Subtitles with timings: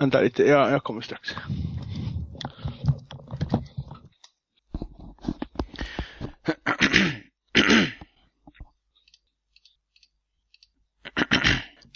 [0.00, 1.34] Vänta lite, jag, jag kommer strax.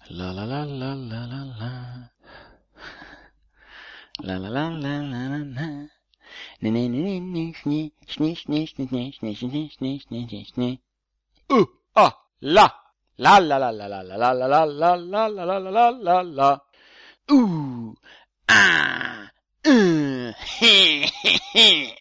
[0.09, 1.73] La la la la la la la.
[4.19, 5.89] La la la la la la la.
[6.61, 10.79] Ne ne ne ne ne sne sne sne sne sne sne sne sne sne sne.
[11.49, 12.69] Uh, ah, la.
[13.17, 16.65] La la la la la la la la la la la la la la la
[17.31, 17.95] ooh,
[18.49, 19.31] ah,
[19.67, 21.97] uh, he he he.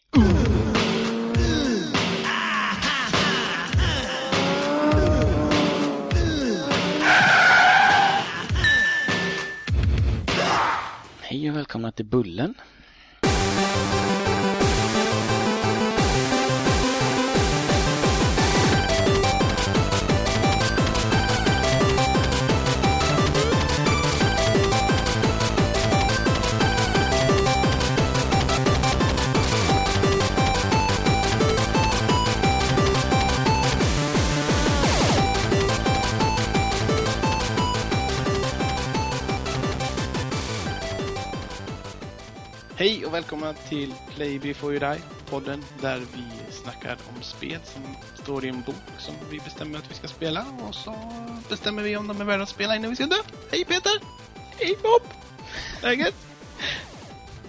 [11.21, 12.53] Hej och välkomna till Bullen.
[42.83, 47.81] Hej och välkomna till Play Before You Die, podden där vi snackar om spel som
[48.23, 50.95] står i en bok som vi bestämmer att vi ska spela och så
[51.49, 53.15] bestämmer vi om de är värda att spela innan vi ska dö.
[53.51, 53.91] Hej Peter!
[54.59, 55.01] Hej Bob!
[55.81, 56.15] Läget?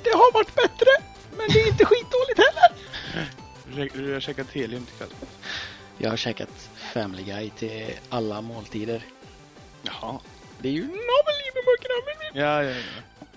[0.04, 0.90] Det har varit bättre,
[1.36, 3.96] men det är inte skitdåligt heller!
[4.06, 5.14] Du har käkat helium till kväll.
[5.98, 9.02] Jag har käkat Family Guy till alla måltider.
[9.82, 10.20] Jaha.
[10.58, 12.30] Det är ju navellibermuggarna.
[12.32, 12.82] Ja, ja, ja.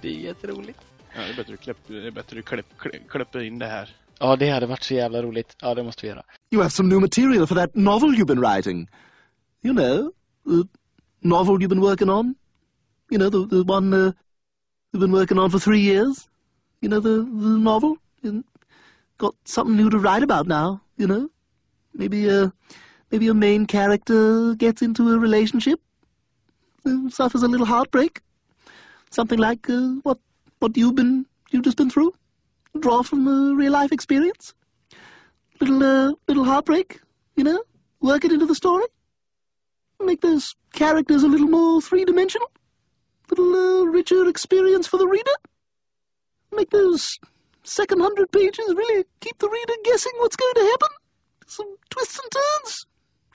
[0.01, 0.79] Det är jätteroligt.
[1.15, 3.65] Ja det är bättre att kläpp, det är bättre att kläpp, kläpp, kläppa in det
[3.67, 3.95] här.
[4.19, 5.55] Ja, det hade varit så jävla roligt.
[5.61, 6.23] Ja, det måste vi göra.
[6.51, 8.87] You have some new material for that novel you've been writing.
[9.61, 10.11] You know,
[10.45, 10.67] the
[11.21, 12.35] novel you've been working on.
[13.09, 14.11] You know, the, the one uh,
[14.91, 16.27] you've been working on for three years.
[16.81, 17.97] You know, the, the novel.
[18.21, 18.43] You
[19.17, 21.29] got something new to write about now, you know.
[21.93, 22.49] Maybe, uh,
[23.11, 25.79] maybe a main character gets into a relationship,
[26.85, 28.21] uh, suffers a little heartbreak.
[29.09, 30.19] Something like uh, what,
[30.59, 32.13] what you've been, you've just been through.
[32.79, 34.53] Draw from a real life experience
[35.59, 36.99] little uh, little heartbreak,
[37.35, 37.63] you know,
[38.01, 38.85] work it into the story,
[40.03, 42.51] make those characters a little more three dimensional,
[43.29, 45.31] little uh, richer experience for the reader,
[46.51, 47.19] make those
[47.63, 50.89] second hundred pages really keep the reader guessing what's going to happen,
[51.47, 52.85] some twists and turns,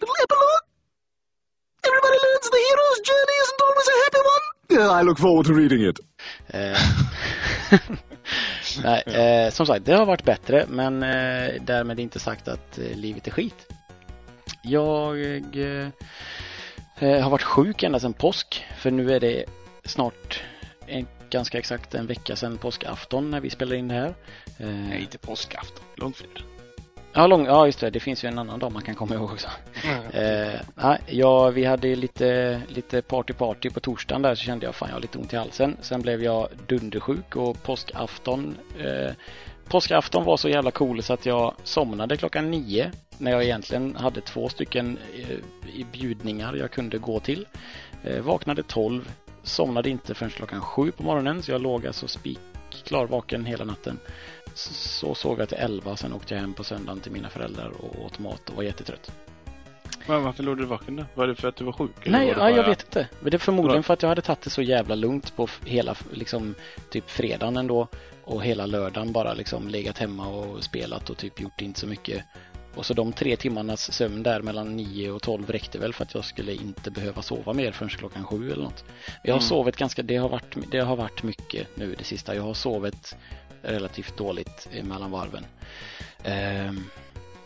[0.00, 0.66] little epilogue.
[1.84, 4.78] Everybody learns the hero's journey isn't always a happy one.
[4.78, 5.98] Yeah, I look forward to reading it.
[6.46, 6.78] Eh,
[8.84, 12.96] Nej, eh, som sagt, det har varit bättre, men eh, därmed inte sagt att eh,
[12.96, 13.72] livet är skit.
[14.62, 15.20] Jag
[15.54, 15.88] eh,
[16.98, 19.44] eh, har varit sjuk ända sedan påsk, för nu är det
[19.84, 20.42] snart
[20.86, 24.14] en, ganska exakt en vecka sedan påskafton när vi spelar in det här.
[24.58, 25.84] Eh, Nej, inte påskafton.
[25.96, 26.51] Långfredag.
[27.14, 27.90] Ja, lång, ja, just det.
[27.90, 29.48] Det finns ju en annan dag man kan komma ihåg också.
[30.12, 34.74] Eh, nej, ja, vi hade lite, lite party party på torsdagen där så kände jag
[34.74, 35.76] fan jag har lite ont i halsen.
[35.80, 39.12] Sen blev jag dundersjuk och påskafton eh,
[39.68, 44.20] Påskafton var så jävla cool så att jag somnade klockan nio när jag egentligen hade
[44.20, 47.46] två stycken eh, bjudningar jag kunde gå till.
[48.04, 49.12] Eh, vaknade tolv,
[49.42, 52.51] somnade inte förrän klockan sju på morgonen så jag låg alltså spikklar
[53.08, 53.98] vaken hela natten.
[54.54, 58.04] Så sov jag till 11, sen åkte jag hem på söndagen till mina föräldrar och
[58.04, 59.12] åt mat och var jättetrött.
[60.06, 61.04] Men varför låg du vaken då?
[61.14, 61.90] Var det för att du var sjuk?
[62.04, 63.08] Nej, var ja, jag bara- vet inte.
[63.20, 65.94] Men det är förmodligen för att jag hade tagit det så jävla lugnt på hela,
[66.12, 66.54] liksom,
[66.90, 67.88] typ fredagen ändå.
[68.24, 72.24] Och hela lördagen bara liksom legat hemma och spelat och typ gjort inte så mycket.
[72.74, 76.14] Och så de tre timmarnas sömn där mellan 9 och 12 räckte väl för att
[76.14, 78.84] jag skulle inte behöva sova mer förrän klockan sju eller något.
[79.22, 79.48] Jag har Mm.
[79.48, 82.34] sovit ganska, det har, varit, det har varit mycket nu det sista.
[82.34, 83.16] Jag har sovit
[83.62, 85.44] relativt dåligt mellan varven.
[86.24, 86.84] Ehm,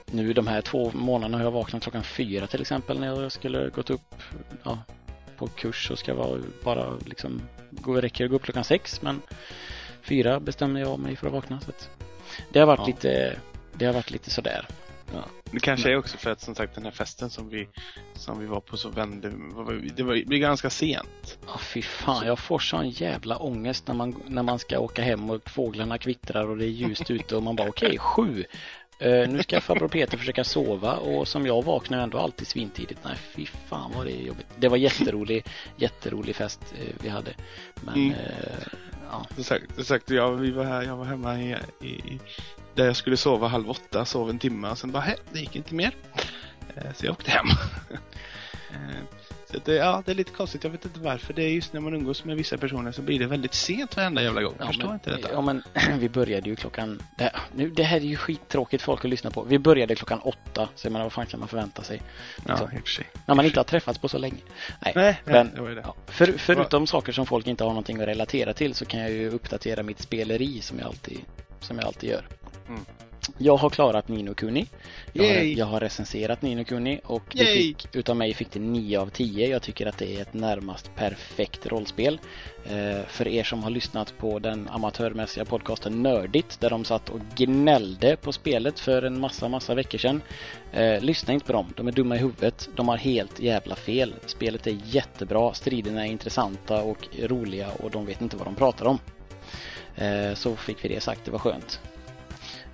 [0.07, 3.69] nu de här två månaderna har jag vaknat klockan fyra till exempel när jag skulle
[3.71, 4.15] gått upp
[4.63, 4.79] ja,
[5.37, 9.23] på kurs så ska jag bara liksom, gå, räcker att gå upp klockan sex men
[10.03, 11.61] fyra bestämmer jag mig för att vakna.
[11.61, 11.91] Så att
[12.53, 12.87] det har varit Ja.
[12.87, 13.37] lite,
[13.75, 14.67] det har varit lite sådär.
[15.13, 15.25] Ja.
[15.51, 17.69] Det kanske är också för att som sagt den här festen som vi,
[18.15, 19.29] som vi var på så vände,
[19.97, 21.39] det var, det blev ganska sent.
[21.47, 25.31] Ja, fy fan, jag får sån jävla ångest när man, när man ska åka hem
[25.31, 28.45] och fåglarna kvittrar och det är ljust ute och man bara okej, sju.
[28.99, 33.01] Eh, nu ska farbror Peter försöka sova och som jag vaknar ändå alltid svintidigt.
[33.05, 34.47] Nej, fy fan vad det är jobbigt.
[34.57, 35.45] Det var jätterolig,
[35.77, 37.35] jätterolig fest eh, vi hade.
[37.81, 38.11] Men Mm.
[38.11, 38.67] eh,
[39.11, 39.27] ja,
[39.75, 42.21] Som sagt, ja, vi var här, jag var hemma i, i,
[42.77, 45.57] där jag skulle sova halv åtta, sov en timme och sen bara, hej, det gick
[45.57, 45.95] inte mer.
[46.77, 47.47] Eh, Så jag åkte hem.
[48.71, 48.97] Eh,
[49.53, 50.65] så det, ja, det är lite konstigt.
[50.65, 51.35] Jag vet inte varför.
[51.35, 54.23] Det är just när man umgås med vissa personer så blir det väldigt sent varenda
[54.23, 54.55] jävla gång.
[54.59, 55.29] Jag Ja, förstår men, inte detta.
[55.33, 55.63] Ja, men
[55.99, 57.03] vi började ju klockan...
[57.19, 59.43] Det, nu, det här är ju skittråkigt folk att lyssna på.
[59.43, 62.03] Vi började klockan åtta, så jag menar, vad fan kan man förvänta sig?
[62.37, 62.67] ja, liksom.
[62.77, 63.07] i och för sig.
[63.27, 64.41] När man inte har träffats på så länge.
[64.85, 65.81] Nej, Nej, men, nej, det det.
[65.85, 69.11] ja, för, förutom saker som folk inte har någonting att relatera till så kan jag
[69.11, 71.19] ju uppdatera mitt speleri som jag alltid,
[71.61, 72.27] som jag alltid gör.
[72.69, 72.85] Mm.
[73.39, 74.67] Jag har klarat Nino Kuni.
[75.13, 79.01] Jag har, jag har recenserat Nino Kuni och det fick, utav mig fick det 9
[79.01, 79.49] av 10.
[79.49, 82.21] Jag tycker att det är ett närmast perfekt rollspel.
[82.65, 87.21] Eh, för er som har lyssnat på den amatörmässiga podcasten Nördigt där de satt och
[87.37, 90.23] gnällde på spelet för en massa, massa veckor sedan.
[90.73, 91.73] Eh, lyssna inte på dem.
[91.77, 92.69] De är dumma i huvudet.
[92.77, 94.15] De har helt jävla fel.
[94.27, 95.55] Spelet är jättebra.
[95.55, 98.99] Striderna är intressanta och roliga och de vet inte vad de pratar om.
[99.97, 101.25] Eh, så fick vi det sagt.
[101.25, 101.81] Det var skönt.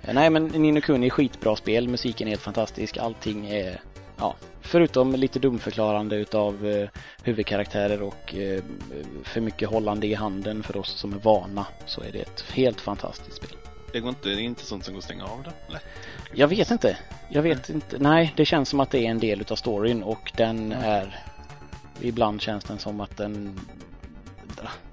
[0.03, 3.81] Eh, Nej men Nino Kuni är skitbra spel, musiken är helt fantastisk, allting är
[4.17, 6.89] Ja, förutom lite dumförklarande utav eh,
[7.23, 8.63] huvudkaraktärer och eh,
[9.23, 12.81] för mycket hållande i handen för oss som är vana så är det ett helt
[12.81, 13.55] fantastiskt spel.
[13.93, 15.73] Det, går inte, det är inte sånt som går att stänga av det.
[15.73, 15.83] Lätt.
[16.33, 16.97] Jag vet inte.
[17.29, 17.97] Jag vet inte.
[17.99, 20.83] Nej, det känns som att det är en del utav storyn och den Mm.
[20.83, 21.23] är
[22.01, 23.59] Ibland känns den som att den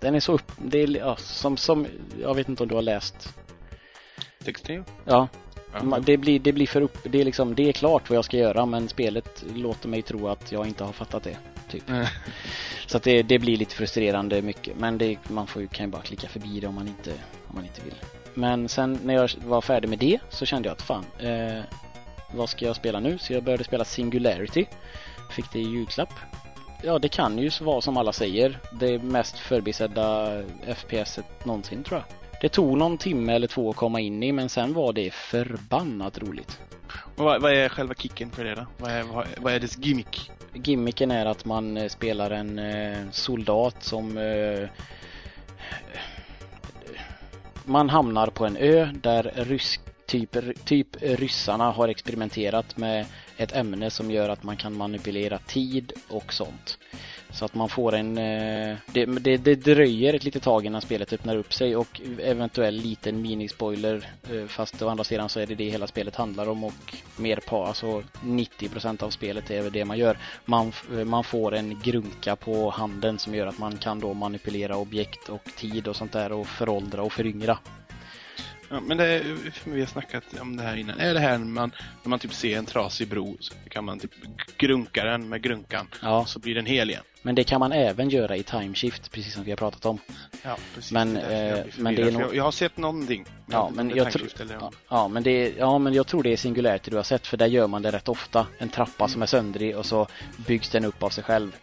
[0.00, 1.86] Den är så upp, det är ja, som, som
[2.20, 3.34] Jag vet inte om du har läst
[4.52, 4.82] Textil?
[5.04, 5.28] Ja,
[5.72, 5.78] Ja.
[5.80, 8.24] Ma- Det blir, det blir för upp, det är liksom, det är klart vad jag
[8.24, 11.36] ska göra men spelet låter mig tro att jag inte har fattat det.
[11.70, 11.82] Typ.
[12.86, 14.76] Så att det, det blir lite frustrerande mycket.
[14.76, 17.10] Men det, man får ju, kan ju bara klicka förbi det om man inte,
[17.48, 17.94] om man inte vill.
[18.34, 21.62] Men sen när jag var färdig med det så kände jag att fan, eh,
[22.34, 23.18] vad ska jag spela nu?
[23.18, 24.66] Så jag började spela Singularity.
[25.30, 26.12] Fick det i julklapp.
[26.82, 30.28] Ja, det kan ju vara som alla säger, det mest förbisedda
[30.66, 32.19] FPSet någonsin tror jag.
[32.40, 36.18] Det tog någon timme eller två att komma in i men sen var det förbannat
[36.18, 36.60] roligt.
[37.16, 38.66] Vad, vad är själva kicken för det då?
[38.78, 40.30] Vad är, vad, vad är dess gimmick?
[40.54, 44.68] Gimmicken är att man eh, spelar en eh, soldat som eh,
[47.64, 53.90] man hamnar på en ö där rysk, typ, typ ryssarna har experimenterat med ett ämne
[53.90, 56.78] som gör att man kan manipulera tid och sånt.
[57.32, 58.18] Så att man får en...
[58.18, 62.74] Eh, det, det, det dröjer ett litet tag innan spelet öppnar upp sig och eventuell
[62.74, 66.64] liten minispoiler eh, fast å andra sidan så är det det hela spelet handlar om
[66.64, 70.18] och mer på, alltså 90% av spelet är väl det man gör.
[70.44, 74.76] Man, eh, man får en grunka på handen som gör att man kan då manipulera
[74.76, 77.58] objekt och tid och sånt där och föråldra och föryngra.
[78.70, 79.22] Ja, men det
[79.64, 81.00] vi har snackat om det här innan.
[81.00, 81.72] Är det här när man,
[82.02, 84.10] när man typ ser en trasig bro så kan man typ
[84.56, 86.24] grunka den med grunkan Ja.
[86.26, 87.02] så blir den hel igen?
[87.22, 89.98] Men det kan man även göra i timeshift, precis som vi har pratat om.
[90.42, 90.92] Ja, precis.
[90.92, 93.24] Men, Det är eh, men det är nog- jag, har sett någonting.
[93.50, 96.32] Ja, men det jag eller Ja, ja, men det är, ja, men jag tror det
[96.32, 98.46] är Singularity du har sett för där gör man det rätt ofta.
[98.58, 100.06] En trappa som är söndrig och så
[100.46, 101.56] byggs den upp av sig själv.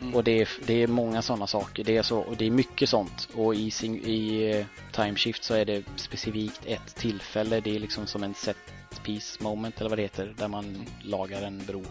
[0.00, 0.14] Mm.
[0.14, 1.84] Och det är, det är många sådana saker.
[1.84, 3.28] Det är, så, och det är mycket sånt.
[3.34, 7.60] Och i, sing, i eh, Timeshift så är det specifikt ett tillfälle.
[7.60, 8.56] Det är liksom som en set
[9.04, 10.34] piece moment eller vad det heter.
[10.38, 11.82] Där man lagar en bro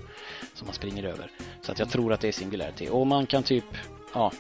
[0.53, 1.31] som man springer över.
[1.61, 2.87] Så att jag tror att det är Singularity.
[2.89, 3.65] Och man kan typ,
[4.13, 4.31] ja,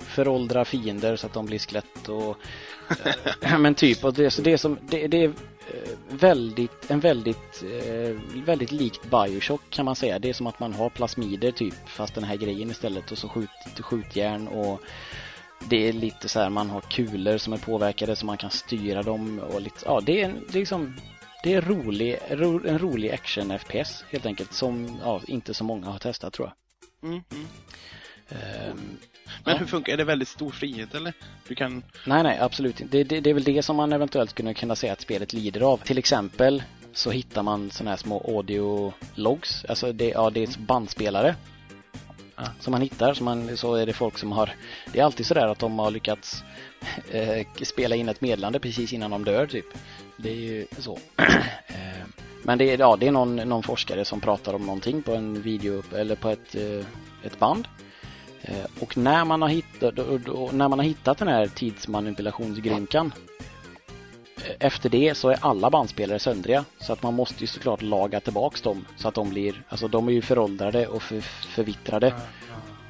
[0.00, 2.36] föråldra fiender så att de blir skelett och
[3.42, 5.32] eh, men typ, och det, så det är som, det, det är
[6.08, 10.18] väldigt, en väldigt, eh, väldigt likt Bioshock kan man säga.
[10.18, 13.28] Det är som att man har plasmider typ, fast den här grejen istället och så
[13.28, 14.80] skjut, skjutjärn och
[15.70, 19.02] det är lite så här, man har kulor som är påverkade så man kan styra
[19.02, 20.96] dem och lite, ja det är, det är liksom
[21.42, 25.86] det är rolig, ro, en rolig action FPS helt enkelt som ja, inte så många
[25.86, 27.10] har testat tror jag.
[27.10, 27.46] Mm, mm.
[28.28, 28.96] Ehm,
[29.44, 29.58] Men Ja.
[29.58, 30.04] hur funkar är det?
[30.04, 31.12] väldigt stor frihet eller?
[31.48, 31.82] Du kan...
[32.04, 32.96] Nej, nej, absolut inte.
[32.98, 35.60] Det, det, det är väl det som man eventuellt skulle kunna säga att spelet lider
[35.60, 35.76] av.
[35.78, 39.64] Till exempel så hittar man sådana här små audio logs.
[39.68, 41.34] Alltså det, ja, det är bandspelare.
[42.36, 42.42] Ja.
[42.60, 44.54] Som man hittar, så, man, så är det folk som har
[44.92, 46.44] Det är alltid sådär att de har lyckats
[47.10, 49.66] eh, spela in ett meddelande precis innan de dör typ.
[50.16, 50.98] Det är ju så.
[51.66, 52.04] Eh,
[52.42, 55.42] Men det är, ja, det är någon, någon forskare som pratar om någonting på en
[55.42, 56.86] video eller på ett, eh,
[57.22, 57.68] ett band.
[58.46, 59.94] Eh, Och när man har hittat,
[60.52, 63.12] när man har hittat den här tidsmanipulationsgrynkan
[64.36, 68.20] eh, efter det så är alla bandspelare söndriga så att man måste ju såklart laga
[68.20, 71.20] tillbaks dem så att de blir, alltså de är ju föråldrade och för,
[71.54, 72.14] förvittrade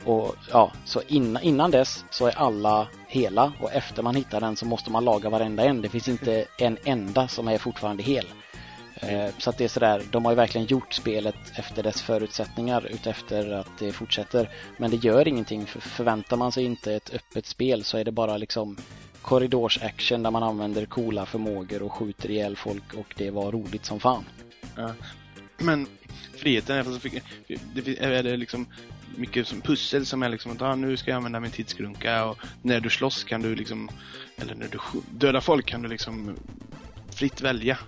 [0.04, 4.56] och ja, så innan, innan dess så är alla hela och efter man hittar den
[4.56, 5.82] så måste man laga varenda en.
[5.82, 8.26] Det finns inte en enda som är fortfarande hel.
[9.00, 12.86] Eh, Så att det är sådär, de har ju verkligen gjort spelet efter dess förutsättningar
[12.86, 14.50] utefter att det fortsätter.
[14.78, 18.12] Men det gör ingenting, för förväntar man sig inte ett öppet spel så är det
[18.12, 18.76] bara liksom
[19.22, 24.00] korridorsaction där man använder coola förmågor och skjuter ihjäl folk och det var roligt som
[24.00, 24.24] fan.
[24.76, 24.90] Ja.
[25.58, 25.86] Men
[26.36, 26.84] friheten är,
[27.74, 28.66] det är det liksom
[29.16, 32.38] mycket som pussel som är liksom att ah, nu ska jag använda min tidsgrunka och
[32.62, 33.90] när du slåss kan du liksom,
[34.36, 34.78] eller när du
[35.10, 36.36] dödar folk kan du liksom
[37.10, 37.78] fritt välja.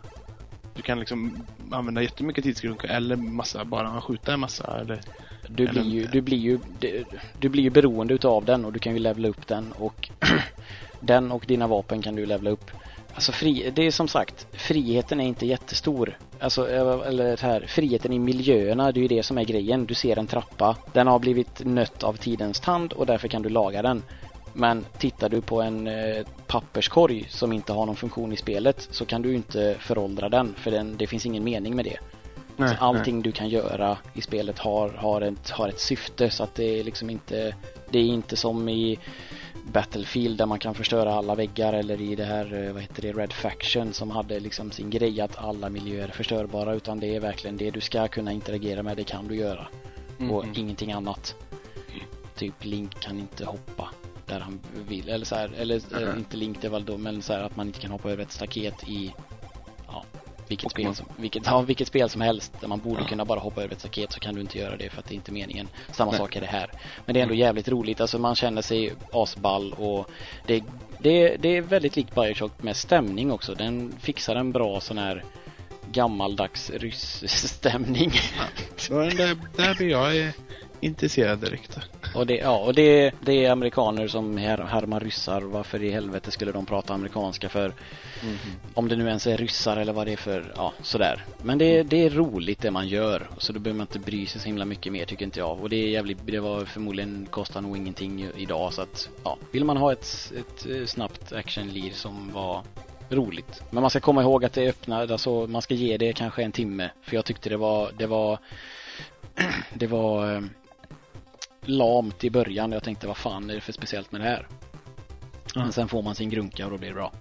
[0.78, 5.00] Du kan liksom använda jättemycket tidsgrunka eller massa, bara skjuta en massa eller
[5.48, 6.58] du blir ju, du blir ju,
[7.38, 10.10] du blir ju beroende utav den och du kan ju levla upp den och
[11.00, 12.70] den och dina vapen kan du levla upp.
[13.14, 16.18] Alltså fri, det är som sagt, friheten är inte jättestor.
[16.40, 19.86] Alltså, eller här, friheten i miljöerna, det är ju det som är grejen.
[19.86, 23.48] Du ser en trappa, den har blivit nött av tidens tand och därför kan du
[23.48, 24.02] laga den.
[24.58, 29.04] Men tittar du på en eh, papperskorg som inte har någon funktion i spelet så
[29.04, 31.98] kan du inte föråldra den för den, det finns ingen mening med det.
[32.56, 33.22] Nej, så allting nej.
[33.22, 36.84] du kan göra i spelet har, har, ett, har ett syfte så att det är
[36.84, 37.54] liksom inte
[37.90, 38.98] Det är inte som i
[39.72, 43.12] Battlefield där man kan förstöra alla väggar eller i det här, eh, vad heter det,
[43.12, 47.20] Red Faction som hade liksom sin grej att alla miljöer är förstörbara utan det är
[47.20, 49.66] verkligen det du ska kunna interagera med, det kan du göra.
[50.18, 50.30] Mm.
[50.30, 51.34] Och ingenting annat.
[52.36, 53.88] Typ Link kan inte hoppa
[54.28, 56.18] där han vill, eller så här, eller mm.
[56.18, 58.32] inte Link det var då, men så här att man inte kan hoppa över ett
[58.32, 59.12] staket i
[60.48, 63.62] vilket spel, som, vilket, ja, vilket spel som helst där man borde kunna bara hoppa
[63.62, 65.68] över ett staket så kan du inte göra det för att det är inte meningen.
[65.92, 66.18] Samma Nej.
[66.18, 66.70] sak är det här.
[67.06, 67.46] Men det är ändå mm.
[67.46, 68.00] jävligt roligt.
[68.00, 70.10] Alltså man känner sig asball och
[70.46, 70.64] det,
[70.98, 73.54] det, det är väldigt likt Bioshock med stämning också.
[73.54, 75.24] Den fixar en bra sån här
[75.92, 78.12] gammaldags ryss-stämning.
[78.90, 80.32] Ja, där, där blir jag
[80.80, 81.78] intresserad direkt.
[82.14, 85.40] Och det, ja, och det, det är amerikaner som här, härmar ryssar.
[85.40, 87.72] Varför i helvete skulle de prata amerikanska för?
[88.22, 88.36] Mm.
[88.74, 91.24] Om det nu ens är ryssar eller vad det är för, ja sådär.
[91.42, 93.30] Men det, det är roligt det man gör.
[93.38, 95.60] Så då behöver man inte bry sig så himla mycket mer tycker inte jag.
[95.60, 99.38] Och det är jävligt, det var förmodligen, kostar nog ingenting idag så att, ja.
[99.52, 102.62] Vill man ha ett, ett eh, snabbt actionlir som var
[103.10, 103.62] roligt.
[103.70, 106.52] Men man ska komma ihåg att det öppnar, alltså man ska ge det kanske en
[106.52, 106.90] timme.
[107.02, 108.38] För jag tyckte det var, det var
[109.74, 110.40] det var eh,
[111.68, 112.72] lamt i början.
[112.72, 114.46] Jag tänkte vad fan är det för speciellt med det här?
[115.54, 115.66] Mm.
[115.66, 117.12] Men sen får man sin grunka och då blir det bra.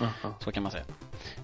[0.00, 0.12] Mm.
[0.44, 0.84] Så kan man säga.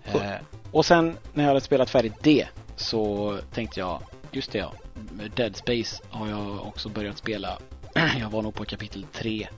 [0.05, 4.73] Eh, och sen när jag hade spelat färdigt det så tänkte jag, just det ja,
[5.37, 7.59] Dead Space har jag också börjat spela.
[8.21, 9.49] jag var nog på kapitel 3.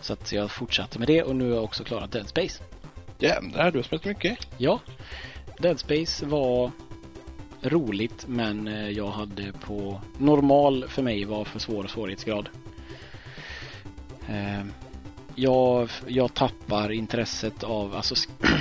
[0.00, 2.62] Så att jag fortsatte med det och nu har jag också klarat Dead Space.
[3.18, 4.38] Jävlar, du har spelat mycket.
[4.58, 4.80] Ja.
[5.58, 6.70] Dead Space var
[7.66, 12.48] roligt men eh, jag hade på normal för mig var för svår svårighetsgrad.
[14.28, 14.66] Eh,
[15.36, 18.14] jag, jag tappar intresset av, alltså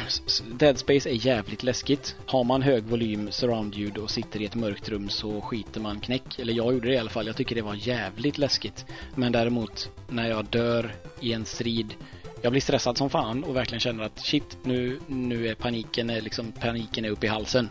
[0.54, 2.16] Dead Space är jävligt läskigt.
[2.26, 6.00] Har man hög volym surround ljud och sitter i ett mörkt rum så skiter man
[6.00, 6.40] knäck.
[6.40, 7.28] Eller jag gjorde det i alla fall.
[7.28, 8.86] Jag tycker det var jävligt läskigt.
[9.16, 11.96] Men däremot när jag dör i en strid
[12.44, 16.22] jag blir stressad som fan och verkligen känner att shit, nu, nu är paniken, är
[16.22, 17.70] liksom, paniken är uppe i halsen.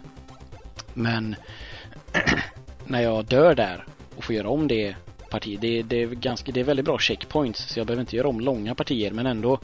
[0.94, 1.36] Men
[2.86, 3.84] när jag dör där
[4.16, 4.96] och får göra om det
[5.30, 8.28] partiet, det, det, är ganska, det är väldigt bra checkpoints så jag behöver inte göra
[8.28, 9.58] om långa partier men ändå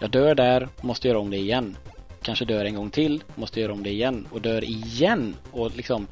[0.00, 1.76] jag dör där, måste göra om det igen.
[2.22, 6.06] Kanske dör en gång till, måste göra om det igen och dör igen och liksom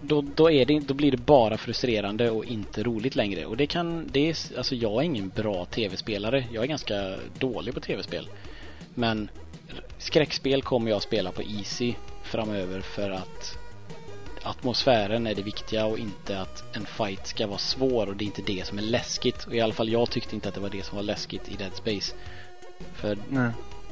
[0.00, 3.46] då, då, är det, då blir det bara frustrerande och inte roligt längre.
[3.46, 6.44] Och det kan, det är, alltså jag är ingen bra tv-spelare.
[6.52, 8.28] Jag är ganska dålig på tv-spel.
[8.94, 9.28] Men
[9.98, 13.58] skräckspel kommer jag spela på Easy framöver för att
[14.42, 18.26] atmosfären är det viktiga och inte att en fight ska vara svår och det är
[18.26, 19.44] inte det som är läskigt.
[19.44, 21.56] Och i alla fall jag tyckte inte att det var det som var läskigt i
[21.56, 22.14] Dead Space.
[22.94, 23.18] För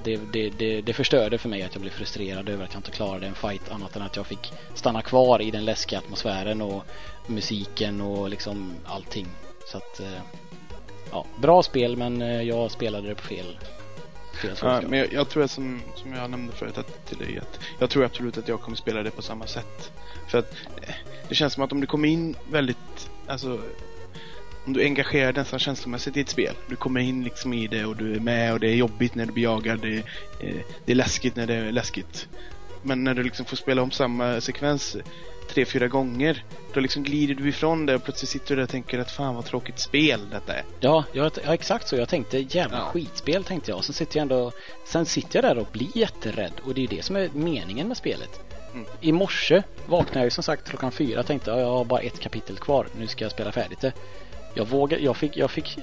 [0.05, 2.91] det, det, det, det, förstörde för mig att jag blev frustrerad över att jag inte
[2.91, 6.85] klarade en fight annat än att jag fick stanna kvar i den läskiga atmosfären och
[7.27, 9.27] musiken och liksom allting.
[9.67, 10.23] Så att eh,
[11.11, 13.59] ja, bra spel men eh, jag spelade det på fel
[14.63, 17.61] Ja, men jag, jag, tror att som, som jag nämnde förut att, till dig att
[17.79, 19.93] jag tror absolut att jag kommer spela det på samma sätt.
[20.29, 20.95] För att eh,
[21.29, 23.61] det känns som att om du kommer in väldigt, alltså
[24.67, 26.55] om du engagerar dig nästan känslomässigt i ett spel.
[26.69, 29.27] Du kommer in liksom i det och du är med och det är jobbigt när
[29.27, 29.81] du blir jagad.
[29.81, 29.97] Det,
[30.41, 32.29] eh, det är läskigt när det är läskigt.
[32.83, 34.97] Men när du liksom får spela om samma sekvens
[35.49, 36.45] tre, fyra gånger.
[36.73, 39.35] Då liksom glider du ifrån det och plötsligt sitter du där och tänker att fan
[39.35, 40.65] vad tråkigt spel detta är.
[40.81, 41.97] Ja, ja, ja exakt så.
[41.97, 42.85] Jag tänkte jävla ja.
[42.85, 43.85] skitspel tänkte jag.
[43.85, 44.53] Sen sitter jag ändå,
[44.85, 46.53] sen sitter jag där och blir jätterädd.
[46.65, 48.54] Och det är det som är meningen med spelet.
[48.75, 48.87] Mm.
[49.01, 52.21] I morse vaknade jag som sagt klockan fyra och tänkte att jag har bara ett
[52.21, 52.87] kapitel kvar.
[52.99, 53.93] Nu ska jag spela färdigt det.
[54.55, 55.79] Jag vågar, jag fick, jag fick,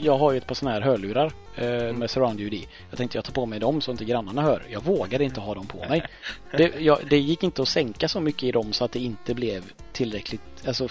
[0.00, 1.96] jag har ju ett par sådana här hörlurar eh, mm.
[1.96, 2.68] med surround ljud i.
[2.90, 4.66] Jag tänkte jag tar på mig dem så inte grannarna hör.
[4.70, 6.06] Jag vågade inte ha dem på mig.
[6.56, 9.34] Det, jag, det gick inte att sänka så mycket i dem så att det inte
[9.34, 10.88] blev tillräckligt, alltså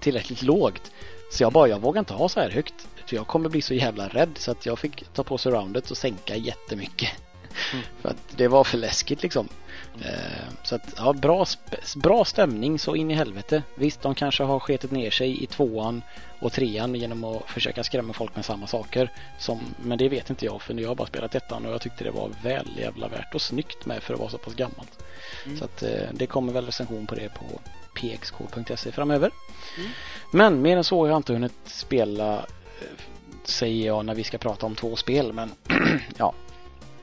[0.00, 0.92] tillräckligt lågt.
[1.32, 2.88] Så jag bara, jag vågar inte ha så här högt.
[3.06, 5.96] För jag kommer bli så jävla rädd så att jag fick ta på surroundet och
[5.96, 7.10] sänka jättemycket.
[8.00, 9.48] För att det var för läskigt liksom.
[10.04, 11.46] Eh, så att ja, bra,
[11.96, 13.62] bra stämning så in i helvete.
[13.74, 16.02] Visst, de kanske har sketit ner sig i tvåan
[16.40, 19.12] och trean genom att försöka skrämma folk med samma saker.
[19.38, 22.04] Som, men det vet inte jag för jag har bara spelat ettan och jag tyckte
[22.04, 25.04] det var väl jävla värt och snyggt med för att vara så pass gammalt.
[25.46, 25.58] Mm.
[25.58, 27.60] Så att eh, det kommer väl recension på det på
[27.94, 29.30] pxk.se framöver.
[30.32, 33.04] Men mer än så har jag inte hunnit spela eh,
[33.44, 35.52] säger jag när vi ska prata om två spel men
[36.16, 36.34] ja,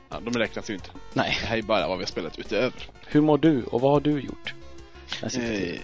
[0.09, 0.89] Ja, de räknas ju inte.
[1.13, 1.37] nej.
[1.41, 2.89] Det här är bara vad vi har spelat utöver.
[3.07, 4.53] Hur mår du och vad har du gjort?
[5.23, 5.79] Eh,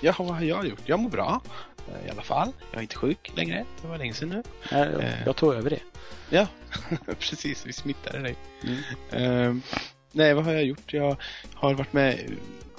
[0.00, 0.80] ja, vad har jag gjort?
[0.84, 1.40] Jag mår bra.
[1.88, 2.52] eh, I alla fall.
[2.70, 3.64] Jag är inte sjuk längre.
[3.82, 4.42] Det var länge sedan nu.
[4.72, 5.24] Nej, jag, eh.
[5.26, 5.80] jag tog över det.
[6.30, 6.46] Ja,
[7.18, 7.66] precis.
[7.66, 8.36] Vi smittade dig.
[8.64, 8.80] Mm.
[9.10, 9.62] Ehm,
[10.12, 10.92] nej, vad har jag gjort?
[10.92, 11.16] Jag
[11.54, 12.30] har varit med,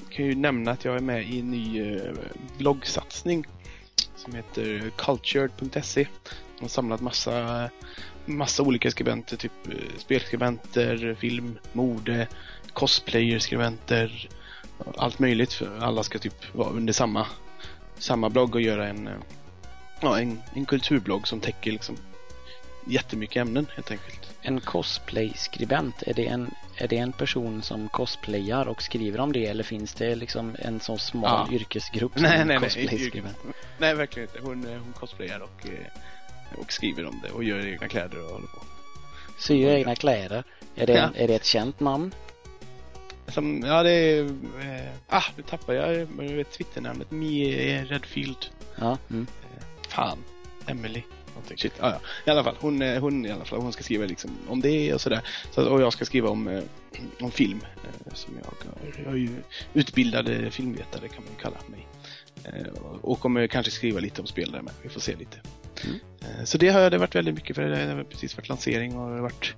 [0.09, 2.13] kan ju nämna att jag är med i en ny uh,
[2.57, 3.45] bloggsatsning
[4.15, 6.07] som heter cultured.se.
[6.57, 7.69] De har samlat massa,
[8.25, 12.27] massa olika skribenter, typ eh, spelskribenter, film, mode,
[12.73, 14.29] cosplayer-skribenter,
[14.97, 15.53] allt möjligt.
[15.53, 17.27] För alla ska typ vara under samma,
[17.97, 19.13] samma blogg och göra en, eh,
[20.01, 21.97] ja, en, en kulturblogg som täcker liksom
[22.87, 24.19] jättemycket ämnen helt enkelt.
[24.41, 29.45] En cosplay-skribent, är det en, är det en person som cosplayar och skriver om det
[29.45, 31.55] eller finns det liksom en så smal Ja.
[31.55, 33.37] yrkesgrupp som Nej, nej, nej.
[33.77, 34.41] Nej, verkligen inte.
[34.47, 36.01] Hon, eh, hon cosplayar och, eh,
[36.57, 38.61] och skriver om det och gör egna kläder och håller på.
[39.37, 40.43] Syr egna kläder.
[40.75, 42.13] Är det, en, är det ett känt namn?
[43.27, 44.23] Som, ja, det är...
[44.23, 46.07] Eh, ah, nu tappar jag
[46.51, 47.11] Twitternamnet.
[47.11, 48.45] Mie Redfield.
[48.75, 48.97] Ja.
[49.09, 49.27] Mm.
[49.87, 50.17] Fan.
[50.67, 51.01] Emily.
[51.27, 51.57] Någonting.
[51.57, 51.73] Shit.
[51.79, 51.99] Ah, ja.
[52.25, 52.55] I alla fall.
[52.59, 55.21] Hon, eh, hon, i alla fall, hon ska skriva liksom om det och sådär.
[55.51, 56.63] Så, och jag ska skriva om, eh,
[57.19, 57.59] om film.
[57.83, 58.53] Eh, som jag,
[59.05, 59.29] jag är ju
[59.73, 61.87] utbildad eh, filmvetare kan man ju kalla mig.
[62.43, 62.67] Eh,
[63.01, 64.73] och kommer kanske skriva lite om spel där med.
[64.81, 65.37] Vi får se lite.
[65.83, 65.99] Mm.
[66.45, 69.15] Så det har det varit väldigt mycket för det har precis varit lansering och det
[69.15, 69.55] har varit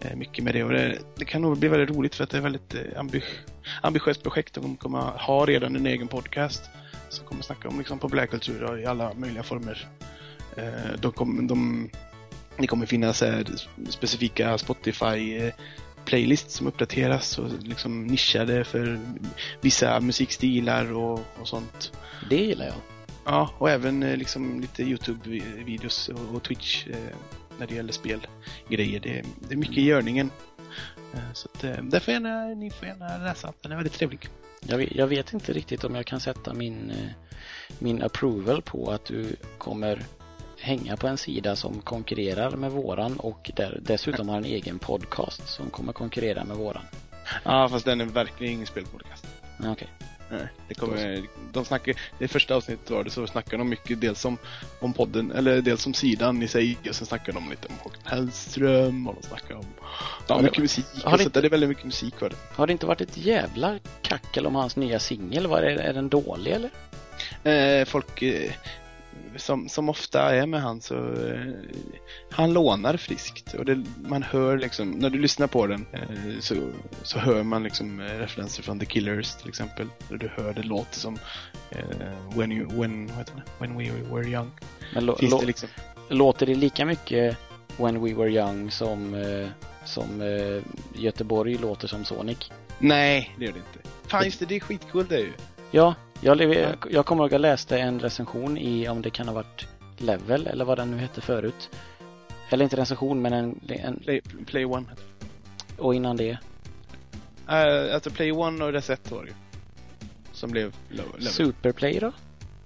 [0.00, 0.64] eh, mycket med det.
[0.64, 3.22] Och det, det kan nog bli väldigt roligt för att det är väldigt eh, ambi
[3.82, 6.62] ambitiöst projekt de kommer ha redan en egen podcast
[7.08, 9.88] som kommer snacka om liksom, populärkultur i alla möjliga former.
[10.98, 11.90] De kommer, de,
[12.58, 13.22] det kommer finnas
[13.88, 19.00] specifika Spotify-playlists som uppdateras och liksom nischade för
[19.60, 21.92] vissa musikstilar och, och sånt.
[22.30, 22.76] Det gillar jag.
[23.24, 27.16] Ja, och även eh, liksom lite Youtube-videos och, och Twitch eh,
[27.58, 29.00] när det gäller spelgrejer.
[29.00, 30.30] Det, det är mycket i görningen.
[31.14, 33.52] Eh, så att, eh, där får gärna, ni får gärna läsa.
[33.60, 34.28] Den är väldigt trevlig.
[34.60, 36.92] Jag vet, jag vet inte riktigt om jag kan sätta min,
[37.78, 40.02] min approval på att du kommer
[40.60, 45.48] hänga på en sida som konkurrerar med våran och där, dessutom har en egen podcast
[45.48, 46.82] som kommer konkurrera med våran.
[47.44, 49.26] Ja, fast den är verkligen ingen spelpodcast.
[49.64, 49.88] Okej.
[50.30, 54.24] Nej, det kommer, de snackar, det första avsnittet var det så snackar de mycket dels
[54.24, 54.38] om,
[54.80, 58.02] om podden, eller dels om sidan i sig och sen snackar de lite om Håkan
[58.04, 59.66] Hellström och de snackar om
[60.28, 61.42] ja, mycket musik har det där.
[61.42, 62.36] det är väldigt mycket musik för det.
[62.54, 65.46] Har det inte varit ett jävla kackel om hans nya singel?
[65.46, 66.70] Var är, är den dålig eller?
[67.44, 68.52] Eh, folk eh,
[69.36, 71.52] som, som ofta är med han så eh,
[72.30, 76.54] han lånar friskt och det, man hör liksom, när du lyssnar på den eh, så,
[77.02, 79.86] så hör man liksom eh, referenser från The Killers till exempel.
[80.08, 81.18] Där du hör det låter som
[81.70, 83.42] eh, when, you, when, vad heter det?
[83.58, 84.50] when We Were Young.
[84.94, 85.68] Men lå- det liksom
[86.08, 87.36] låter det lika mycket
[87.76, 89.24] When We Were Young som,
[89.84, 90.62] som eh,
[91.02, 92.50] Göteborg låter som Sonic?
[92.78, 93.88] Nej, det gör det inte.
[94.06, 95.32] Fan just det, det är skitcoolt det är ju.
[95.70, 99.34] Ja, jag, jag kommer ihåg att jag läste en recension i, om det kan ha
[99.34, 101.70] varit Level eller vad den nu hette förut.
[102.50, 104.86] Eller inte recension men en, en Play, Play One.
[105.78, 106.30] och innan det.
[106.30, 109.34] Uh, alltså Play One och Reset var det.
[110.32, 111.26] Som blev level.
[111.26, 112.12] Superplay då?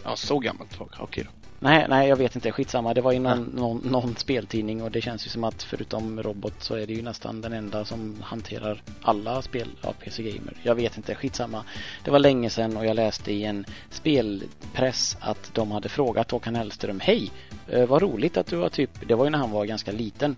[0.04, 0.88] Ja, så gammalt var.
[0.98, 1.43] Okej då.
[1.58, 2.94] Nej, nej jag vet inte, skitsamma.
[2.94, 6.54] Det var ju någon, någon, någon speltidning och det känns ju som att förutom robot
[6.58, 10.54] så är det ju nästan den enda som hanterar alla spel av PC Gamer.
[10.62, 11.64] Jag vet inte, skitsamma.
[12.04, 16.54] Det var länge sedan och jag läste i en spelpress att de hade frågat Håkan
[16.54, 17.30] Hellström Hej,
[17.68, 20.36] eh, vad roligt att du har typ, det var ju när han var ganska liten.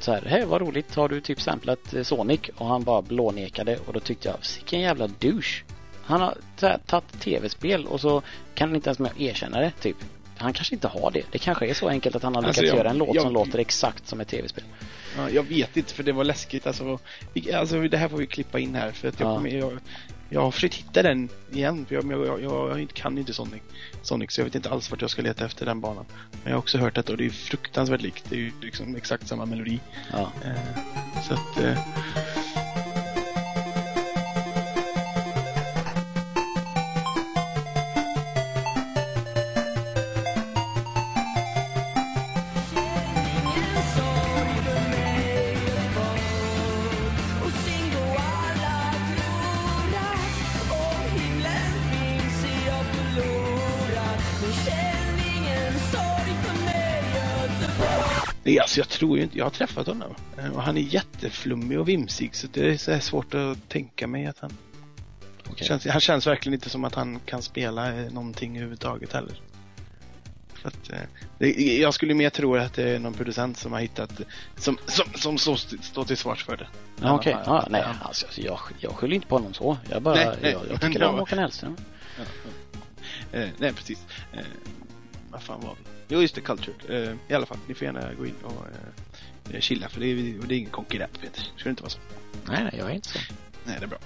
[0.00, 2.40] Så här, hej vad roligt, har du typ samplat eh, Sonic?
[2.56, 5.64] Och han bara blånekade och då tyckte jag, vilken jävla douche.
[6.02, 6.34] Han har
[6.86, 8.22] tagit tv-spel och så
[8.54, 9.96] kan han inte ens med erkänna det, typ.
[10.40, 11.22] Han kanske inte har det.
[11.30, 13.22] Det kanske är så enkelt att han har lyckats Alltså, jag- göra en låt jag-
[13.22, 14.64] som låter exakt som ett tv-spel.
[15.16, 16.98] Ja, jag vet inte för det var läskigt alltså.
[17.54, 19.34] Alltså det här får vi klippa in här för att jag, Ja.
[19.36, 19.78] kommer, jag,
[20.30, 23.62] jag har försökt hitta den igen för jag, jag, jag, jag kan inte Sonic,
[24.02, 26.04] Sonic så jag vet inte alls vart jag ska leta efter den banan.
[26.30, 28.24] Men jag har också hört att det är fruktansvärt likt.
[28.28, 29.80] Det är ju liksom exakt samma melodi.
[30.12, 30.32] Ja.
[30.44, 30.52] Eh,
[31.28, 31.74] så att eh,
[58.60, 60.14] Det, alltså jag tror ju inte, jag har träffat honom.
[60.38, 64.26] Eh, Och han är jätteflummig och vimsig så det är så svårt att tänka mig
[64.26, 64.52] att han...
[65.50, 65.66] Okej.
[65.66, 69.40] Känns, han känns verkligen inte som att han kan spela eh, någonting överhuvudtaget heller.
[70.54, 70.98] För att, eh,
[71.38, 74.20] det, jag skulle mer tro att det är någon producent som har hittat,
[74.56, 76.68] som, som, som så st- står till svars för det.
[77.02, 79.78] Ja, Okej, Ja, ja, nej, alltså, jag, jag skyller inte på honom så.
[79.90, 81.76] Jag bara, Nej, nej, jag, jag tycker det om Håkan Hellström.
[83.32, 83.98] Eh, nej, precis.
[84.32, 84.38] Eh,
[85.30, 85.99] vad fan var vi?
[86.10, 87.08] Jo, just det, Cultured.
[87.08, 88.66] Eh, I alla fall, ni får gärna gå in och
[89.54, 91.40] eh, chilla för det är, det är ingen konkurrent Peter.
[91.56, 91.98] Ska det inte vara så?
[92.48, 93.18] Nej, nej, jag är inte så.
[93.64, 93.98] Nej, det är bra.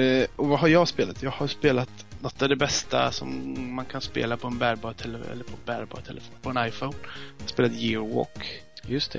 [0.00, 1.22] Eh, och vad har jag spelat?
[1.22, 1.90] Jag har spelat
[2.20, 6.00] något av det bästa som man kan spela på en bärbar telefon, eller på bärbar
[6.00, 6.92] telefon, på en iPhone.
[7.38, 8.62] Jag har spelat Year Walk.
[8.86, 9.18] Just det.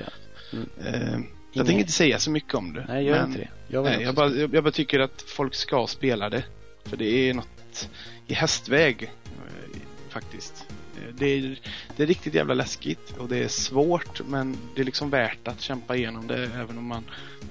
[0.84, 2.84] Eh, Ingen- jag tänker inte säga så mycket om det.
[2.88, 3.48] Nej, gör men- inte det.
[3.68, 6.44] Jag Nej, jag bara, jag, jag bara tycker att folk ska spela det.
[6.84, 7.88] För det är något
[8.26, 10.64] i hästväg eh, faktiskt.
[11.12, 11.60] Det är,
[11.96, 15.60] det är riktigt jävla läskigt och det är svårt men det är liksom värt att
[15.60, 17.04] kämpa igenom det även om man,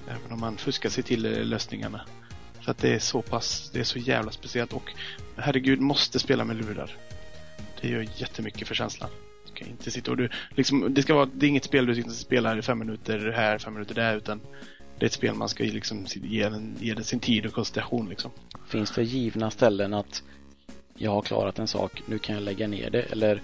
[0.08, 2.02] även om man fuskar sig till lösningarna.
[2.62, 4.94] För att det är så pass, det är så jävla speciellt och
[5.36, 6.98] herregud måste spela med lurar.
[7.82, 9.10] Det gör jättemycket för känslan.
[9.48, 11.96] Du kan inte sitta och du, liksom, det ska vara, det är inget spel du
[11.96, 14.42] inte spelar i fem minuter här, fem minuter där utan
[15.00, 18.10] det är ett spel man ska liksom ge, den, ge den sin tid och koncentration
[18.10, 18.32] liksom.
[18.68, 20.24] Finns det givna ställen att
[20.98, 23.02] jag har klarat en sak, nu kan jag lägga ner det?
[23.02, 23.42] Eller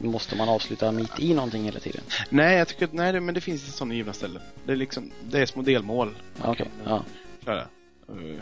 [0.00, 2.00] måste man avsluta mitt i någonting hela tiden?
[2.30, 4.42] Nej, jag tycker att, nej, men det finns sådana givna ställen.
[4.66, 7.04] Det är liksom, det är små delmål Okej, kan ja.
[7.44, 7.60] klara.
[8.08, 8.40] Eh,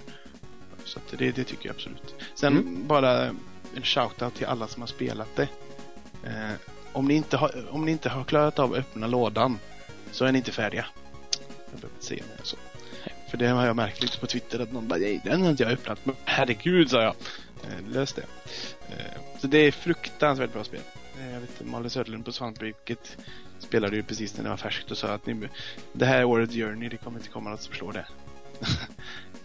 [0.84, 2.14] Så att det, det tycker jag absolut.
[2.34, 2.86] Sen Mm.
[2.86, 3.24] bara
[3.74, 5.48] en shout-out till alla som har spelat det.
[6.24, 6.52] Eh,
[6.92, 9.58] om, ni inte har, om ni inte har klarat av öppna lådan
[10.12, 10.86] så är ni inte färdiga.
[11.70, 12.56] Jag behöver inte säga mer så.
[13.30, 15.62] För det har jag märkt lite på Twitter att någon bara nej, den har inte
[15.62, 15.98] jag öppnat.
[16.06, 17.14] Men herregud, sa jag.
[17.64, 18.24] Eh, lös det.
[18.90, 20.80] Eh, så det är fruktansvärt bra spel.
[21.20, 23.16] Eh, jag vet Malin Söderlund på Svantbruket
[23.58, 25.48] spelade ju precis när det var färskt och sa att ni,
[25.92, 28.06] det här året Journey, det kommer inte komma något som slår det.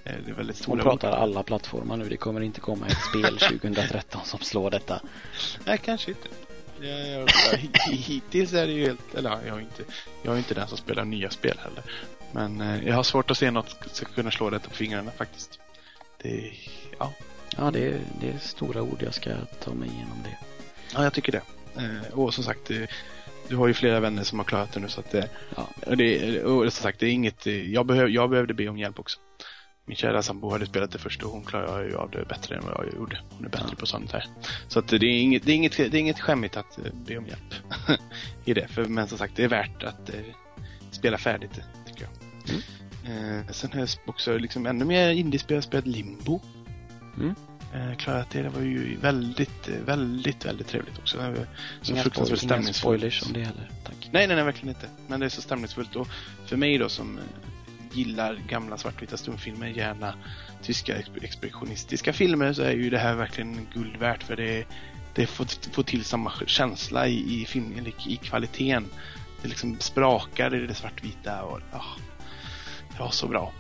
[0.04, 2.10] Det är väldigt Hon stora pratar alla plattformar nu.
[2.10, 5.02] Det kommer inte komma ett spel 2013 som slår detta.
[5.66, 6.28] Nej, kanske inte.
[6.82, 7.58] Jag, jag, jag,
[7.94, 9.16] hittills är det ju helt...
[9.16, 9.84] Eller ja, jag är inte,
[10.22, 11.84] jag är inte den som spelar nya spel heller.
[12.32, 15.60] Men jag har svårt att se något som ska kunna slå detta på fingrarna faktiskt.
[16.22, 16.54] Det,
[17.00, 17.14] ja,
[17.58, 19.02] Ja, det är, det är stora ord.
[19.04, 20.38] Jag ska ta mig igenom det.
[20.94, 21.42] ja, jag tycker det.
[21.82, 22.82] Eh, och som sagt, eh,
[23.48, 25.70] du har ju flera vänner som har klarat det nu så att det, Ja.
[25.88, 28.78] och det och som sagt, det är inget, eh, jag, behöv, jag behövde be om
[28.78, 29.20] hjälp också.
[29.86, 32.64] Min kära sambo hade spelat det först och hon klarade ju av det bättre än
[32.66, 33.20] vad jag gjorde.
[33.30, 33.76] Hon är bättre Ja.
[33.80, 34.26] på sånt här.
[34.68, 37.18] Så att det är inget, det är inget, det är inget skämmigt att eh, be
[37.18, 37.54] om hjälp
[38.46, 38.68] i det.
[38.68, 40.16] För, men som sagt, det är värt att eh,
[40.92, 42.12] spela färdigt det, tycker jag.
[43.12, 45.54] Eh, sen har jag också liksom ännu mer indiespel.
[45.54, 46.42] Jag har spelat Limbo.
[47.18, 47.36] Mm.
[47.74, 48.42] Eh, klarat det.
[48.42, 51.18] Det var ju väldigt, eh, väldigt, väldigt trevligt också.
[51.82, 52.78] Så Inga, fruktansvärt spoil, inga stämningsfullt.
[52.78, 53.70] spoilers om det heller.
[53.84, 54.10] Tack.
[54.12, 54.88] Nej, nej, nej, verkligen inte.
[55.08, 56.08] Men det är så stämningsfullt och
[56.46, 57.24] för mig då som eh,
[57.98, 60.14] gillar gamla svartvita stumfilmer, gärna
[60.62, 64.66] tyska ex- expressionistiska filmer, så är ju det här verkligen guld värt för det,
[65.14, 68.86] det får, får till samma känsla i, i filmen, i, i kvaliteten.
[69.42, 71.84] Det liksom sprakar i det svartvita och ja,
[72.94, 73.54] det var så bra.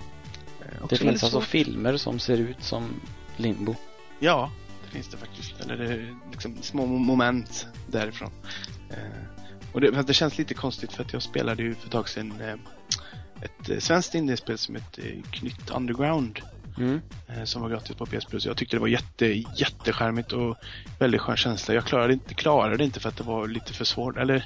[0.61, 2.89] Eh, Det finns alltså filmer som ser ut som
[3.37, 3.75] Limbo.
[4.19, 4.51] Ja,
[4.85, 5.61] det finns det faktiskt.
[5.61, 8.31] Eller det är liksom små mo- moment därifrån.
[8.89, 8.97] Eh,
[9.73, 12.33] och det, det känns lite konstigt för att jag spelade ju för ett tag sedan
[12.41, 12.55] eh,
[13.41, 16.39] ett eh, svenskt indiespel som heter Knytt Underground.
[16.77, 17.01] Mm.
[17.45, 18.45] Som var gratis på PS Plus.
[18.45, 20.57] Jag tyckte det var jätte, jätteskärmigt och
[20.99, 21.73] väldigt skön känsla.
[21.73, 24.17] Jag klarade inte, klarade inte för att det var lite för svårt.
[24.17, 24.45] Eller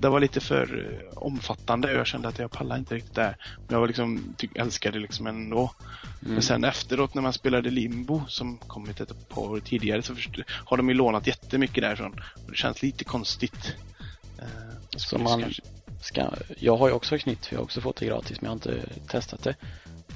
[0.00, 1.92] det var lite för eh, omfattande.
[1.92, 3.36] Jag kände att jag pallade inte riktigt där.
[3.56, 5.74] Men jag var liksom, tyck, älskade det liksom ändå.
[6.22, 6.32] Mm.
[6.34, 10.30] Men sen efteråt när man spelade Limbo som kommit ett par år tidigare så först,
[10.48, 12.12] har de ju lånat jättemycket därifrån.
[12.44, 13.74] Och det känns lite konstigt.
[14.38, 14.44] Eh,
[14.96, 15.62] Så man kanske-
[16.02, 18.54] ska, jag har ju också knytt, jag har också fått det gratis, men jag har
[18.76, 19.54] inte testat det.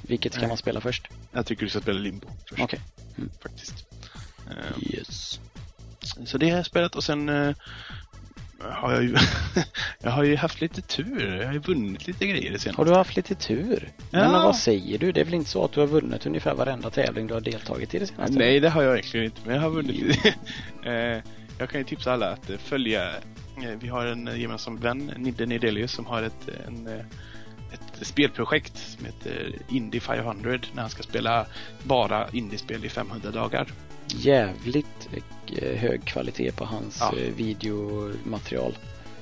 [0.02, 0.48] Vilket ska Nej.
[0.48, 1.08] man spela först?
[1.32, 2.62] Jag tycker du ska spela Limbo först.
[2.62, 2.80] Okej.
[3.42, 3.86] Faktiskt.
[4.50, 5.40] Eh, Yes.
[6.26, 7.54] Så det har jag spelat och sen eh,
[8.60, 9.16] har jag ju
[10.02, 11.36] Jag har ju haft lite tur.
[11.40, 12.80] Jag har ju vunnit lite grejer det senaste.
[12.80, 13.92] Har du haft lite tur?
[14.10, 14.18] Ja.
[14.18, 15.12] Men vad säger du?
[15.12, 17.94] Det är väl inte så att du har vunnit ungefär varenda tävling du har deltagit
[17.94, 18.38] i det senaste?
[18.38, 19.40] Nej, det har jag verkligen inte.
[19.44, 20.34] Men jag har vunnit lite.
[20.84, 21.22] Eh,
[21.58, 23.08] Jag kan ju tipsa alla att eh, följa
[23.62, 26.86] eh, Vi har en gemensam vän, Nidde Nidelius, som har ett, en,
[27.72, 31.46] ett spelprojekt som heter Indie 500 när han ska spela
[31.82, 33.66] bara indiespel i 500 dagar.
[34.16, 35.09] Jävligt
[35.57, 37.18] eh, hög kvalitet på hans Ja.
[37.18, 38.79] eh, videomaterial.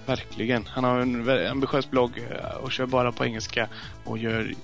[0.06, 0.66] verkligen.
[0.66, 3.68] Han har en ambitiös blogg eh, och kör bara på engelska
[4.04, 4.54] och gör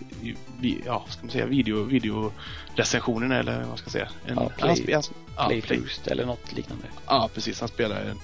[0.86, 4.08] ja, ska man säga, video, videorecensioner eller vad ska jag säga.
[4.26, 5.02] En, Ja, play- han
[5.36, 6.84] han- play- Playthroughs eller något liknande.
[7.06, 7.60] Ja, precis.
[7.60, 8.18] Han spelar en,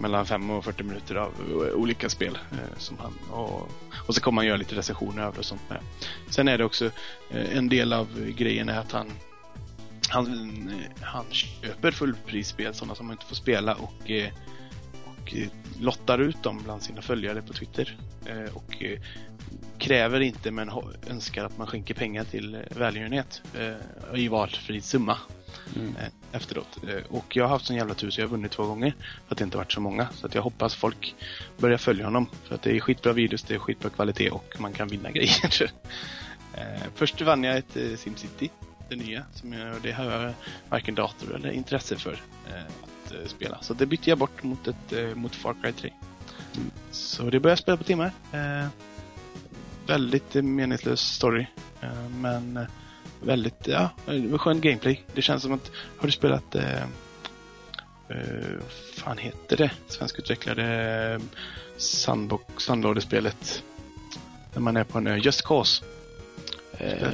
[0.00, 1.32] mellan 5 och 40 minuter av
[1.74, 2.38] olika spel.
[2.52, 3.68] Eh, som han, och,
[4.06, 5.78] och så kommer han göra lite recensioner det och sånt med.
[6.30, 6.84] Sen är det också
[7.30, 9.10] eh, en del av grejen är att han
[10.08, 10.26] han,
[10.68, 14.32] eh, han köper fullprisspel, sådana som man inte får spela och, eh,
[15.04, 15.48] och eh,
[15.80, 17.96] lottar ut dem bland sina följare på Twitter.
[18.52, 18.82] Och
[19.78, 20.70] kräver inte men
[21.06, 23.42] önskar att man skänker pengar till välgörenhet
[24.14, 25.18] i valfri summa
[25.76, 25.94] Mm.
[26.32, 26.78] efteråt.
[27.08, 28.94] Och jag har haft sån jävla tur så jag har vunnit två gånger.
[29.26, 30.08] För att det inte varit så många.
[30.14, 31.14] Så att jag hoppas folk
[31.58, 32.26] börjar följa honom.
[32.44, 35.70] För att det är skitbra videos, det är skitbra kvalitet och man kan vinna grejer.
[36.94, 38.50] Först vann jag ett SimCity,
[38.88, 39.24] det nya.
[39.32, 40.32] Som jag, det har jag
[40.68, 43.58] varken dator eller intresse för eh, att eh, spela.
[43.60, 45.92] Så det bytte jag bort mot, ett, eh, mot Far Cry 3.
[46.90, 48.12] Så det började jag spela på timmar.
[48.32, 48.66] Eh,
[49.86, 51.46] väldigt eh, meningslös story.
[51.80, 52.66] Eh, men eh,
[53.22, 55.04] väldigt, ja, det var skön gameplay.
[55.14, 56.82] Det känns som att, har du spelat, eh,
[58.08, 58.58] eh
[58.94, 61.20] fan heter det, svenskutvecklade
[61.76, 63.62] sandbox, sandlådespelet?
[64.52, 65.84] När man är på en ö, Just Cause.
[66.80, 67.08] Uh,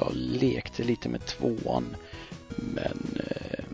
[0.00, 1.96] jag lekte lite med tvåan.
[2.56, 3.64] Men eh,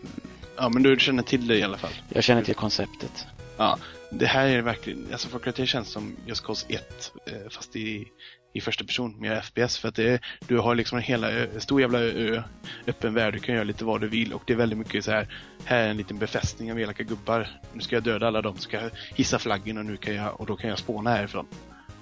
[0.57, 1.91] Ja, men du känner till det i alla fall.
[2.09, 3.27] jag känner till konceptet.
[3.57, 3.79] Ja,
[4.11, 7.77] det här är verkligen, alltså Far Cry 3 känns som Just Cause 1 eh, fast
[7.77, 8.09] i,
[8.53, 11.81] i första person med FPS för att det du har liksom en hela ö, stor
[11.81, 12.43] jävla ö,
[12.87, 15.11] öppen värld, du kan göra lite vad du vill och det är väldigt mycket så
[15.11, 15.29] här
[15.65, 17.49] här är en liten befästning av elaka gubbar.
[17.73, 20.47] Nu ska jag döda alla dem, ska jag hissa flaggen och nu kan jag, och
[20.47, 21.47] då kan jag spåna härifrån.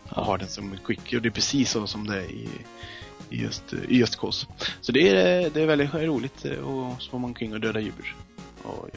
[0.08, 2.48] Och ha den som en quick, och det är precis så som det är i,
[3.30, 4.46] i just, i just Cause.
[4.80, 8.14] Så det är, det är väldigt roligt eh, att spåna omkring och döda djur.
[8.62, 8.88] Och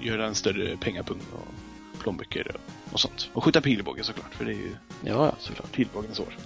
[0.00, 3.30] göra en större pengapung och plånböcker och, och sånt.
[3.32, 4.70] Och skjuta pilbåge såklart, för det är ju
[5.04, 5.72] Ja, ja, såklart.
[5.72, 6.36] pilbågens år.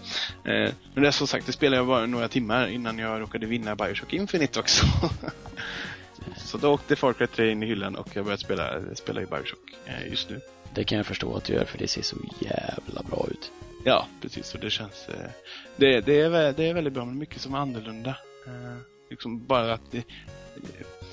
[0.44, 3.46] Eh, men det är som sagt, det spelade jag bara några timmar innan jag råkade
[3.46, 4.87] vinna Bioshock Infinite också.
[6.37, 9.27] Så då åkte Far Cry 3 in i hyllan och jag började spela, spela i
[9.27, 10.40] Bioshock eh, just nu.
[10.74, 13.51] Det kan jag förstå att du gör för det ser så jävla bra ut.
[13.84, 14.54] Ja, precis.
[14.54, 15.08] Och det känns...
[15.08, 15.30] Eh,
[15.76, 18.10] det, det, är, det är väldigt bra, men mycket som är annorlunda.
[18.46, 18.76] Eh,
[19.10, 20.04] liksom bara att det,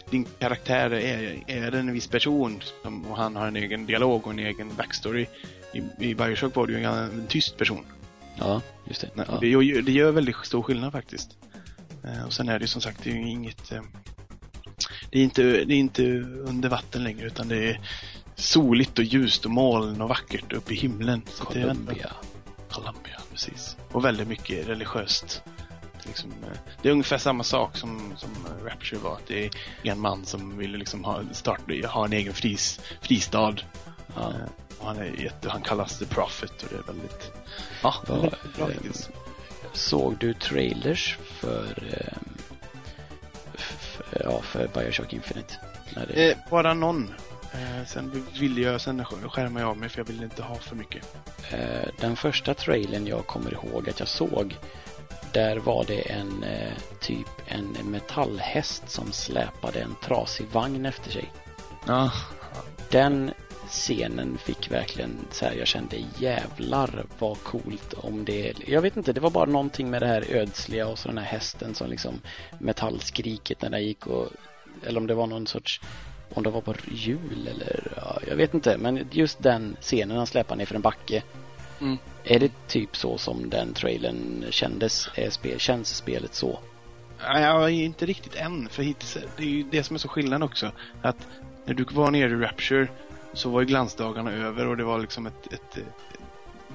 [0.10, 4.34] din karaktär är, är en viss person som, och han har en egen dialog och
[4.34, 5.25] en egen backstory.
[5.73, 7.86] I, i Bioshock var det ju en, en tyst person.
[8.39, 9.10] Ja, just det.
[9.13, 9.38] Nej, Ja.
[9.41, 11.38] det, gör, det gör väldigt stor skillnad faktiskt.
[12.04, 13.71] Eh, och sen är det ju som sagt, det är ju inget...
[13.71, 13.82] Eh,
[15.12, 16.04] det, är inte, det är inte
[16.47, 17.80] under vatten längre utan det är
[18.36, 21.21] soligt och ljust och moln och vackert uppe i himlen.
[21.28, 21.93] Så det är ändå-
[22.76, 23.78] Columbia, precis.
[23.92, 25.44] Och väldigt mycket religiöst.
[25.94, 29.14] Det är, liksom, eh, det är ungefär samma sak som, som eh, Rapture var.
[29.14, 29.52] Att det är
[29.84, 31.60] en man som vill liksom ha, start,
[31.90, 33.56] ha en egen fris, fristad.
[34.16, 34.30] Ja.
[34.30, 34.36] Eh,
[34.82, 37.32] han, är jätte, han kallas The Prophet och det är väldigt...
[37.84, 39.10] Ja, Ja, väldigt bra eh, hittills.
[39.74, 42.30] Såg du trailers för, ehm,
[43.58, 45.54] f- ja, för Bioshock Infinite?
[46.08, 47.14] Det, Eh, bara någon.
[47.56, 50.76] Eh, sen ville jag, sen skärmade jag av mig för jag ville inte ha för
[50.76, 51.15] mycket.
[51.52, 54.58] eh, den första trailern jag kommer ihåg att jag såg
[55.34, 61.32] där var det en eh, typ en metallhäst som släpade en trasig vagn efter sig.
[61.88, 62.12] Ja.
[62.89, 63.32] Den
[63.68, 69.13] scenen fick verkligen så här, jag kände jävlar vad coolt om det, jag vet inte,
[69.13, 72.22] det var bara någonting med det här ödsliga och så den här hästen som liksom
[72.60, 74.28] metallskriket när den gick och,
[74.86, 75.82] eller om det var någon sorts,
[76.34, 80.28] om det var på jul eller, ja, jag vet inte, men just den scenen han
[80.28, 81.24] släpar ner för en backe.
[81.82, 81.98] Mm.
[82.24, 85.10] Är det typ så som den trailern kändes?
[85.16, 86.60] Är spel, känns spelet så?
[87.20, 88.70] Är inte riktigt än.
[88.70, 90.72] För hittills, det är ju det som är så skillnad också.
[91.02, 91.28] Att
[91.66, 92.88] när du var nere i Rapture
[93.34, 96.20] så var ju glansdagarna över och det var liksom ett, ett, ett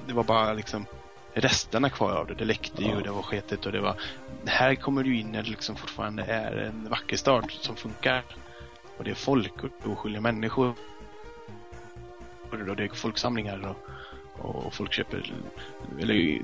[0.07, 0.85] det var bara liksom
[1.33, 2.33] resterna kvar av det.
[2.33, 2.99] Det läckte ju Ja.
[2.99, 3.95] det var sketet och det var...
[4.45, 8.23] Här kommer du in när det liksom fortfarande är en vacker stad som funkar.
[9.01, 10.73] Och det är folk och oskyldiga människor.
[12.51, 13.75] Och det är folksamlingar
[14.37, 15.33] och, och folk köper...
[15.99, 16.41] Eller,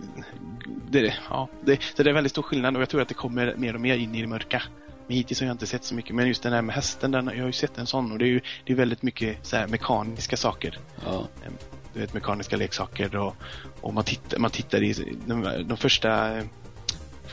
[0.90, 3.56] det, ja, det, så det är väldigt stor skillnad och jag tror att det kommer
[3.56, 4.64] mer och mer in i det mörka.
[5.08, 6.16] Men hittills har jag inte sett så mycket.
[6.16, 8.26] Men just den här med hästen, den, jag har ju sett en sån och det
[8.26, 11.28] är ju det är väldigt mycket så här mekaniska saker Ja,
[11.94, 13.36] du vet, mekaniska leksaker och,
[13.82, 16.42] och man, tittar, man tittar i de, de första,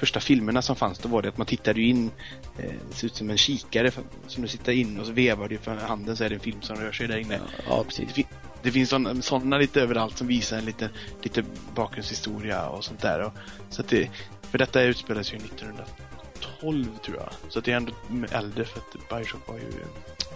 [0.05, 2.11] första filmerna som fanns, då var det att man tittade in,
[2.59, 3.91] eh, det ser ut som en kikare
[4.27, 6.63] som du sitter in och så vevar du för handen så är det en film
[6.63, 7.41] som rör sig där inne.
[7.69, 8.27] ja, precis.
[8.63, 10.91] det finns sådana, sådana lite överallt som visar en lite,
[11.23, 13.21] lite bakgrundshistoria och sånt där.
[13.23, 13.33] Och,
[13.71, 14.11] så att det,
[14.51, 17.31] för detta utspelas ju 1912 tror jag.
[17.49, 17.93] Så att det är ändå
[18.31, 19.73] äldre för att Bioshock var ju,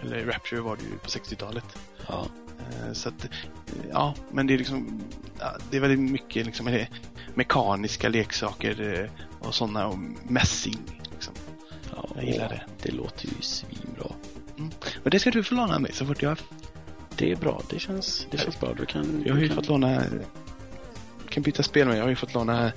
[0.02, 1.64] eller Rapture var det ju på 60-talet.
[2.07, 2.26] Ja.
[2.72, 3.28] Eh, så att,
[3.90, 5.02] ja, men det är liksom,
[5.70, 6.87] det är väldigt mycket liksom,
[7.35, 11.00] mekaniska leksaker eh, och sådana och mässing.
[11.12, 11.35] Liksom.
[11.96, 12.62] Ja, Jag gillar det.
[12.83, 14.12] Det låter ju svinbra.
[15.04, 16.38] Och det ska du få låna mig så fort jag
[17.16, 17.62] Det är bra.
[17.70, 18.74] Det känns, det känns bra.
[18.74, 19.22] Du kan...
[19.26, 19.57] Jag har ju kan...
[19.57, 20.02] fått låna,
[21.28, 22.72] kan byta spel med, jag har ju fått låna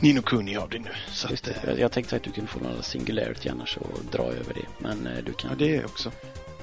[0.00, 0.90] Nino Kuni av dig nu.
[1.12, 1.70] Så Just att, det.
[1.70, 4.66] Jag, jag tänkte att du kunde få några singularity annars och dra över det.
[4.78, 5.50] Men eh, du kan...
[5.50, 6.12] ja, det också.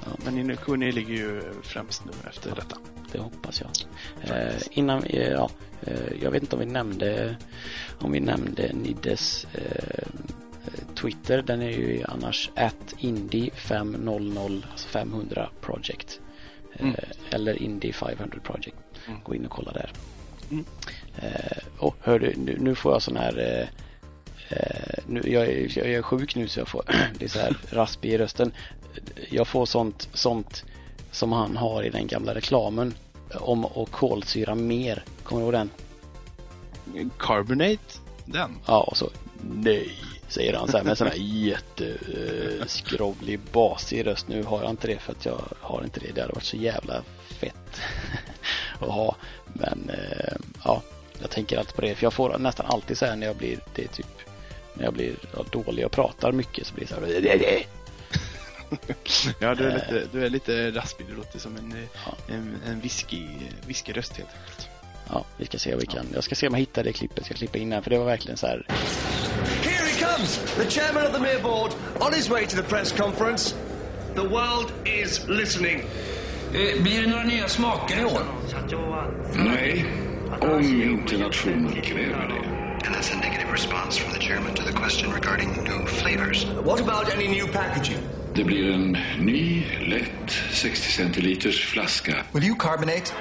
[0.06, 0.12] Ja.
[0.26, 2.78] Men Nino Kuni ligger ju främst nu efter detta.
[3.12, 3.70] Det hoppas jag.
[4.38, 5.50] Eh, innan, eh, ja,
[5.82, 7.36] eh, jag vet inte om vi nämnde
[8.00, 10.08] om vi nämnde Niddes eh,
[10.96, 11.42] Twitter.
[11.42, 16.20] Den är ju annars at indie 500, alltså 500 project.
[16.74, 16.96] Eh, Mm.
[17.30, 18.78] Eller indie 500 project.
[19.08, 19.20] Mm.
[19.24, 19.92] Gå in och kolla där.
[20.52, 20.66] Mm.
[21.22, 23.70] Eh, och hör du, nu, nu får jag sån här
[25.06, 26.84] nu, jag, är, jag är sjuk nu så jag får
[27.20, 28.54] det är så här raspig i rösten.
[29.30, 30.64] Jag får sånt, sånt
[31.12, 32.94] som han har i den gamla reklamen
[33.34, 35.04] om att kolsyra mer.
[35.24, 35.70] Kommer du ihåg den?
[37.18, 38.58] Carbonate, den.
[38.66, 39.10] Ja, och så
[39.42, 39.92] nej,
[40.28, 44.28] säger han så här med sån här jätteskrovlig basig röst.
[44.28, 46.12] Nu har jag inte det för att jag har inte det.
[46.16, 47.82] Det hade varit så jävla fett
[48.80, 49.16] att ha.
[49.54, 50.82] Men eh, ja,
[51.22, 51.96] jag tänker alltid på det.
[51.96, 54.20] För jag får nästan alltid så här när jag blir, det är typ,
[54.74, 57.08] när jag blir ja, dålig och pratar mycket så blir det så här.
[59.40, 61.08] Ja, du är lite, du är lite raspig.
[61.10, 62.16] Du låter som en, Ja.
[62.34, 63.28] en, en whisky,
[63.68, 64.70] whiskyröst helt enkelt.
[65.10, 66.06] Ja, vi ska se om vi kan.
[66.14, 67.18] Jag ska se om jag hittar det klippet.
[67.18, 68.66] Jag ska klippa in den för det var verkligen så här.
[69.64, 72.92] Here he comes, the chairman of the Mere Board, on his way to the press
[72.92, 73.56] conference.
[74.16, 75.80] The world is listening.
[76.54, 78.22] Eh, Blir det några nya smaker i år?
[79.34, 79.86] Nej,
[80.42, 82.50] om inte nationen kräver det.
[82.88, 86.46] And that's a negative response from the chairman to the question regarding new flavors.
[86.46, 87.98] What about any new packaging?
[88.36, 92.26] Det blir en ny, lätt 60 centiliters flaska.
[92.32, 93.14] Will you carbonate?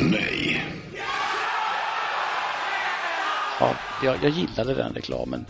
[0.00, 0.64] Nej.
[3.60, 5.46] Ja, jag, jag gillade den reklamen.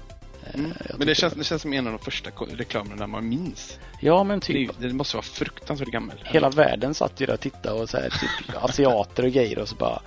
[0.54, 3.78] Eh, jag Men det känns, det känns som en av de första reklamerna man minns.
[4.00, 4.70] Ja, men Det, typ.
[4.78, 6.16] det måste vara fruktansvärt gammal.
[6.24, 9.68] Hela världen satt ju där och tittade och så här, typ asiater och grejer och
[9.68, 10.02] så bara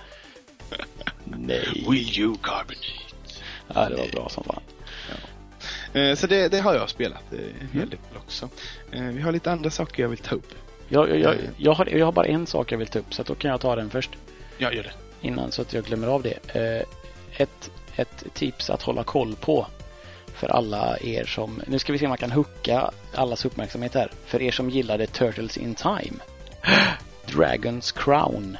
[1.24, 1.84] Nej.
[1.88, 2.86] Will you carbonate?
[3.74, 4.60] Ja, det var bra som fan.
[5.92, 8.48] Eh, Så det, det har jag spelat eh, en hel del också.
[8.92, 10.54] Eh, Vi har lite andra saker jag vill ta upp.
[10.88, 13.34] Jag, jag, jag, har, jag har bara en sak jag vill ta upp så då
[13.34, 14.10] kan jag ta den först.
[14.58, 14.92] Jag gör det.
[15.20, 16.38] Innan så att jag glömmer av det.
[17.36, 19.66] Ett, ett tips att hålla koll på
[20.34, 24.10] för alla er som, nu ska vi se om man kan hucka allas uppmärksamhet här.
[24.26, 26.16] För er som gillade Turtles in Time.
[27.26, 28.56] Dragons Crown.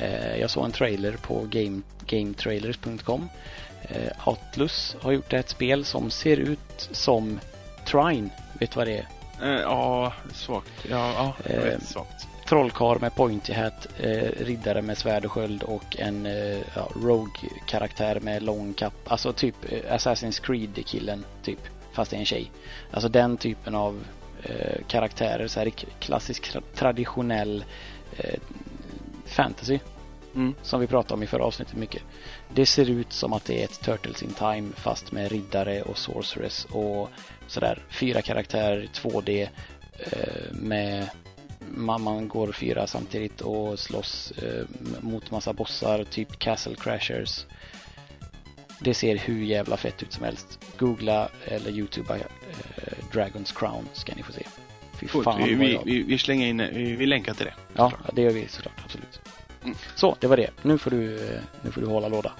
[0.00, 3.28] Eh, jag såg en trailer på game, gametrailers.com.
[3.82, 7.40] Eh, Atlus har gjort ett spel som ser ut som
[7.86, 8.28] Trine.
[8.60, 9.08] Vet du vad det är?
[9.54, 10.70] Eh, Ja, svagt.
[10.90, 12.26] Ja, ja jag vet, svagt.
[12.48, 13.86] trollkarl med pointy hat,
[14.40, 16.24] riddare med svärd och sköld och en
[16.74, 18.94] ja, rogue-karaktär med lång kapp.
[19.06, 19.54] Alltså typ
[19.90, 21.58] Assassin's Creed-killen, typ.
[21.92, 22.50] Fast det är en tjej.
[22.90, 24.04] Alltså den typen av
[24.86, 27.64] karaktärer, så här klassisk tra- traditionell
[29.30, 29.78] fantasy.
[30.34, 30.54] Mm.
[30.62, 32.02] Som vi pratade om i förra avsnittet mycket.
[32.54, 35.98] Det ser ut som att det är ett Turtles in Time fast med riddare och
[35.98, 37.10] sorceress och
[37.46, 37.82] sådär.
[37.90, 39.48] Fyra karaktärer, 2D
[39.98, 41.10] eh, med
[41.74, 44.64] man, man går fyra samtidigt och slåss eh,
[45.00, 47.46] mot massa bossar, typ Castle Crashers.
[48.80, 50.58] Det ser hur jävla fett ut som helst.
[50.78, 52.24] Googla eller Youtuba eh,
[53.12, 54.46] Dragons Crown ska ni få se.
[55.00, 57.54] Fy fan vi, vi, vi, vi slänger in, vi, vi länkar till det.
[57.74, 58.74] Ja, det gör vi såklart.
[58.84, 59.20] Absolut.
[59.64, 59.76] Mm.
[59.94, 60.50] Så, det var det.
[60.62, 62.32] Nu får du, eh, nu får du hålla låda.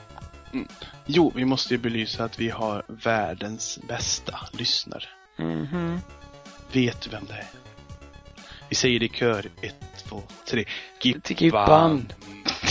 [1.06, 5.04] Jo, vi måste ju belysa att vi har världens bästa lyssnare.
[5.36, 6.00] Mhm.
[6.72, 7.46] Vet du vem det är?
[8.68, 9.46] Vi säger det i kör.
[9.60, 10.64] Ett, två, tre.
[11.00, 11.22] Gippan.
[11.38, 12.12] Gippan.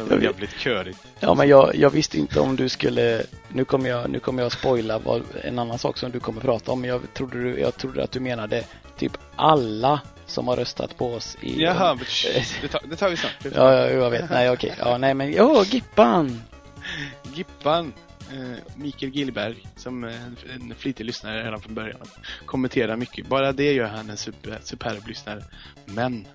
[0.09, 0.99] Det var jävligt körigt.
[1.19, 3.23] Ja, men jag, jag visste inte om du skulle...
[3.49, 6.71] Nu kommer jag, nu kommer jag spoila vad, en annan sak som du kommer prata
[6.71, 6.81] om.
[6.81, 8.63] Men jag trodde, du, jag trodde att du menade
[8.97, 11.61] typ alla som har röstat på oss i...
[11.61, 12.05] Jaha, men
[12.61, 13.31] det, tar, det tar vi snart.
[13.55, 14.29] Ja, ja, jag vet.
[14.29, 14.73] Nej, okej.
[14.79, 15.31] Ja, nej, men...
[15.31, 16.41] Ja, Gippan!
[17.33, 17.93] Gippan.
[18.31, 20.25] Eh, Mikael Gillberg, som eh,
[20.55, 21.99] en flitig lyssnare redan från början.
[22.45, 23.27] Kommenterar mycket.
[23.27, 25.43] Bara det gör han en super, superb lyssnare.
[25.85, 26.27] Men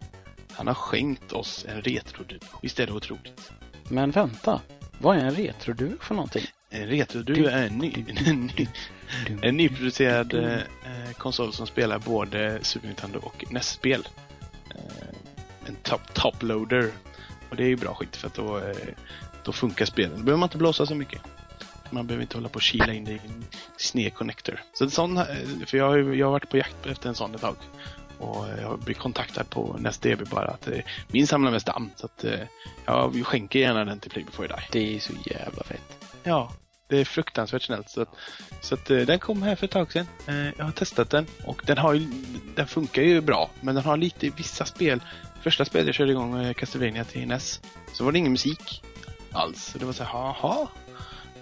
[0.59, 2.39] han har skänkt oss en retroduo.
[2.63, 3.53] Visst är det otroligt?
[3.89, 4.61] Men vänta.
[4.99, 6.43] Vad är en retroduo för någonting?
[6.71, 7.93] En retroduo är en, ny,
[8.27, 8.69] en, ny,
[9.43, 14.09] en nyproducerad eh, eh, konsol som spelar både Super Nintendo och NES-spel.
[14.75, 16.93] Eh, en top, top loader.
[17.51, 18.77] Och det är ju bra skit för att då, eh,
[19.45, 20.11] då funkar spelen.
[20.11, 21.21] Då behöver man inte blåsa så mycket.
[21.91, 23.45] Man behöver inte hålla på och kila in det i en
[23.77, 24.61] sned connector.
[24.73, 25.25] Så en sån, eh,
[25.67, 27.57] för jag har, jag har varit på jakt efter en sån ett tag.
[28.19, 31.91] Och jag blivit kontaktad på NestDB bara att eh, min samlar mest damm.
[31.97, 32.41] Så att eh,
[32.87, 34.63] jag skänker gärna den till Play Before Die.
[34.73, 36.07] Det är så jävla fett.
[36.23, 36.53] Ja,
[36.89, 37.91] det är fruktansvärt snällt.
[37.91, 38.09] Så, att,
[38.61, 40.07] så att, eh, den kom här för ett tag sedan.
[40.57, 42.07] Jag har testat den och den, har ju,
[42.55, 43.51] den funkar ju bra.
[43.61, 45.01] Men den har lite i vissa spel.
[45.43, 47.61] Första spelet jag körde igång Castlevania till NES
[47.93, 48.83] så var det ingen musik
[49.33, 49.65] alls.
[49.65, 50.69] Så det var så här, jaha.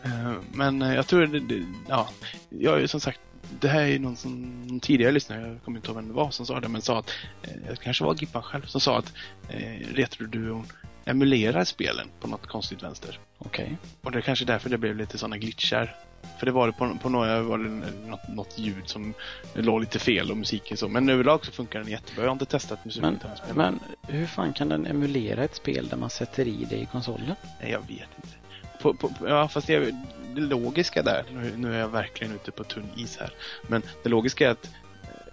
[0.02, 2.08] Eh, Men jag tror det, det, ja,
[2.48, 3.20] jag är ju som sagt
[3.60, 6.30] det här är någon som någon tidigare lyssnare, jag kommer inte ihåg vem det var
[6.30, 7.10] som sa det, men sa att
[7.42, 9.12] eh, det kanske var Gippan själv som sa att
[9.48, 10.66] eh, Retroduon
[11.04, 13.18] emulerar spelen på något konstigt vänster.
[13.38, 13.76] Okej.
[14.02, 15.96] Och det är kanske därför det blev lite sådana glitchar.
[16.38, 17.68] För det var det på, på några var det
[18.08, 19.14] något, något ljud som
[19.54, 20.88] låg lite fel och musiken så.
[20.88, 22.22] Men överlag så funkar den jättebra.
[22.22, 23.18] Jag har inte testat musik Men,
[23.54, 27.34] men hur fan kan den emulera ett spel där man sätter i det i konsolen?
[27.60, 28.45] Nej, jag vet inte.
[28.92, 29.94] På, på, ja, fast det,
[30.34, 33.30] det logiska där, nu, nu är jag verkligen ute på tunn is här.
[33.68, 34.70] Men det logiska är att,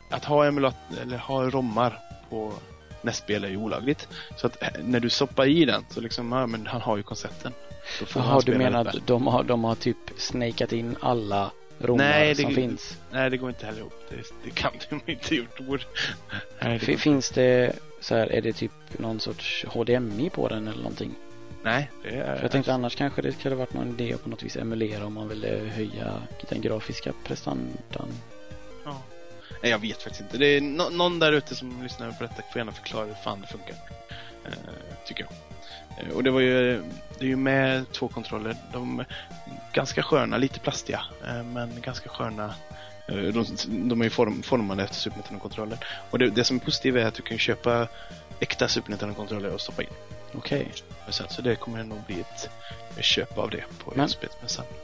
[0.10, 2.00] att ha emulat eller ha rommar
[2.30, 2.54] på
[3.02, 4.08] NES-spel är ju olagligt.
[4.38, 7.04] Så att eh, när du stoppar i den så liksom, ja men han har ju
[7.04, 7.54] koncepten.
[8.16, 12.42] Jaha, du menar att de har, de har typ snakat in alla romar Nej, det-
[12.42, 12.98] som finns?
[13.12, 13.94] Nej, det går inte heller ihop.
[14.10, 15.60] Det, det kan de inte gjort.
[16.62, 20.78] Nej, det Finns det så här, är det typ någon sorts HDMI på den eller
[20.78, 21.16] någonting?
[21.64, 22.36] Nej, det är...
[22.36, 25.06] För jag tänkte annars kanske det skulle varit någon idé att på något vis emulera
[25.06, 28.08] om man ville höja den grafiska prestandan.
[28.86, 29.02] Ja.
[29.62, 30.38] Nej, jag vet faktiskt inte.
[30.38, 33.42] Det är nå- någon där ute som lyssnar på detta får gärna förklara hur fan
[33.42, 33.76] det funkar.
[34.46, 34.52] Eh,
[35.06, 35.34] tycker jag.
[36.08, 36.84] Eh, och det var ju,
[37.20, 38.56] det är ju med två kontroller.
[38.74, 39.06] De är
[39.74, 42.56] ganska sköna, lite plastiga, eh, men ganska sköna.
[43.08, 45.78] Eh, de, de är ju form, formade efter Super Nintendo-kontroller.
[46.12, 47.88] Och det, det som är positivt är att du kan köpa
[48.40, 49.90] äkta Super Nintendo-kontroller och stoppa in.
[50.38, 50.72] Okej.
[51.10, 52.50] Sen, så det kommer nog bli ett,
[53.04, 54.10] köp av det på Men-.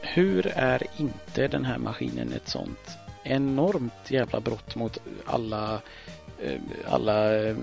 [0.00, 2.78] Hur är inte den här maskinen ett sånt
[3.22, 5.80] enormt jävla brott mot alla
[6.42, 7.56] eh, alla eh,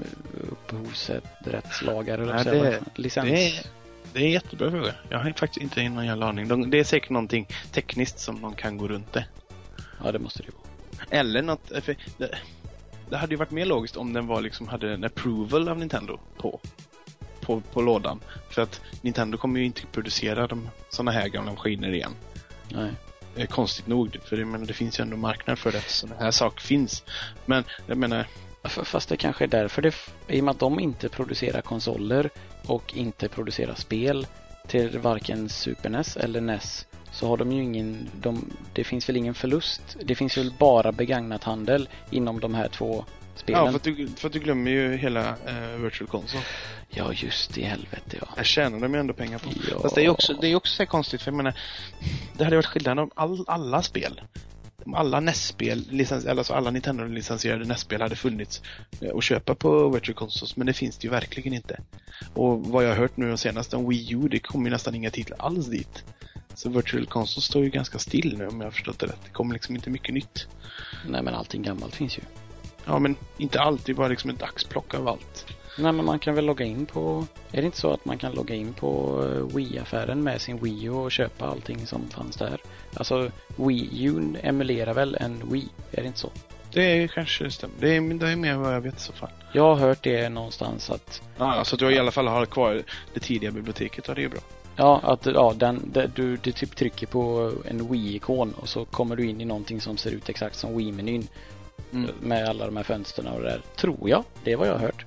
[0.51, 3.29] upphovsrättslagar eller Nej, det- licens.
[3.29, 3.65] det är-
[4.13, 4.93] Det är en jättebra fråga.
[5.09, 6.47] Jag har faktiskt inte någon jävla aning.
[6.47, 9.25] De, det är säkert någonting tekniskt som de kan gå runt det.
[10.03, 11.19] Ja, det måste det ju vara.
[11.19, 11.71] Eller något...
[11.81, 12.37] För det,
[13.09, 16.19] det hade ju varit mer logiskt om den var liksom hade en approval av Nintendo
[16.37, 16.59] på,
[17.47, 18.19] på, på lådan.
[18.49, 22.11] För att Nintendo kommer ju inte producera de, såna här gamla maskiner igen.
[22.69, 22.91] Nej.
[23.35, 25.81] Eh, Konstigt nog, för jag menar, det finns ju ändå marknad för det.
[25.81, 27.03] Såna här saker finns.
[27.45, 28.27] Men jag menar,
[28.63, 29.95] Fast det kanske är därför det,
[30.27, 32.29] i och med att de inte producerar konsoler
[32.65, 34.27] och inte producerar spel
[34.67, 39.17] till varken Super NES eller NES så har de ju ingen, de, det finns väl
[39.17, 39.97] ingen förlust.
[40.03, 43.05] Det finns väl bara begagnat handel inom de här två
[43.39, 43.65] spelen.
[43.65, 46.43] ja, för att, du, för att du glömmer ju hela eh, Virtual Console.
[46.89, 48.27] Ja, just i helvete ja.
[48.37, 49.49] Här tjänar de ju ändå pengar på.
[49.71, 49.79] Ja.
[49.81, 51.59] Fast det är också, det är också så konstigt för jag menar,
[52.37, 54.21] det hade varit skillnad om all, alla spel,
[54.95, 58.61] alla NES-spel, alltså alla Nintendo-licensierade NES-spel hade funnits
[59.01, 61.79] eh, att köpa på Virtual Consoles, men det finns det ju verkligen inte.
[62.33, 64.95] Och vad jag har hört nu de senaste om Wii U, det kommer ju nästan
[64.95, 66.03] inga titlar alls dit.
[66.55, 69.19] Så Virtual Console står ju ganska still nu om jag har förstått det rätt.
[69.23, 70.47] Det kommer liksom inte mycket nytt.
[71.07, 72.21] Nej, men allting gammalt finns ju.
[72.87, 75.45] Ja, men inte allt, det är bara liksom ett axplock av allt.
[75.79, 77.25] Nej, men man kan väl logga in på...
[77.51, 80.83] Är det inte så att man kan logga in på eh, Wii-affären med sin Wii
[80.83, 82.61] U och köpa allting som fanns där?
[82.93, 85.69] Alltså, Wii U emulerar väl en Wii?
[85.91, 86.31] Är det inte så?
[86.73, 87.75] Det är kanske stämmer.
[87.79, 89.29] Det är, det är mer vad jag vet i så fall.
[89.51, 92.83] Jag har hört det någonstans att Ja, så att du i alla fall har kvar
[93.13, 94.41] det tidiga biblioteket, ja det är ju bra.
[94.75, 99.15] Ja, att ja, den, det, du, du typ trycker på en Wii-ikon och så kommer
[99.15, 101.27] du in i någonting som ser ut exakt som Wii-menyn.
[101.93, 102.11] Mm.
[102.21, 103.61] Med alla de här fönsterna och det där.
[103.75, 104.23] Tror jag.
[104.43, 105.05] Det är vad jag har hört.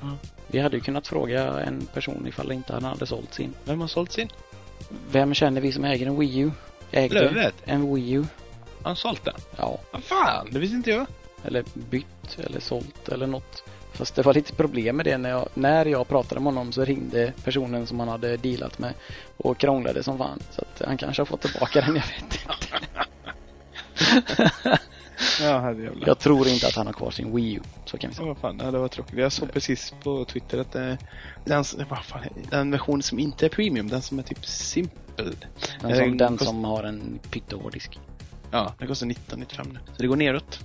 [0.00, 0.08] Ja.
[0.46, 3.54] Vi hade ju kunnat fråga en person ifall inte han hade sålt sin.
[3.64, 4.28] Vem har sålt sin?
[5.10, 6.50] Vem känner vi som äger en Wii U?
[6.90, 7.54] Ägde Lövet.
[7.64, 8.24] en Wii U.
[8.82, 9.34] Har han sålt den?
[9.56, 9.78] Ja.
[9.90, 11.06] Vad fan, det visste inte jag.
[11.44, 13.64] Eller bytt eller sålt eller något.
[13.92, 16.84] Fast det var lite problem med det när jag, när jag pratade med honom så
[16.84, 18.94] ringde personen som han hade dealat med
[19.36, 20.42] och krånglade som fan.
[20.50, 22.38] Så att han kanske har fått tillbaka den, jag vet inte.
[25.40, 26.08] Ja, herrejävlar.
[26.08, 27.60] Jag tror inte att han har kvar sin Wii U.
[27.84, 28.28] Så kan vi säga.
[28.28, 29.18] vad fan, ja, det var tråkigt.
[29.18, 30.94] Jag såg precis på Twitter att eh,
[31.44, 32.20] den, vad fan,
[32.50, 35.36] den version som inte är premium, den som är typ simpel.
[35.80, 37.98] Den som, Eh, den kost- som har en pyttehårddisk.
[38.50, 39.78] Ja, den kostar 1995 nu.
[39.96, 40.60] Så det går neråt.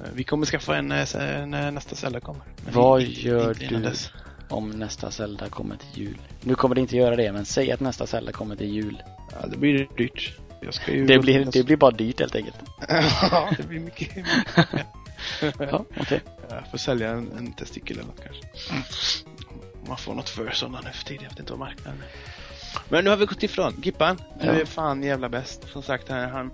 [0.00, 1.06] Eh, Vi kommer skaffa en eh,
[1.46, 2.42] när nästa Zelda kommer.
[2.64, 4.10] Men Vad gör du dess.
[4.48, 6.18] om nästa Zelda kommer till jul?
[6.40, 9.02] Nu kommer det inte göra det, men säg att nästa Zelda kommer till jul.
[9.32, 10.32] Ja, det blir dyrt.
[10.64, 12.56] Jag ska ju Det blir, det blir bara dyrt helt enkelt.
[13.30, 14.10] ja, det blir mycket.
[15.58, 16.20] Ja, okej.
[16.50, 18.42] Jag får sälja en, en testikel eller något kanske.
[19.88, 21.22] Man får något för sådana nu för tiden.
[21.22, 22.06] Jag vet inte vad marknaden är.
[22.88, 23.74] Men nu har vi gått ifrån.
[23.82, 24.52] Gippan, du Ja.
[24.52, 25.68] är fan jävla bäst.
[25.72, 26.50] Som sagt, han, han,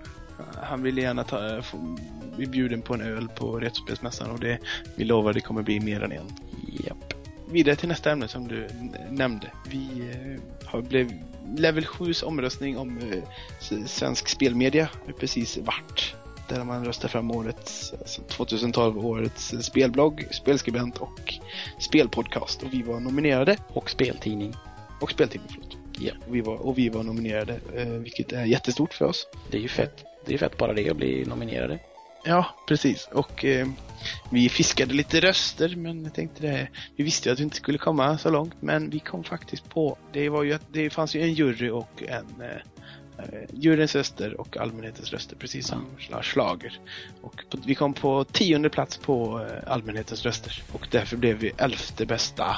[0.63, 1.97] han vill gärna ta, få,
[2.35, 4.59] bli bjuden på en öl på Retrospelsmässan och det,
[4.95, 6.27] vi lovar det kommer bli mer än en.
[6.85, 7.13] Japp.
[7.51, 8.67] Vidare till nästa ämne som du
[9.09, 9.51] nämnde.
[9.69, 11.11] Vi eh, har blev
[11.55, 16.15] level 7 omröstning om eh, svensk spelmedia har precis varit.
[16.49, 21.33] Där man röstar fram årets, alltså 2012 årets spelblogg, spelskribent och
[21.79, 22.63] spelpodcast.
[22.63, 23.57] Och vi var nominerade.
[23.67, 24.53] Och speltidning.
[25.01, 25.77] Och speltidning, förlåt.
[25.99, 26.13] Ja.
[26.27, 29.27] Och vi var, och vi var nominerade, eh, vilket är jättestort för oss.
[29.51, 30.03] Det är ju fett.
[30.25, 31.79] Det är fett bara det att bli nominerade.
[32.23, 33.09] Ja, precis.
[33.11, 33.67] Och eh,
[34.29, 37.77] vi fiskade lite röster, men jag tänkte det, vi visste ju att vi inte skulle
[37.77, 41.21] komma så långt, men vi kom faktiskt på, det var ju att det fanns ju
[41.21, 42.57] en jury och en eh,
[43.17, 46.79] eh, juryns röster och allmänhetens röster, precis som Lars Schlager.
[47.21, 51.51] Och på, vi kom på tionde plats på eh, allmänhetens röster och därför blev vi
[51.57, 52.57] elfte bästa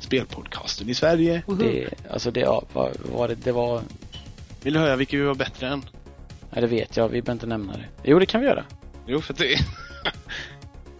[0.00, 1.42] spelpodcasten i Sverige.
[1.58, 3.82] Det, alltså det, ja, vad var det, det var,
[4.62, 5.82] Vill du höra vilka vi var bättre än?
[6.50, 7.84] nej det vet jag, vi behöver inte nämna det.
[8.04, 8.64] Jo, det kan vi göra.
[9.06, 9.58] Jo, för det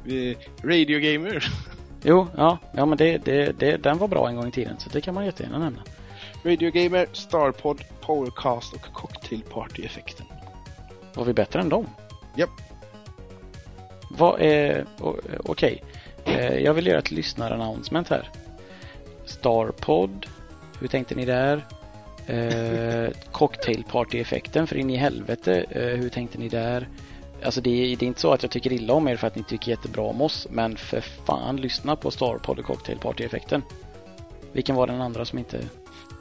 [0.63, 1.45] Radio Gamer.
[2.03, 4.91] Jo, ja, ja men det, det, det, den var bra en gång i tiden, så
[4.91, 5.83] det kan man jättegärna nämna.
[6.45, 10.27] Radio Gamer, Starpod, Powercast och Cocktail Party-effekten.
[11.15, 11.87] Var vi bättre än dem?
[12.37, 12.51] Japp.
[14.11, 14.87] Vad är,
[15.45, 15.83] okej.
[16.25, 18.31] Eh, Jag vill göra ett lyssnarannouncement här.
[19.25, 20.27] Starpod,
[20.81, 21.65] hur tänkte ni där?
[22.27, 26.89] Eh, cocktail party-effekten, för in i helvete, eh, hur tänkte ni där?
[27.45, 29.37] Alltså det är, det är inte så att jag tycker illa om er för att
[29.37, 33.63] ni tycker jättebra om oss, men för fan lyssna på Starpod och cocktail party-effekten.
[34.53, 35.57] Vilken var den andra som inte...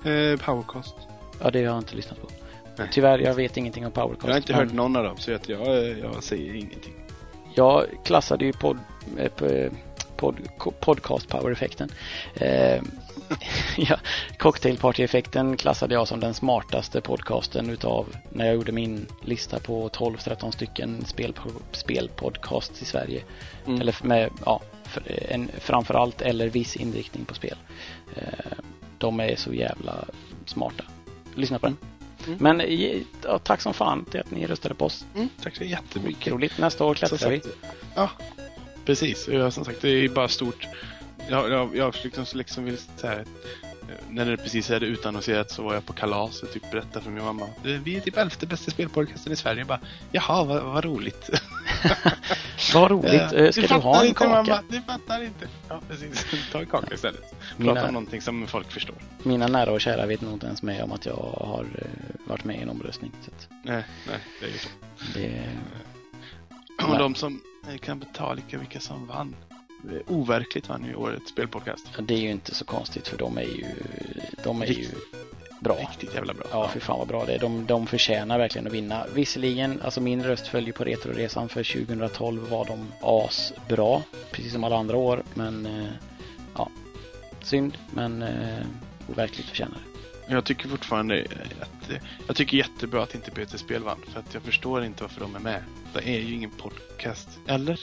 [0.05, 0.95] Eh, Powercast.
[1.41, 2.27] Ja, det har jag inte lyssnat på.
[2.75, 2.87] Nej.
[2.91, 4.23] Tyvärr, jag vet ingenting om Powercast.
[4.25, 6.93] Jag har inte men- hört någon av dem, så jag, eh, jag säger ingenting.
[7.55, 8.77] Jag klassade ju pod,
[9.19, 9.69] eh, p-
[10.17, 11.89] pod, ko- podcast power-effekten.
[12.35, 12.81] Eh,
[13.77, 13.99] ja,
[14.37, 19.89] cocktail party-effekten klassade jag som den smartaste podcasten utav när jag gjorde min lista på
[19.89, 21.33] 12-13 stycken spel,
[21.71, 23.23] spelpodcasts i Sverige.
[23.65, 23.81] Mm.
[23.81, 24.61] Eller med, ja,
[25.29, 27.57] en, framförallt eller viss inriktning på spel.
[28.15, 28.57] Eh,
[28.97, 30.05] de är så jävla
[30.45, 30.83] smarta.
[31.35, 31.77] Lyssna på den.
[32.27, 32.37] Mm.
[32.41, 35.05] Men eh, ja, tack som fan till att ni röstade på oss.
[35.15, 36.17] Mm, tack så jättemycket.
[36.17, 36.57] Mycket roligt.
[36.57, 37.41] Nästa år klättrar vi.
[37.95, 38.09] Ja,
[38.85, 39.23] precis.
[39.51, 40.67] Som sagt, det är bara stort.
[41.29, 43.19] Jag, jag, jag liksom, liksom vill så här,
[43.61, 47.11] eh, när det precis är utannonserat så var jag på kalas och typ berättade för
[47.11, 47.45] min mamma.
[47.45, 49.57] "Eh, Vi är typ elfte bästa spelpodcasten i Sverige.
[49.59, 49.79] Jag bara,
[50.11, 51.29] Jaha, vad, vad roligt.
[52.73, 53.13] Vad roligt.
[53.13, 54.29] Eh, Eh, Ska du, fattar ha en inte, kaka?
[54.43, 55.47] Mamma, du fattar inte.
[55.69, 56.25] Ja, precis.
[56.51, 57.35] Ta en kaka istället.
[57.57, 58.95] Mina- Prata om någonting som folk förstår.
[59.23, 61.65] Mina nära och kära vet nog inte ens med om att jag har
[62.27, 63.11] varit med i en omröstning.
[63.25, 64.69] Så att Nej, nej, det är ju så.
[65.13, 65.49] det,
[66.91, 67.41] Och de som
[67.81, 69.35] kan betala vilka, vilka som vann.
[69.89, 71.87] Eh, Overkligt vann ju årets spelpodcast.
[71.99, 73.65] det är ju inte så konstigt för de är ju,
[74.43, 74.87] de är ju
[75.63, 75.75] bra.
[75.75, 76.45] Riktigt jävla bra.
[76.51, 77.39] Ja, för fan vad bra det är.
[77.39, 79.05] De, de förtjänar verkligen att vinna.
[79.13, 84.77] Visserligen, alltså min röst följer på Retroresan för 2012 var de asbra, precis som alla
[84.77, 85.23] andra år.
[85.33, 85.91] Men eh,
[86.55, 86.69] ja,
[87.41, 88.65] synd, men eh,
[89.09, 89.77] overkligt förtjänar
[90.27, 90.33] det.
[90.33, 91.27] Jag tycker fortfarande
[91.61, 91.91] att
[92.27, 93.99] jag tycker jättebra att inte Peter Spel vann.
[94.07, 95.63] För att jag förstår inte varför de är med.
[95.93, 97.29] Det är ju ingen podcast.
[97.47, 97.79] Eller?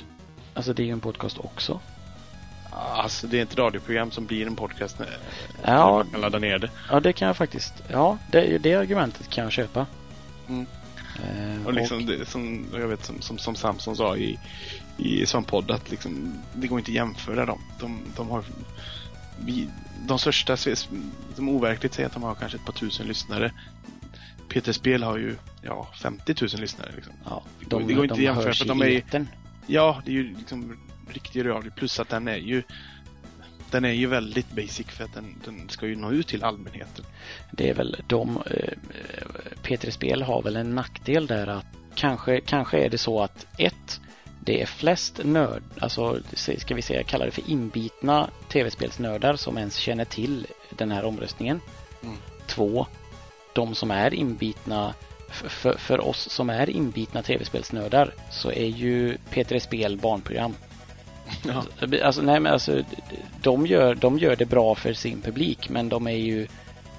[0.55, 1.81] Alltså det är ju en podcast också.
[2.73, 5.09] Alltså det är ett radioprogram som blir en podcast när
[5.65, 5.91] Ja.
[5.97, 6.71] man kan ladda ner det.
[6.91, 7.75] Ja, det kan jag faktiskt.
[7.89, 9.87] Ja, det, det argumentet kan jag köpa.
[10.49, 10.67] Mm.
[11.25, 14.39] Eh, Och liksom det, som jag vet som, som, som Samson sa i,
[14.97, 17.61] i som podd att liksom, det går inte att jämföra dem.
[17.81, 18.45] De, de har
[19.45, 19.69] vi,
[20.07, 23.53] de största, som overkligt säger att de har kanske ett par tusen lyssnare.
[24.49, 26.91] Peter Spel har ju ja, 50 000 lyssnare.
[26.97, 27.13] Liksom.
[27.25, 29.29] Ja, Det går- det går inte att jämföra för i de är etern.
[29.73, 31.71] Ja, det är ju liksom riktig radio.
[31.71, 32.63] Plus att den är ju
[33.71, 37.05] den är ju väldigt basic för att den, den ska ju nå ut till allmänheten.
[37.51, 38.73] Det är väl de, eh,
[39.63, 44.01] P3 Spel har väl en nackdel där att kanske, kanske är det så att ett,
[44.41, 46.19] det är flest nörd, alltså
[46.59, 51.61] ska vi säga kalla det för inbitna tv-spelsnördar som ens känner till den här omröstningen.
[52.03, 52.17] Mm.
[52.47, 52.87] Två,
[53.55, 54.95] de som är inbitna
[55.31, 60.55] för, för, oss som är inbitna tv-spelsnördar så är ju P3 Spel barnprogram.
[61.43, 61.63] Ja.
[62.03, 62.83] Alltså, nej, men alltså,
[63.43, 66.47] de, gör, de gör det bra för sin publik, men de är ju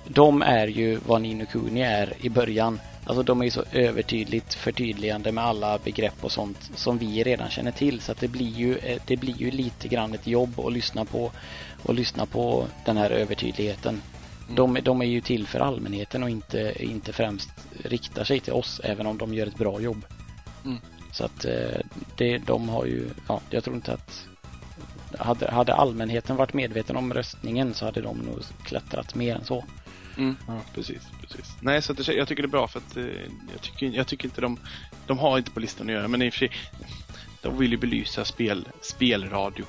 [0.07, 2.79] de är ju vad Nino Kuni är i början.
[3.05, 7.49] Alltså de är ju så övertydligt förtydligande med alla begrepp och sånt som vi redan
[7.49, 8.01] känner till.
[8.01, 8.77] Så att det blir ju,
[9.07, 11.31] det blir ju lite grann ett jobb att lyssna på
[11.83, 14.01] och lyssna på den här övertydligheten.
[14.55, 17.49] De, de är ju till för allmänheten och inte, inte främst
[17.83, 20.05] riktar sig till oss, även om de gör ett bra jobb.
[20.65, 20.77] Mm.
[21.11, 21.79] Så att eh,
[22.17, 24.27] det, de har ju, ja, jag tror inte att
[25.19, 29.65] hade, hade allmänheten varit medveten om röstningen så hade de nog klättrat mer än så.
[30.17, 31.55] Mm, ja, precis, precis.
[31.61, 33.03] Nej, så att det, jag tycker det är bra för att eh,
[33.51, 34.59] jag, tycker, jag tycker inte de,
[35.07, 36.51] de har inte på listan att göra, men i och för sig,
[37.41, 39.65] de vill ju belysa spel, spelradio.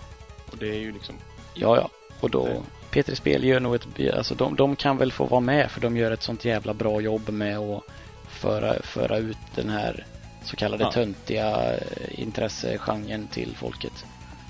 [0.50, 1.14] Och det är ju liksom,
[1.54, 1.88] Ja, ja.
[2.20, 2.62] Och då,
[2.92, 5.96] P3 Spel gör nog ett, alltså de, de kan väl få vara med för de
[5.96, 7.82] gör ett sånt jävla bra jobb med att
[8.28, 10.06] föra, föra ut den här
[10.44, 10.92] så kallade Ja.
[10.92, 14.04] töntiga eh, intressegenren till folket.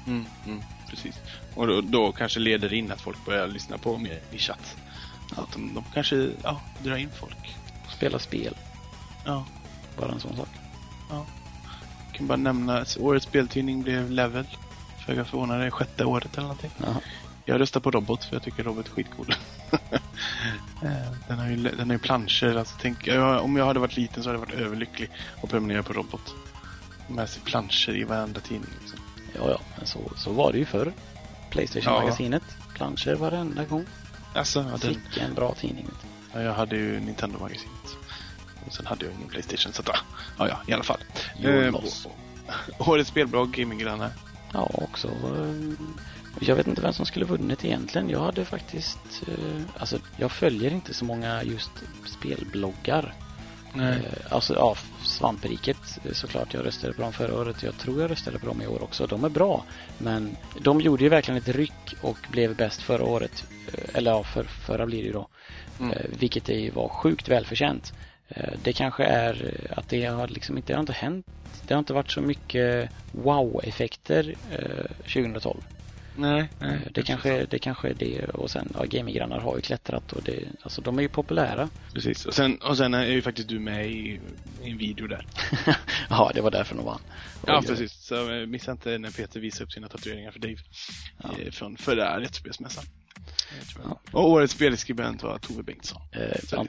[0.06, 1.14] mm, mm, precis.
[1.54, 4.76] Och då, då kanske leder in att folk börjar lyssna på mer nischat.
[5.36, 7.56] Att de, de kanske, ja, drar in folk.
[7.96, 8.56] Spela spel,
[9.24, 9.44] Ja,
[9.98, 10.48] bara en sån sak.
[11.10, 11.26] jag
[12.12, 14.44] kan bara nämna att årets speltidning blev Level.
[15.06, 16.70] Föga förvånande, sjätte året eller någonting.
[16.78, 17.00] Jaha.
[17.44, 19.34] Jag röstar på Robot för jag tycker Robot är skitcool.
[20.84, 22.56] Eh, den, har ju, den har ju planscher.
[22.56, 23.08] Alltså, tänk,
[23.40, 26.34] om jag hade varit liten så hade jag varit överlycklig och prenumerera på Robot.
[27.08, 28.70] Med sig planscher i varenda tidning.
[28.80, 28.98] Liksom.
[29.34, 30.92] Ja, ja, men så, så var det ju förr.
[31.50, 32.42] Playstation-magasinet,
[32.74, 33.86] planscher varenda gång.
[34.34, 35.86] Alltså, ja, den, Vilken bra tidning.
[36.32, 37.96] ja, jag hade ju Nintendo-magasinet.
[38.66, 39.72] Och sen hade jag ingen Playstation.
[39.72, 39.88] Så att,
[40.38, 41.00] ja, ja, i alla fall.
[41.42, 42.06] Eh, loss.
[42.78, 44.10] årets spelblogg, Gaminggrannar.
[44.52, 45.08] Ja, också.
[46.40, 48.08] Jag vet inte vem som skulle vunnit egentligen.
[48.08, 49.22] Jag hade faktiskt...
[49.26, 53.14] eh, Alltså, jag följer inte så många just spelbloggar.
[53.74, 53.98] Nej.
[54.06, 56.54] Eh, Alltså, ja, Svampriket eh, såklart.
[56.54, 57.62] Jag röstade på dem förra året.
[57.62, 59.06] Jag tror jag röstade på dem i år också.
[59.06, 59.64] De är bra.
[59.96, 63.44] Men de gjorde ju verkligen ett ryck och blev bäst förra året.
[63.94, 65.28] Eller ja, för, förra blir det ju då.
[65.80, 65.98] Mm.
[66.08, 67.94] Vilket ju- var sjukt välförtjänt.
[68.58, 71.26] Det kanske är att det har liksom inte, det har inte hänt.
[71.62, 75.62] Det har inte varit så mycket wow-effekter eh, 2012.
[76.16, 76.74] Nej, nej.
[76.74, 80.22] Eh, Det kanske, det kanske är det och sen, ja, gaminggrannar har ju klättrat och
[80.22, 81.68] det, alltså de är ju populära.
[81.94, 82.26] Precis.
[82.26, 84.20] Och sen, och sen är ju faktiskt du med i,
[84.62, 85.26] i en video där.
[86.10, 87.00] ja, det var därför de vann.
[87.46, 87.92] Ja, Oj, precis.
[87.92, 90.56] Så eh, missa inte när Peter visar upp sina tatueringar för Dave.
[91.22, 91.30] Ja.
[91.42, 92.84] Eh, Från förra Rättsspelsmässan.
[93.84, 94.00] Ja.
[94.12, 96.02] Och årets spelskribent var Tove Bengtsson.
[96.12, 96.62] Eh.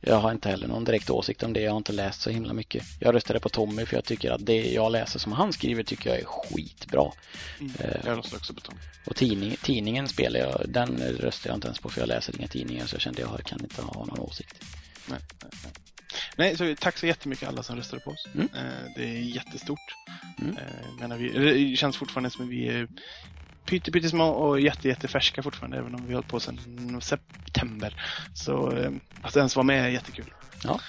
[0.00, 1.60] Jag har inte heller någon direkt åsikt om det.
[1.60, 2.84] Jag har inte läst så himla mycket.
[3.00, 6.10] Jag röstade på Tommy för jag tycker att det jag läser som han skriver tycker
[6.10, 7.12] jag är skitbra.
[7.60, 7.72] Mm.
[7.78, 8.74] Eh, Jag röstar också på Tom.
[9.06, 12.48] Och tidning, tidningen spelar jag, den röstar jag inte ens på för jag läser inga
[12.48, 14.64] tidningar så jag kände jag kan inte ha någon åsikt.
[15.10, 15.72] Nej, nej, nej.
[16.36, 18.26] nej så tack så jättemycket alla som röstade på oss.
[18.34, 18.48] Mm.
[18.54, 19.94] Eh, det är jättestort.
[20.42, 20.56] Mm.
[20.56, 22.88] Eh, menar vi, det känns fortfarande som att vi är
[23.64, 28.02] pytte, pyttesmå och jätte, jättefärska fortfarande, även om vi har hållit på sedan september.
[28.34, 28.90] Så eh,
[29.22, 30.34] att ens vara med är jättekul.
[30.64, 30.80] Ja.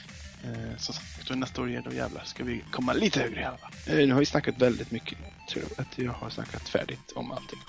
[0.43, 3.57] Eh, som sagt, och nästa år då jävlar ska vi komma lite högre i alla
[3.57, 3.71] fall.
[3.87, 5.17] Eh, nu har vi snackat väldigt mycket.
[5.49, 7.59] Tror jag att jag har snackat färdigt om allting.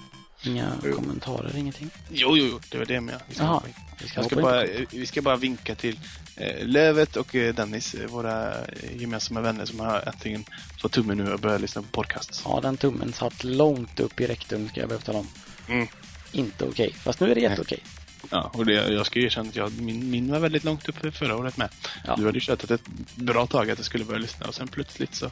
[0.47, 0.95] Inga Jo.
[0.95, 1.91] kommentarer, ingenting.
[2.09, 3.21] Jo, jo, jo, det var det med.
[3.29, 3.63] Vi ska.
[4.01, 5.99] Vi ska Jag ska bara, vi ska bara vinka till
[6.37, 8.55] eh, Lövet och eh, Dennis, eh, våra
[8.97, 10.45] gemensamma vänner som har äntligen
[10.81, 12.43] fått tummen nu och börjat lyssna på podcasts.
[12.45, 15.29] Ja, den tummen satt långt upp i rektum ska jag behöva tala om.
[15.69, 15.87] Mm.
[16.33, 17.83] Inte okej, fast nu är det jätteokej.
[18.31, 21.37] Ja, och det, jag ska erkänna att jag, min, min var väldigt långt upp förra
[21.37, 21.69] året med.
[22.07, 22.17] Ja.
[22.17, 25.15] Du hade ju tjatat ett bra tag att jag skulle börja lyssna och sen plötsligt
[25.15, 25.31] så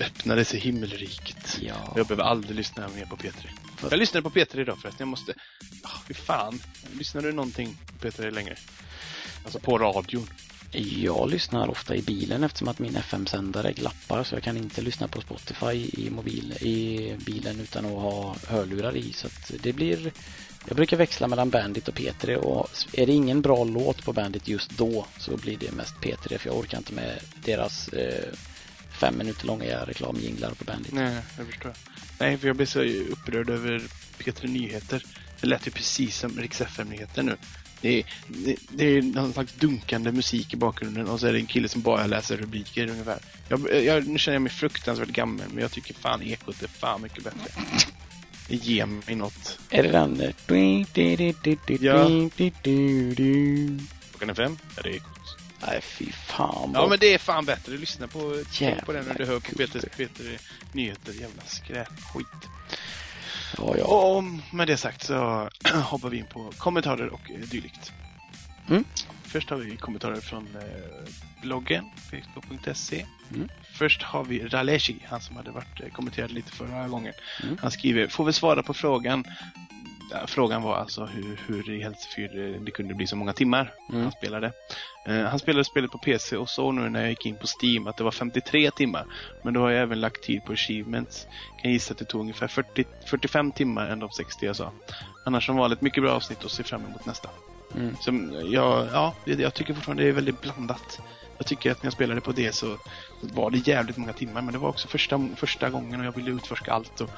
[0.00, 1.58] öppnade sig himmelriket.
[1.60, 1.92] Ja.
[1.96, 3.46] Jag behöver aldrig lyssna mer på P3.
[3.82, 5.04] Jag lyssnade på P3 idag förresten.
[5.04, 5.32] Jag måste...
[5.84, 6.60] Oh, fy fan.
[6.98, 8.56] Lyssnar du någonting på P3 längre?
[9.44, 10.26] Alltså på radion.
[10.72, 15.08] Jag lyssnar ofta i bilen eftersom att min FM-sändare glappar så jag kan inte lyssna
[15.08, 19.12] på Spotify i, mobil, i bilen utan att ha hörlurar i.
[19.12, 20.12] Så att det blir...
[20.66, 24.48] Jag brukar växla mellan Bandit och P3 och är det ingen bra låt på Bandit
[24.48, 28.34] just då så blir det mest P3 för jag orkar inte med deras eh,
[28.98, 30.92] fem minuter långa reklamjinglar på Bandit.
[30.92, 31.72] Nej, jag förstår.
[32.18, 33.82] Nej, för jag blev så upprörd över
[34.18, 35.04] P3 Nyheter.
[35.40, 37.36] Det lät ju precis som Rix FM-nyheter nu.
[37.80, 41.38] Det är, det, det är någon slags dunkande musik i bakgrunden och så är det
[41.38, 43.18] en kille som bara läser rubriker ungefär.
[43.48, 47.02] Jag, jag, nu känner jag mig fruktansvärt gammal, men jag tycker fan Ekot är fan
[47.02, 47.62] mycket bättre.
[48.48, 49.58] Det ger mig något.
[49.70, 50.22] Är det den?
[51.80, 52.08] Ja.
[54.10, 55.17] Klockan är fem, är det Ekot.
[55.66, 56.70] Nej, fy fan.
[56.74, 57.72] Ja, vad- men det är fan bättre.
[57.76, 59.56] Lyssna på, Jävla på den när du hör på.
[59.56, 60.38] Peter, Peter
[60.72, 61.12] Nyheter.
[61.12, 62.26] Jävla skräpskit.
[63.58, 63.84] ja, ja.
[63.84, 65.48] Och med det sagt så
[65.84, 67.92] hoppar vi in på kommentarer och eh, dylikt.
[68.68, 68.84] Mm.
[69.24, 73.06] Först har vi kommentarer från eh, bloggen, facebook.se.
[73.34, 73.48] Mm.
[73.72, 77.12] Först har vi Raleshi, han som hade varit eh, kommenterat lite förra gången.
[77.42, 77.58] Mm.
[77.62, 79.24] Han skriver, får vi svara på frågan.
[80.26, 84.02] Frågan var alltså hur, hur i Helsefyr eh, det kunde bli så många timmar Mm.
[84.02, 84.52] han spelade.
[85.08, 87.86] Eh, han spelade spelet på PC och så nu när jag gick in på Steam
[87.86, 89.06] att det var 53 timmar.
[89.44, 91.26] Men då har jag även lagt tid på achievements.
[91.62, 94.72] Kan gissa att det tog ungefär 40, 45 timmar än de 60 jag sa.
[95.24, 97.30] Annars som vanligt mycket bra avsnitt och ser fram emot nästa.
[97.74, 97.96] Mm.
[98.00, 98.10] Så,
[98.44, 101.00] ja, ja, jag tycker fortfarande det är väldigt blandat.
[101.38, 102.76] Jag tycker att när jag spelade på det så
[103.20, 106.30] var det jävligt många timmar men det var också första, första gången och jag ville
[106.30, 107.10] utforska allt och,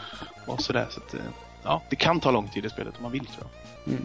[0.47, 0.87] och sådär.
[0.91, 1.21] Så att, eh,
[1.65, 3.47] ja, det kan ta lång tid i spelet om man vill tror
[3.85, 3.93] jag.
[3.93, 4.05] Mm.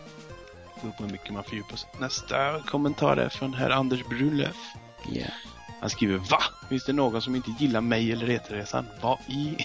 [0.75, 1.89] Det beror på hur mycket man fördjupar sig.
[1.99, 4.57] Nästa kommentar är från herr Anders Brunlöf.
[5.11, 5.29] Yeah.
[5.79, 6.41] Han skriver Va?
[6.69, 8.85] Finns det någon som inte gillar mig eller Retroresan?
[9.01, 9.57] Vad i?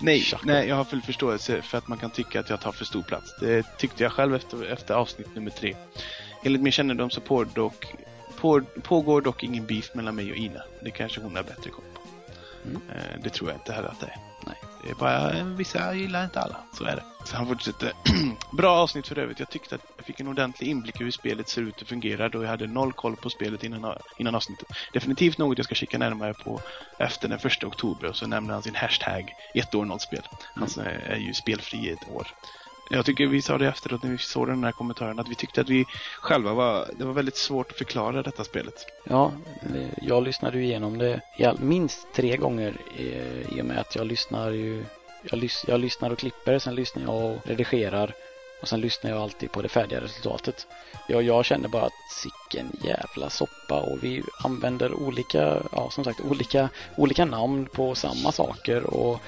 [0.00, 2.84] nej, nej, jag har full förståelse för att man kan tycka att jag tar för
[2.84, 3.34] stor plats.
[3.40, 5.76] Det tyckte jag själv efter, efter avsnitt nummer tre.
[6.44, 7.94] Enligt min kännedom så på dock,
[8.36, 10.62] på, pågår dock ingen beef mellan mig och Ina.
[10.80, 12.00] Det kanske hon har bättre koll på.
[12.68, 12.82] Mm.
[12.90, 14.33] Eh, det tror jag inte heller att det är.
[14.84, 16.64] Det är bara vissa gillar inte alla.
[16.72, 17.02] Så är det.
[17.24, 17.92] Så han fortsätter.
[18.56, 19.38] Bra avsnitt för övrigt.
[19.38, 22.28] Jag tyckte att jag fick en ordentlig inblick i hur spelet ser ut och fungerar
[22.28, 24.68] då jag hade noll koll på spelet innan, innan avsnittet.
[24.92, 26.62] Definitivt något jag ska kika närmare på
[26.98, 30.26] efter den första oktober och så nämner han sin hashtag ett år noll spel.
[30.54, 32.26] Han eh, är ju spelfri i ett år.
[32.90, 35.60] Jag tycker vi sa det efteråt när vi såg den här kommentaren att vi tyckte
[35.60, 35.86] att vi
[36.20, 38.86] själva var, det var väldigt svårt att förklara detta spelet.
[39.04, 39.32] Ja,
[39.74, 41.20] eh, jag lyssnade ju igenom det
[41.58, 44.84] minst tre gånger eh, i och med att jag lyssnar ju
[45.30, 48.14] jag, lys, jag lyssnar och klipper, sen lyssnar jag och redigerar
[48.60, 50.66] och sen lyssnar jag alltid på det färdiga resultatet.
[51.06, 56.20] Jag, jag känner bara att sicken jävla soppa och vi använder olika, ja som sagt
[56.20, 59.20] olika, olika namn på samma saker och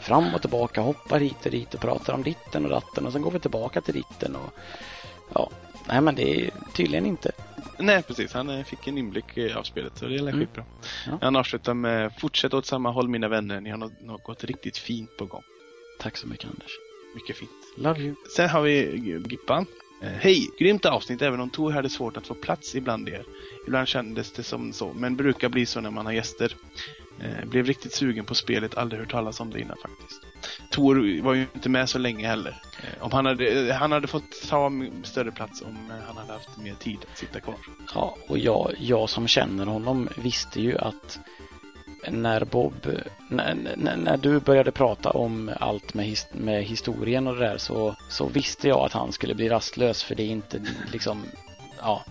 [0.00, 3.22] fram och tillbaka, hoppar hit och dit och pratar om ditten och datten och sen
[3.22, 4.50] går vi tillbaka till ditten och
[5.34, 5.50] ja,
[5.88, 7.32] nej men det är tydligen inte.
[7.78, 8.32] Nej, precis.
[8.32, 10.48] Han eh, fick en inblick eh, av spelet så det är Mm.
[11.06, 11.18] Ja.
[11.20, 13.60] Han avslutar med Fortsätt åt samma håll mina vänner.
[13.60, 15.42] Ni har nå- något riktigt fint på gång.
[16.00, 16.72] Tack så mycket Anders.
[17.14, 17.50] Mycket fint.
[17.74, 18.14] Love you.
[18.36, 18.96] Sen har vi
[19.26, 19.66] Gippan.
[20.02, 20.50] Eh, Hej!
[20.58, 23.24] Grymt avsnitt även om Tor hade svårt att få plats ibland er.
[23.66, 26.56] Ibland kändes det som så, men brukar bli så när man har gäster.
[27.20, 30.22] Eh, blev riktigt sugen på spelet, aldrig hört talas om det innan faktiskt.
[30.70, 32.62] Tor var ju inte med så länge heller.
[32.82, 36.74] Eh, om han, hade, han hade fått ta större plats om han hade haft mer
[36.74, 37.56] tid att sitta kvar.
[37.94, 41.18] Ja, och jag, jag som känner honom visste ju att
[42.10, 42.74] när Bob,
[43.28, 47.58] när, när, när du började prata om allt med, his, med historien och det där
[47.58, 50.60] så, så visste jag att han skulle bli rastlös för det är inte
[50.92, 51.24] liksom,
[51.78, 52.04] ja.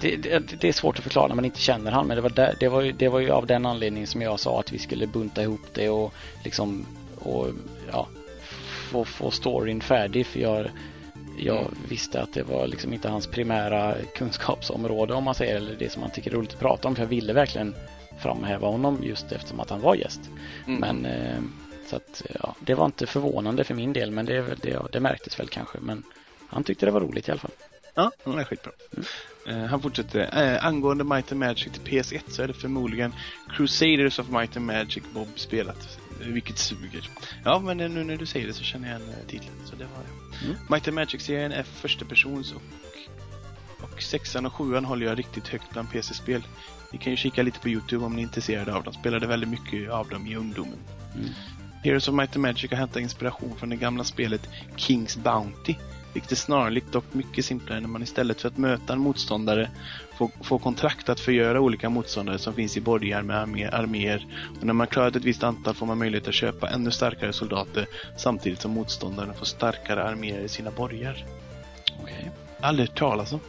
[0.00, 2.30] Det, det, det är svårt att förklara när man inte känner han men det var,
[2.30, 4.78] där, det, var ju, det var ju av den anledningen som jag sa att vi
[4.78, 6.14] skulle bunta ihop det och
[6.44, 6.86] liksom
[7.18, 7.48] och
[7.92, 8.08] ja,
[8.90, 10.70] få, få storyn färdig för jag,
[11.38, 15.92] jag visste att det var liksom inte hans primära kunskapsområde om man säger eller det
[15.92, 17.74] som han tycker är roligt att prata om för jag ville verkligen
[18.22, 20.20] framhäva honom just eftersom att han var gäst.
[20.66, 20.80] Mm.
[20.80, 21.40] Men eh,
[21.90, 25.40] så att ja, det var inte förvånande för min del men det, det, det märktes
[25.40, 26.02] väl kanske men
[26.48, 27.50] han tyckte det var roligt i alla fall.
[27.94, 28.72] Ja, det är skitbra.
[29.48, 30.52] Eh, han fortsätter.
[30.54, 33.14] Eh, angående Might and Magic till PS1 så är det förmodligen
[33.50, 35.98] Crusaders of Might and Magic Bob spelat.
[36.20, 37.10] eh, Vilket suger.
[37.44, 39.52] Ja, men nu när du säger det så känner jag igen titeln.
[39.64, 40.46] Så det var det.
[40.46, 40.56] Mm.
[40.70, 42.62] Might and Magic-serien är första persons och,
[43.82, 46.42] och sexan och sjuan håller jag riktigt högt bland PC-spel.
[46.92, 48.92] Ni kan ju kika lite på Youtube om ni är intresserade av dem.
[48.92, 50.78] Spelade väldigt mycket av dem i ungdomen.
[51.14, 51.28] Mm.
[51.82, 55.74] Heroes of Might and Magic har hämtat inspiration från det gamla spelet King's Bounty.
[56.12, 59.70] Vilket är snarlikt dock mycket simplare när man istället för att möta en motståndare
[60.18, 64.26] får, får kontrakt att förgöra olika motståndare som finns i borgar med armé, arméer.
[64.60, 67.86] Och när man klarat ett visst antal får man möjlighet att köpa ännu starkare soldater
[68.16, 71.24] samtidigt som motståndaren får starkare arméer i sina borgar.
[72.02, 72.30] Okej,
[72.60, 73.40] Aldrig hört talas om.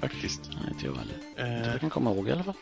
[0.00, 0.40] Faktiskt.
[0.48, 0.70] okay.
[0.72, 1.16] inte jag heller.
[1.62, 2.54] Eh, Jag kan komma ihåg i alla fall.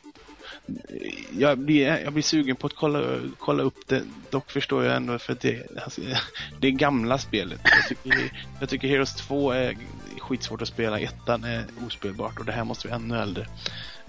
[1.38, 4.02] jag, blir, jag blir sugen på att kolla, kolla upp det.
[4.30, 6.00] Dock förstår jag ändå för det, alltså,
[6.60, 7.60] det är gamla spelet.
[7.64, 9.76] Jag tycker, jag tycker Heroes 2 är
[10.18, 11.00] skitsvårt att spela.
[11.00, 13.46] Ettan är ospelbart och det här måste vara ännu äldre.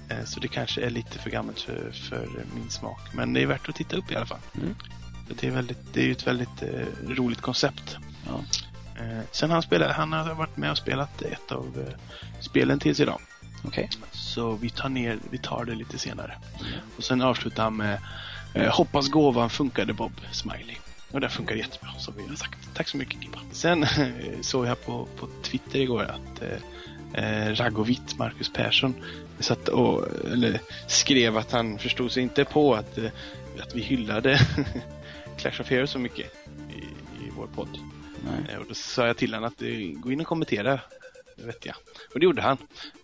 [0.09, 2.99] Eh, Så det kanske är lite för gammalt för, för min smak.
[3.13, 4.39] Men det är värt att titta upp i alla fall.
[4.55, 4.75] Mm.
[5.27, 7.97] För Det är, väldigt, det är ju ett väldigt eh, roligt koncept.
[8.27, 8.43] Ja.
[8.99, 11.93] Eh, sen han spelat, han har varit med och spelat ett av eh,
[12.39, 13.19] spelen tills idag.
[13.63, 13.89] Okej.
[14.11, 16.37] Så vi tar, ner, vi tar det lite senare.
[16.97, 17.99] Och sen avslutar han med
[18.53, 20.75] eh, Hoppas gåvan funkade Bob Smiley.
[21.11, 22.69] Och det funkar jättebra som vi har sagt.
[22.73, 23.39] Tack så mycket Gibba.
[23.51, 26.59] Sen eh, såg jag på, på Twitter igår att eh,
[27.23, 28.93] eh, Ragovit, Marcus Persson,
[29.39, 33.11] satt och, eller, skrev att han förstod sig inte på att, eh,
[33.59, 34.39] att vi hyllade
[35.37, 36.33] Clash of Heroes så mycket
[36.75, 36.79] i,
[37.25, 37.79] i vår podd.
[38.25, 38.53] Nej.
[38.53, 40.79] Eh, och då sa jag till honom att eh, gå in och kommentera.
[41.37, 41.75] Det vet jag.
[42.13, 42.57] Och det gjorde han.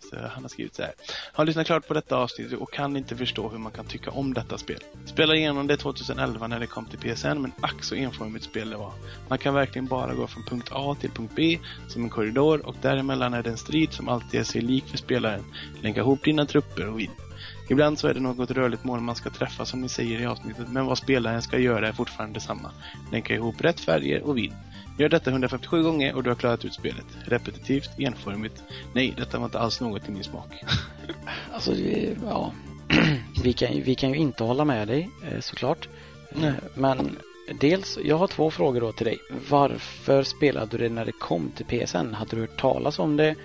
[0.09, 0.93] Så han har skrivit så här.
[1.34, 4.34] Har lyssnat klart på detta avsnitt och kan inte förstå hur man kan tycka om
[4.34, 4.80] detta spel.
[5.05, 8.78] Spelade igenom det 2011 när det kom till PSN men ack så enformigt spel det
[8.78, 8.93] var.
[9.30, 12.76] Man kan verkligen bara gå från punkt A till punkt B som en korridor och
[12.82, 15.43] däremellan är det en strid som alltid är sig lik för spelaren.
[15.82, 17.11] Länka ihop dina trupper och vinn.
[17.70, 20.68] Ibland så är det något rörligt mål man ska träffa som ni säger i avsnittet
[20.72, 22.72] men vad spelaren ska göra är fortfarande detsamma.
[23.11, 24.53] Länka ihop rätt färger och vinn.
[24.98, 27.06] Gör detta 157 gånger och du har klarat ut spelet.
[27.26, 28.64] Repetitivt, enformigt.
[28.94, 30.64] Nej, detta var inte alls något i min smak.
[31.54, 31.76] Alltså,
[32.24, 32.52] ja.
[33.44, 35.89] vi, kan, vi kan ju inte hålla med dig eh, såklart.
[36.32, 36.54] Eh, Nej.
[36.76, 37.18] Men
[37.60, 39.18] dels, jag har två frågor då till dig.
[39.50, 42.14] Varför spelade du det när det kom till PSN?
[42.14, 43.36] Hade du hört talas om det?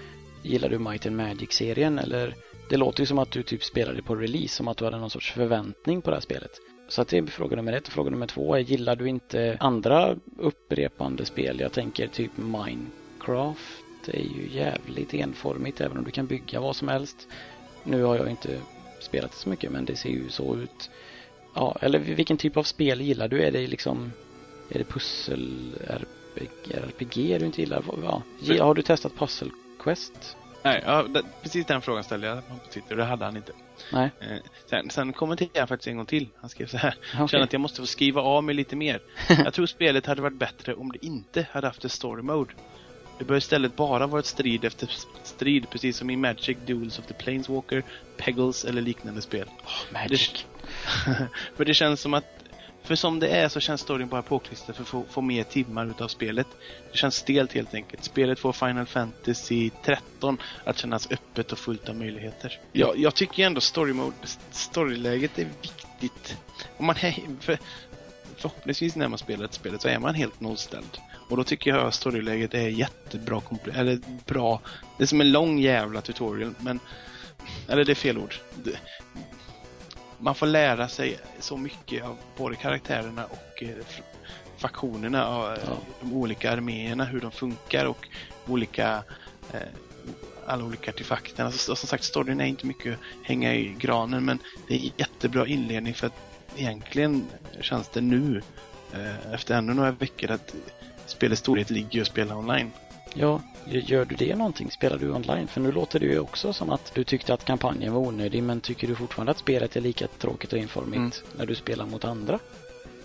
[0.42, 1.98] Gillar du Might and Magic-serien?
[1.98, 2.34] Eller
[2.70, 5.10] det låter ju som att du typ spelade på release, som att du hade någon
[5.10, 6.50] sorts förväntning på det här spelet.
[6.88, 7.86] Så att det är fråga nummer ett.
[7.86, 11.60] Och fråga nummer två är, gillar du inte andra upprepande spel?
[11.60, 13.84] Jag tänker typ Minecraft.
[14.06, 17.28] Det är ju jävligt enformigt även om du kan bygga vad som helst.
[17.84, 18.60] Nu har jag inte
[19.00, 20.90] spelat det så mycket men det ser ju så ut.
[21.54, 23.42] Ja, eller vilken typ av spel gillar du?
[23.42, 24.12] Är det liksom
[24.70, 25.74] Är det pussel
[26.70, 27.84] RPG, du inte gillar?
[28.02, 28.22] Ja.
[28.64, 30.36] Har du testat Puzzle Quest?
[30.64, 32.96] Nej, ja, det, precis den frågan ställde jag på Twitter.
[32.96, 33.52] Det hade han inte.
[33.92, 34.10] Nej.
[34.20, 36.28] Eh, sen, sen kommenterade han faktiskt en gång till.
[36.40, 36.94] Han skrev så här.
[37.14, 37.28] Okej.
[37.28, 39.00] Känner att jag måste få skriva av mig lite mer.
[39.28, 42.54] Jag tror spelet hade varit bättre om det inte hade haft ett story mode.
[43.18, 44.90] Det bör istället bara vara ett strid efter
[45.22, 47.84] strid, precis som i Magic, Duels of the Planeswalker,
[48.16, 49.48] Peggles eller liknande spel.
[49.92, 50.46] Magic.
[51.56, 52.37] för det känns som att
[52.88, 55.86] för som det är så känns storyn bara påklistrad för att få, få mer timmar
[55.86, 56.46] utav spelet.
[56.92, 58.04] Det känns stelt helt enkelt.
[58.04, 62.58] Spelet får Final Fantasy 13 att kännas öppet och fullt av möjligheter.
[62.72, 64.16] Ja, jag tycker ändå story mode,
[64.50, 66.36] storyläget är viktigt.
[66.76, 67.58] Om man är, för,
[68.36, 70.98] förhoppningsvis när man spelar ett spelet så är man helt nollställd.
[71.28, 74.60] Och då tycker jag att storyläget är jättebra, komple- eller bra.
[74.96, 76.80] Det är som en lång jävla tutorial, men
[77.68, 78.34] eller det är fel ord.
[78.64, 78.78] Det,
[80.18, 83.76] man får lära sig så mycket av både karaktärerna och eh,
[84.60, 85.82] faktionerna av eh, Ja.
[86.00, 88.08] de olika arméerna, hur de funkar och
[88.46, 89.04] olika
[89.52, 89.60] eh,
[90.46, 91.52] alla olika artefakterna.
[91.52, 95.46] Så, som sagt, storyn är inte mycket att hänga i granen men det är jättebra
[95.46, 96.14] inledning för att
[96.54, 98.42] egentligen känns det nu
[98.94, 100.54] eh, efter ännu några veckor att
[101.06, 102.72] spelets storhet ligger att spela online.
[103.14, 104.70] Ja, gör du det någonting?
[104.70, 105.48] Spelar du online?
[105.48, 108.60] För nu låter det ju också som att du tyckte att kampanjen var onödig men
[108.60, 111.38] tycker du fortfarande att spelet är lika tråkigt och enformigt Mm.
[111.38, 112.38] när du spelar mot andra?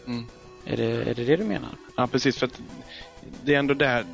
[0.08, 0.26] Mm.
[0.66, 1.70] Är, det, är det det du menar?
[1.98, 2.38] Ja, precis.
[2.38, 2.62] För att
[3.44, 4.06] det är ändå där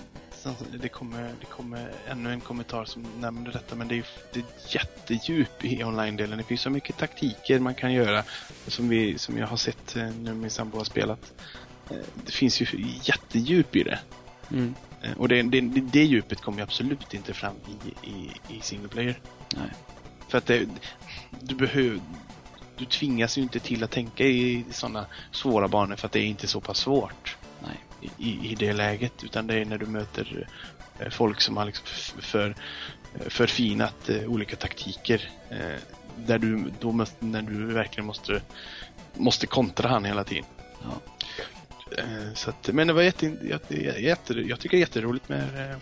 [0.81, 4.45] det kommer, det kommer ännu en kommentar som nämner detta, men det är, det är
[4.67, 6.37] jättedjup i online-delen.
[6.37, 8.23] Det finns så mycket taktiker man kan göra
[8.67, 11.33] som, vi, som jag har sett eh, när min sambo har spelat.
[11.89, 12.65] Eh, Det finns ju
[13.03, 13.99] jättedjup i det.
[14.51, 14.75] Mm.
[15.01, 18.87] Eh, Och det, det, det, djupet kommer ju absolut inte fram i, i, i single
[18.89, 19.19] player.
[19.55, 19.69] Nej.
[20.27, 20.67] För att det,
[21.41, 21.99] du behöver
[22.77, 26.25] du tvingas ju inte till att tänka i sådana svåra banor för att det är
[26.25, 27.79] inte så pass svårt Nej.
[28.17, 29.23] i, i det läget.
[29.23, 30.47] Utan det är när du möter
[30.99, 31.85] eh, folk som har liksom
[32.21, 32.55] för,
[33.29, 35.29] förfinat eh, olika taktiker.
[36.15, 38.41] Där du, då måste, när du verkligen måste,
[39.13, 40.45] måste kontra han hela tiden.
[40.83, 41.01] Ja.
[41.97, 45.71] Eh, Så att, men det var jätte, jätte, jätte, jag tycker det är jätteroligt med
[45.71, 45.77] eh,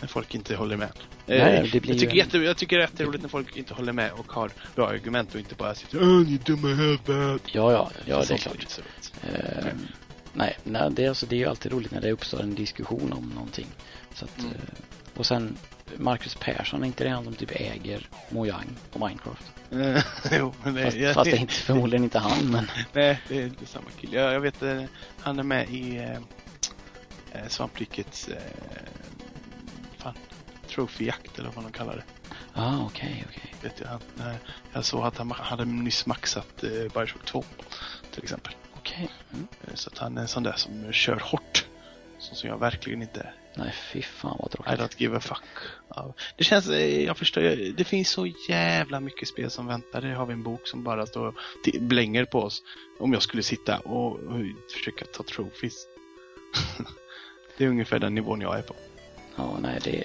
[0.00, 0.88] när folk inte håller med.
[1.26, 3.56] Eh, Nej, det blir jag, tycker ju jätte, jag tycker det är jätteroligt när folk
[3.56, 7.42] inte håller med och har bra argument och inte bara sitter Åh, ni dumma huvudet.
[7.46, 8.66] Ja, ja, ja det är klart.
[8.68, 8.80] så.
[9.26, 9.66] Eh,
[10.32, 13.12] nej, nej det, är alltså, det är ju alltid roligt när det uppstår en diskussion
[13.12, 13.66] om någonting.
[14.14, 14.50] Så att, Mm.
[14.52, 15.56] eh, och sen
[15.96, 19.44] Marcus Persson, är inte det han som typ äger Mojang och Minecraft?
[19.70, 20.02] Eh,
[20.32, 23.38] jo, men det, Fast, jag- fast det är inte, förmodligen inte han, men Nej, det
[23.42, 24.16] är inte samma kille.
[24.16, 24.82] Jag, jag vet, eh,
[25.18, 26.16] han är med i eh,
[27.42, 28.36] eh, Svamprikets eh,
[29.98, 30.14] fan,
[30.68, 32.04] troféjakt eller vad de kallar det.
[32.54, 33.54] ah, okej, okej.
[33.62, 34.00] Vet jag, han,
[34.72, 37.44] jag såg att han hade nyss maxat eh, Bioshock 2
[38.14, 38.52] till exempel.
[38.76, 39.08] Okej.
[39.32, 39.48] Mm.
[39.66, 41.64] Eh, Så att han är en sån där som kör hårt.
[42.18, 43.28] Så som jag verkligen inte.
[43.58, 44.80] Nej, fy fan vad I tråkigt.
[44.80, 45.42] don't give a fuck.
[45.88, 46.14] Ja.
[46.36, 50.00] Det känns, eh, jag förstår, det finns så jävla mycket spel som väntar.
[50.00, 51.34] Det har vi en bok som bara står och
[51.80, 52.62] blänger på oss.
[52.98, 54.40] Om jag skulle sitta och, och
[54.72, 55.86] försöka ta trophies.
[57.58, 58.74] det är ungefär den nivån jag är på.
[59.36, 60.04] Ja, nej, det...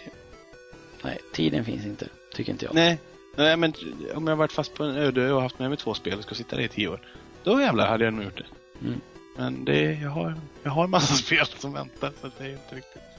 [1.04, 2.76] Nej, tiden finns inte, tycker inte jag.
[2.76, 2.99] Nej,
[3.36, 3.74] nej men
[4.14, 6.36] om jag varit fast på en öde och haft med mig två spel och ska
[6.36, 7.02] sitta där i tio år.
[7.43, 8.45] Då jävlar hade jag nog gjort det.
[8.88, 9.02] Mm.
[9.38, 12.76] Men det, jag, har, jag har en massa spel som väntar så det är inte
[12.76, 13.11] riktigt...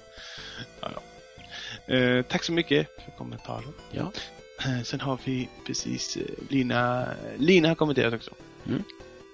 [0.81, 1.01] Ja, ja.
[1.95, 3.73] Eh, tack så mycket för kommentaren.
[3.91, 4.13] Ja.
[4.65, 8.31] Eh, sen har vi precis eh, Lina, Lina har kommenterat också.
[8.67, 8.83] Mm.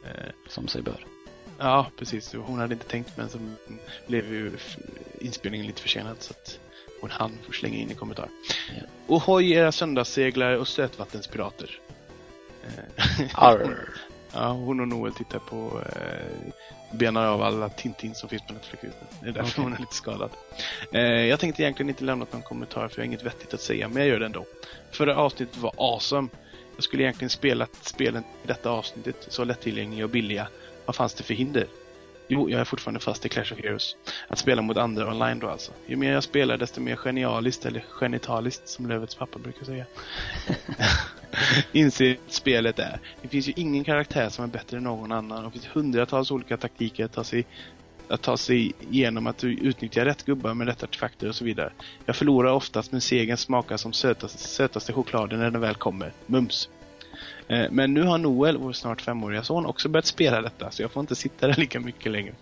[0.04, 1.06] Eh, Som sig bör.
[1.58, 2.34] ja, precis.
[2.34, 3.38] Hon hade inte tänkt men så
[4.06, 4.52] blev ju
[5.20, 6.58] inspelningen lite försenad så att
[7.00, 8.28] hon hann få slänga in en kommentar.
[8.76, 8.82] Ja.
[9.06, 11.80] Ohoj era söndagsseglare och sötvattenspirater.
[12.64, 13.88] Eh, Arr.
[14.32, 16.52] Ja, hon och Noel tittar på eh,
[16.90, 19.06] benar av alla Tintin som finns på Netflix just nu.
[19.22, 19.64] Det är därför Okej.
[19.64, 20.30] hon är lite skadad.
[20.92, 23.88] Eh, jag tänkte egentligen inte lämna någon kommentar för jag har inget vettigt att säga,
[23.88, 24.44] men jag gör det ändå.
[24.90, 26.28] Förra avsnittet var awesome.
[26.76, 30.48] Jag skulle egentligen spelat spelen i detta avsnittet så lättillgängliga och billiga.
[30.86, 31.66] Vad fanns det för hinder?
[32.30, 33.96] Jo, jag är fortfarande fast i Clash of Heroes.
[34.28, 35.72] Att spela mot andra online då alltså.
[35.86, 39.84] Ju mer jag spelar desto mer genialiskt eller genitaliskt som Lövets pappa brukar säga.
[41.72, 43.00] inser att spelet är.
[43.22, 45.44] Det finns ju ingen karaktär som är bättre än någon annan.
[45.44, 47.46] Det finns hundratals olika taktiker att ta sig,
[48.08, 51.72] att ta sig igenom att du utnyttjar rätt gubbar med rätt artefakter och så vidare.
[52.06, 56.12] Jag förlorar oftast men segern smakar som sötaste, sötaste chokladen när den väl kommer.
[56.26, 56.68] Mums!
[57.48, 60.92] Eh, Men nu har Noel, vår snart femåriga son, också börjat spela detta så jag
[60.92, 62.34] får inte sitta där lika mycket längre.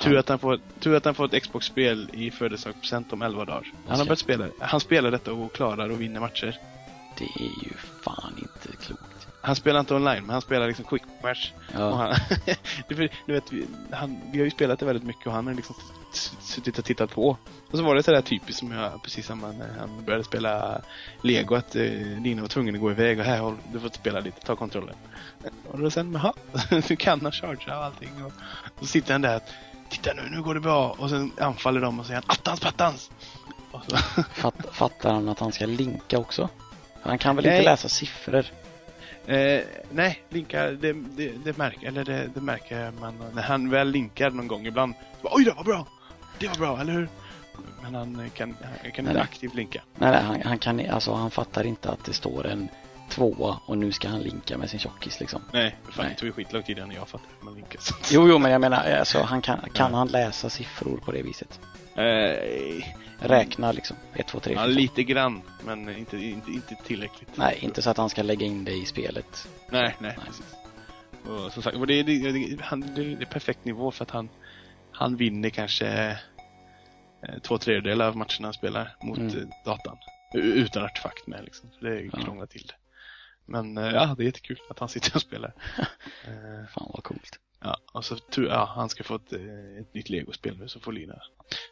[0.00, 3.72] Tur att han får, tur att han får ett Xbox-spel i födelsedagspresent om 11 dagar.
[3.86, 6.58] Han har börjat spela Han spelar detta och klarar och vinner matcher.
[7.18, 9.28] Det är ju fan inte klokt.
[9.40, 11.52] Han spelar inte online, men han spelar liksom quick match.
[11.72, 12.14] Ja, han,
[12.88, 12.94] du
[13.26, 13.52] vet-
[13.92, 15.76] han, vi har ju spelat det väldigt mycket och han har liksom
[16.40, 17.36] suttit och tittat på.
[17.70, 20.80] Och så var det sådär typiskt som jag, precis som han, han började spela
[21.22, 21.82] Lego, att eh,
[22.22, 24.96] Lina var tvungen att gå iväg och här, håll, du får spela lite, ta kontrollen.
[25.68, 26.32] Och då sen, jaha,
[26.88, 28.24] du kan ha charge och allting.
[28.24, 28.32] Och,
[28.80, 29.40] så sitter han där,
[29.90, 30.94] titta nu, nu går det bra.
[30.98, 33.10] Och sen anfaller de och säger han, attans pattans!
[33.88, 33.96] Så,
[34.34, 36.48] fatt, fattar han att han ska linka också?
[37.04, 37.56] Han kan väl Nej.
[37.56, 38.44] inte läsa siffror?
[39.26, 43.90] Eh, nej, linkar, det, det, det, märker, eller det, det märker man när han väl
[43.90, 44.94] linkar någon gång ibland.
[45.22, 45.86] Oj, det var bra!
[46.38, 47.08] Det var bra, eller hur?
[47.82, 49.82] Men han kan, han kan inte aktivt linka.
[49.94, 52.68] Nej, nej han, han kan alltså han fattar inte att det står en
[53.10, 55.42] tvåa och nu ska han linka med sin tjockis liksom.
[55.52, 56.14] Nej, fan, Nej.
[56.14, 57.80] det tog ju skitlång tid innan jag fattade hur man linkar.
[58.10, 61.60] Jo, jo, men jag menar, alltså han kan, kan han läsa siffror på det viset?
[61.96, 62.84] Eh,
[63.20, 67.36] Räkna liksom, 1, 2, 3, ja, 4, lite grann, men inte, inte, inte tillräckligt.
[67.36, 69.48] Nej, inte så att han ska lägga in det i spelet.
[69.70, 70.26] Nej, nej, Nej.
[70.26, 70.46] precis.
[71.28, 74.10] Och som sagt, och det, är- det, det, han, det är perfekt nivå för att
[74.10, 74.28] han,
[74.90, 75.88] han vinner kanske
[77.22, 79.36] eh, två tredjedelar av matcherna han spelar mot Mm.
[79.38, 79.96] eh, datan.
[80.34, 81.70] Utan artefakt med liksom.
[81.78, 82.10] Så det Ja.
[82.24, 82.74] krånglar till det.
[83.46, 85.52] Men eh, ja, det är jättekul att han sitter och spelar.
[86.74, 87.38] Fan vad coolt.
[87.64, 89.40] Ja, och så tur, ja, han ska få ett, eh,
[89.80, 91.18] ett nytt legospel nu så får Lina,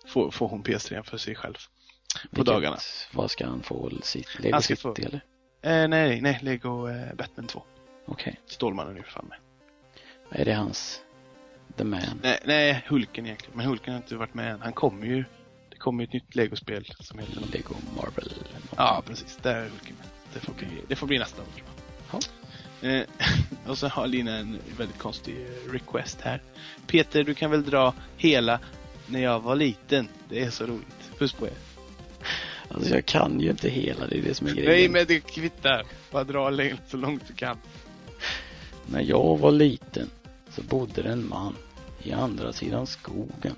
[0.06, 1.54] får, får hon PS3 för sig själv.
[1.54, 2.76] På Vilket- dagarna.
[3.12, 3.90] Vad ska han få?
[4.02, 5.24] Sitt Lego Han ska City få- eller?
[5.82, 7.62] Eh, nej, nej, Lego eh, Batman 2.
[8.06, 8.40] Okej.
[8.46, 9.38] Stålmannen är fan med.
[10.40, 11.00] Är det hans
[11.76, 12.00] The Man?
[12.22, 13.56] Nej, nej, Hulken egentligen.
[13.56, 14.60] Men Hulken har inte varit med än.
[14.60, 15.24] Han kommer ju.
[15.70, 17.40] Det kommer ju ett nytt Lego-spel som heter.
[17.52, 18.32] Lego Marvel?
[18.76, 19.36] Ja, precis.
[19.42, 20.06] Där är Hulken med.
[20.34, 21.48] Det får bli, det får bli nästa år.
[22.12, 22.18] Ja.
[22.82, 23.02] Eh,
[23.66, 25.36] och så har Lina en väldigt konstig
[25.70, 26.42] request här.
[26.86, 28.60] Peter, du kan väl dra hela
[29.06, 30.08] när jag var liten.
[30.28, 31.18] Det är så roligt.
[31.18, 31.52] Puss på er.
[32.68, 34.92] Alltså jag kan ju inte hela, det är det som är Nej, grejen.
[34.92, 35.86] men det kvittar.
[36.10, 37.56] Bara dra så långt du kan.
[38.86, 40.10] När jag var liten
[40.50, 41.56] så bodde det en man
[42.02, 43.56] i andra sidan skogen.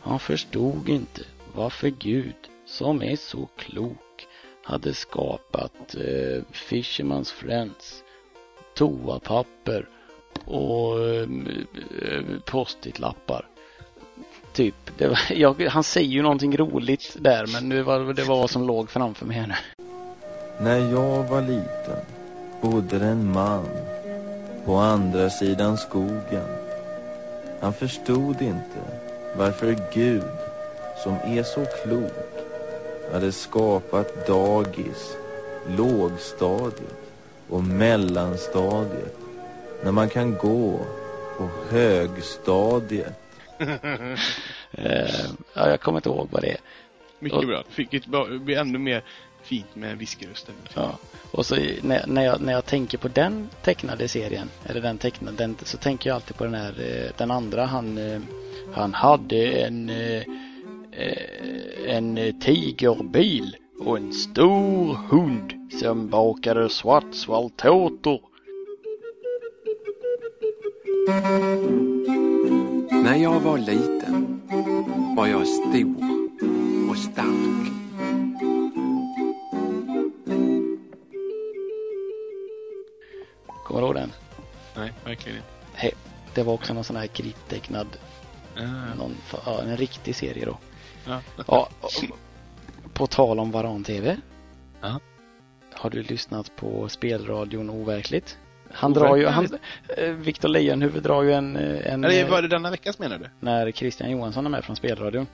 [0.00, 1.22] Han förstod inte
[1.54, 2.34] varför Gud,
[2.66, 4.26] som är så klok,
[4.64, 8.01] hade skapat eh, Fisherman's Friends,
[8.74, 9.88] toapapper
[10.44, 12.40] och postitlappar.
[12.44, 13.46] post-it-lappar.
[14.52, 18.36] Typ, det var, jag, han säger ju någonting roligt där men det var, det var
[18.36, 19.84] vad som låg framför mig här nu.
[20.60, 22.04] När jag var liten
[22.60, 23.66] bodde det en man
[24.64, 26.46] på andra sidan skogen.
[27.60, 28.80] Han förstod inte
[29.36, 30.22] varför Gud,
[31.02, 32.12] som är så klok,
[33.12, 35.16] hade skapat dagis,
[35.76, 37.11] lågstadiet
[37.48, 39.16] och mellanstadiet
[39.84, 40.80] när man kan gå
[41.38, 43.18] på högstadiet.
[44.74, 45.10] Eh,
[45.54, 46.56] ja, jag kommer inte ihåg vad det är.
[47.18, 47.62] Mycket Och- bra.
[47.68, 48.06] Fick ett,
[48.40, 49.02] blir ännu mer
[49.42, 50.54] fint med whiskerösten.
[50.74, 50.98] Ja.
[51.30, 55.36] Och så när, när, jag, när jag tänker på den tecknade serien, eller den tecknade,
[55.36, 58.20] den, så tänker jag alltid på den här, eh, den andra, han, eh,
[58.74, 60.22] han hade en, eh,
[61.86, 68.20] en tigerbil och en stor hund som bakade schwarzwaldtårtor.
[73.04, 74.42] När jag var liten
[75.16, 75.96] var jag stor
[76.90, 77.72] och stark.
[83.64, 84.12] Kommer du ihåg den?
[84.76, 85.48] Nej, verkligen inte.
[85.74, 85.90] He,
[86.34, 87.86] det var också någon sån här krittecknad,
[88.56, 89.16] Ah, någon,
[89.46, 90.58] ja, en riktig serie då.
[91.06, 91.20] ja.
[91.46, 91.90] Ja, och-
[92.94, 94.16] på tal om Varan-TV.
[94.80, 95.00] Ja.
[95.74, 98.38] Har du lyssnat på spelradion Overkligt?
[98.70, 99.48] Han drar ju, han,
[99.96, 103.18] eh, Victor Leijonhufvud drar ju en, eh, en Eller eh, var det denna veckas menar
[103.18, 103.28] du?
[103.40, 105.26] när Christian Johansson är med från spelradion.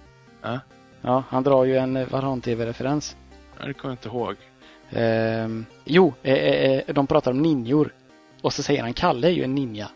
[0.43, 0.61] Ja.
[1.01, 3.17] Ja, han drar ju en eh, Varan-TV-referens.
[3.61, 4.37] Ja, det kommer jag inte ihåg.
[4.91, 7.95] Ehm, jo, eh, eh, eh, de pratar om ninjor.
[8.41, 9.89] Och så säger han Kalle är ju en ninja.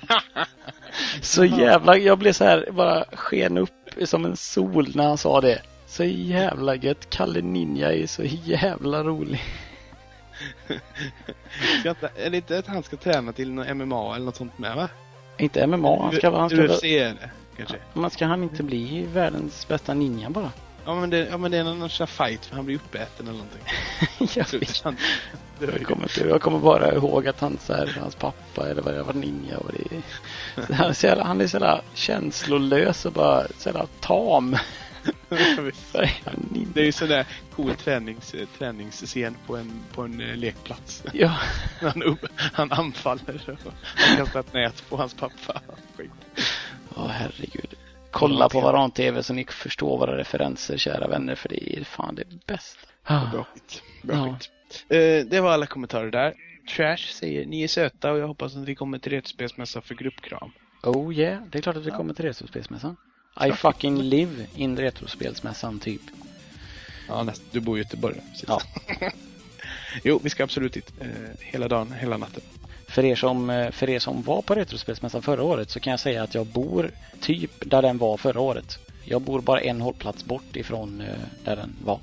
[1.20, 3.70] så jävla, jag blev så här bara sken upp
[4.04, 5.62] som en sol när han sa det.
[5.98, 7.10] Så jävla gött.
[7.10, 9.40] Kalle Ninja är så jävla rolig.
[11.86, 14.76] Inte, är det inte att han ska träna till någon MMA eller något sånt med
[14.76, 14.88] va?
[15.38, 17.76] Inte MMA, han ska, han ska, UFC är det kanske?
[17.92, 20.52] men ska han inte bli världens bästa ninja bara?
[20.84, 23.38] Ja men det, ja, men det är någon här fight för han blir uppäten eller
[23.38, 23.62] någonting.
[24.52, 24.80] jag, vet.
[24.84, 24.96] Han,
[25.60, 28.94] jag, kommer inte, jag kommer bara ihåg att han, så här, hans pappa eller vad
[28.94, 29.58] det var, ninja.
[29.58, 30.02] Och det,
[30.66, 34.56] så han, är så jävla, han är så jävla känslolös och bara så jävla tam.
[36.74, 41.04] Det är ju sån där cool tränings, träningsscen på en, på en eh, lekplats.
[41.12, 41.38] Ja.
[41.80, 45.60] han, upp, han anfaller och han kastar ett nät på hans pappa.
[45.96, 46.10] Skit.
[46.96, 47.74] Åh herregud.
[48.10, 52.46] Kolla på Varan-TV så ni förstår våra referenser kära vänner för det är fan det
[52.46, 52.80] bästa.
[53.32, 53.82] Bra skit.
[54.02, 54.38] Bra ja.
[54.38, 54.50] skit.
[54.92, 56.34] Uh, det var alla kommentarer där.
[56.76, 60.50] Trash säger ni är söta och jag hoppas att vi kommer till Retrospelsmässan för gruppkram.
[60.82, 62.96] Oh yeah, det är klart att vi kommer till Retrospelsmässan.
[63.46, 66.02] I fucking live in Retrospelsmässan typ.
[67.08, 68.20] Ja, näst, du bor i Göteborg.
[68.46, 68.60] Ja.
[70.02, 70.92] jo, vi ska absolut dit.
[71.02, 71.08] Uh,
[71.40, 72.42] hela dagen, hela natten.
[72.88, 76.00] För er, som, eh, för er som var på Retrospelsmässan förra året så kan jag
[76.00, 78.78] säga att jag bor typ där den var förra året.
[79.04, 81.06] Jag bor bara en hållplats bort ifrån eh,
[81.44, 82.00] där den var.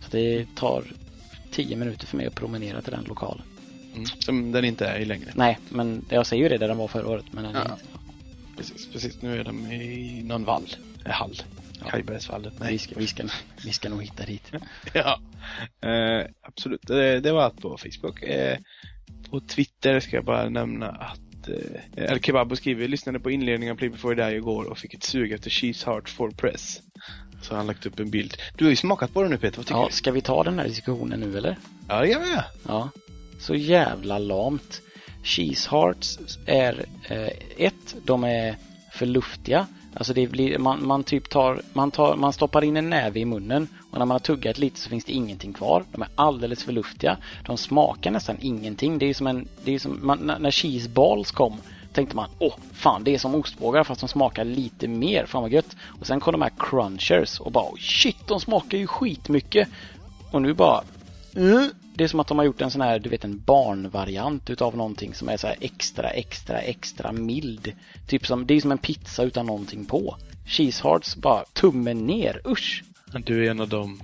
[0.00, 0.84] Så det tar
[1.50, 3.42] tio minuter för mig att promenera till den lokalen.
[3.94, 5.30] Mm, som den inte är i längre.
[5.34, 7.24] Nej, men jag säger ju det där den var förra året.
[7.30, 7.62] Men den ja.
[7.62, 7.91] inte.
[8.62, 9.22] Precis, precis.
[9.22, 10.76] Nu är de i någon vall.
[11.04, 11.42] Eh, hall.
[11.80, 11.90] Ja.
[11.90, 12.52] Kajbergsvallet.
[12.60, 12.72] Nej.
[12.72, 13.24] Vi ska, vi, ska,
[13.64, 14.52] vi ska nog hitta dit.
[14.92, 15.20] ja,
[15.88, 16.80] eh, absolut.
[16.86, 18.22] Det, det, var allt på Facebook.
[18.22, 18.58] Eh,
[19.30, 23.76] på Twitter ska jag bara nämna att eh, El Kebabo skriver, lyssnade på inledningen av
[23.76, 26.80] Play Before Die igår och fick ett sug efter Cheese Heart for Press.
[27.42, 28.36] Så han lagt upp en bild.
[28.56, 29.92] Du har ju smakat på den nu Peter, vad tycker ja, du?
[29.92, 31.58] Ska vi ta den här diskussionen nu eller?
[31.88, 32.36] Ja, det gör vi.
[32.66, 32.90] Ja.
[33.38, 34.82] Så jävla lamt.
[35.22, 38.56] Cheese Hearts är eh, ett, de är
[38.92, 39.66] för luftiga.
[39.94, 43.24] Alltså det blir, man, man typ tar, man tar, man stoppar in en näve i
[43.24, 45.84] munnen och när man har tuggat lite så finns det ingenting kvar.
[45.92, 47.16] De är alldeles för luftiga.
[47.46, 48.98] De smakar nästan ingenting.
[48.98, 51.56] Det är som en, det är som, man, när cheese balls kom
[51.92, 55.52] tänkte man, åh fan det är som ostbågar fast de smakar lite mer, fan vad
[55.52, 55.76] gött.
[56.00, 59.68] Och sen kom de här crunchers och bara, shit de smakar ju skitmycket.
[60.30, 60.84] Och nu bara,
[61.36, 64.50] mm det är som att de har gjort en sån här, du vet en barnvariant
[64.50, 67.72] utav någonting som är så här extra, extra, extra mild.
[68.06, 70.16] Typ som, det är som en pizza utan någonting på.
[70.46, 72.84] Cheese hearts bara tummen ner, usch.
[73.24, 74.02] Du är en av dem,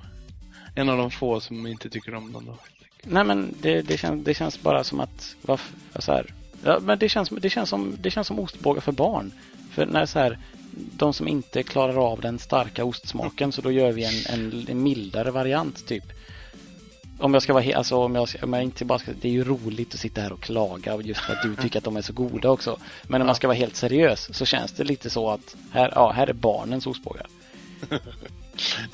[0.74, 2.58] en av de få som inte tycker om dem då?
[3.02, 6.34] Nej men det, det, känns, det känns bara som att, varför, så här,
[6.64, 9.32] ja, men det känns, det, känns som, det känns som ostbågar för barn.
[9.70, 10.38] För när så här,
[10.70, 14.82] de som inte klarar av den starka ostsmaken så då gör vi en, en, en
[14.82, 16.04] mildare variant typ.
[17.20, 19.44] Om jag ska vara alltså om jag, om jag inte bara ska, det är ju
[19.44, 22.12] roligt att sitta här och klaga just för att du tycker att de är så
[22.12, 22.78] goda också.
[23.08, 26.12] Men om man ska vara helt seriös så känns det lite så att här, ja,
[26.12, 27.26] här är barnens ostbågar.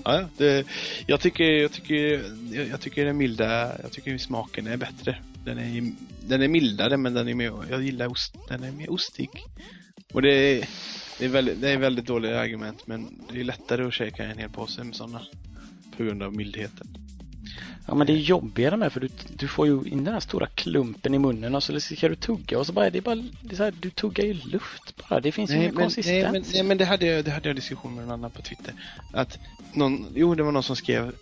[0.05, 0.67] ja, det,
[1.07, 2.25] jag tycker, jag tycker,
[2.71, 5.19] jag tycker den milda, jag tycker smaken är bättre.
[5.45, 8.91] Den är, den är mildare men den är mer, jag gillar ost, den är mer
[8.91, 9.31] ostig.
[10.13, 10.69] Och det är,
[11.19, 14.39] det är väldigt, det är väldigt dåliga argument men det är lättare att käka en
[14.39, 15.23] hel påse med sådana.
[15.97, 17.04] På grund av mildheten.
[17.87, 20.47] Ja men det är jobbigare med för du, du får ju in den här stora
[20.47, 23.55] klumpen i munnen och så ska du tugga och så bara, det är bara, det
[23.55, 25.21] är här, du tuggar ju luft bara.
[25.21, 26.07] Det finns ju ingen konsistens.
[26.07, 28.43] Nej men, nej, men det, hade jag, det hade jag diskussion med någon annan på
[28.43, 28.75] Twitter.
[29.13, 29.39] Att
[29.73, 31.13] någon, jo det var någon som skrev,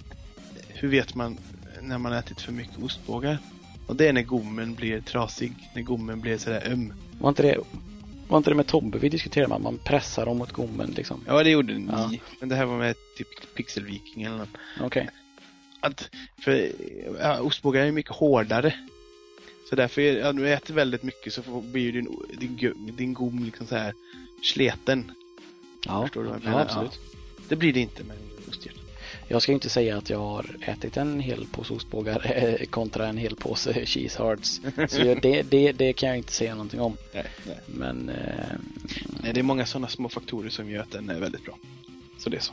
[0.68, 1.38] hur vet man
[1.80, 3.38] när man ätit för mycket ostbågar?
[3.86, 6.92] Och det är när gommen blir trasig, när gommen blir sådär öm.
[7.18, 7.58] Var inte det
[8.28, 9.48] var inte det med Tobbe vi diskuterade?
[9.48, 11.20] Man, man pressar dem mot gommen liksom.
[11.26, 11.86] Ja, det gjorde ni.
[11.88, 12.10] Ja.
[12.40, 14.48] Men det här var med typ Pixelviking eller något.
[14.80, 14.86] Okej.
[14.86, 15.21] Okay
[15.82, 16.72] att, för
[17.20, 18.74] ja, ostbågar är mycket hårdare.
[19.68, 23.76] Så därför, ja, du äter väldigt mycket så blir din, din, din gom liksom så
[23.76, 23.94] här
[24.42, 25.12] sleten.
[25.86, 26.58] Ja, Förstår du vad jag menar?
[26.58, 27.00] Ja, absolut.
[27.12, 27.18] Ja.
[27.48, 28.16] Det blir det inte med
[28.48, 28.74] ostgöt.
[29.28, 33.36] Jag ska inte säga att jag har ätit en hel påse ostbågar kontra en hel
[33.36, 34.60] påse cheese hearts.
[34.88, 36.96] Så det, det, det kan jag inte säga någonting om.
[37.14, 37.58] Nej, nej.
[37.66, 38.08] Men...
[38.08, 38.56] Eh,
[39.22, 41.58] nej, det är många sådana små faktorer som gör att den är väldigt bra.
[42.18, 42.52] Så det är så.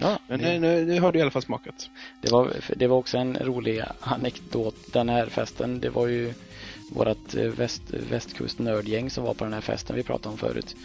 [0.00, 1.90] Ja, men nu, nu, nu har du i alla fall smakat.
[2.20, 4.76] Det var, det var också en rolig anekdot.
[4.92, 6.34] Den här festen, det var ju
[6.90, 10.76] vårt eh, väst, västkustnördgäng som var på den här festen vi pratade om förut.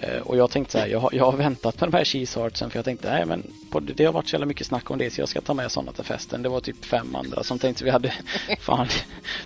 [0.00, 2.40] Eh, och jag tänkte så här, jag har, jag har väntat med de här cheese
[2.40, 4.98] heartsen för jag tänkte, nej men på, det har varit så jävla mycket snack om
[4.98, 6.42] det så jag ska ta med sådana till festen.
[6.42, 8.14] Det var typ fem andra som tänkte vi hade,
[8.60, 8.88] fan,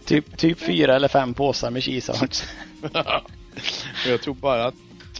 [0.04, 2.44] typ, typ fyra eller fem påsar med cheese hearts.
[4.06, 4.74] jag tror bara att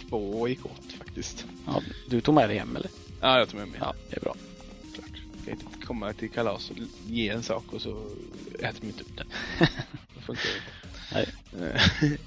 [0.08, 1.44] två gick åt faktiskt.
[1.66, 2.90] Ja, du tog med dig hem eller?
[3.20, 3.78] Ja, jag tar med mig.
[3.82, 4.34] Ja, det är bra.
[4.94, 5.10] Klart.
[5.46, 6.76] Jag kan inte komma till kalas och
[7.06, 8.06] ge en sak och så
[8.58, 9.26] äter man inte upp den.
[10.14, 10.78] det funkar inte.
[11.12, 12.18] Nej.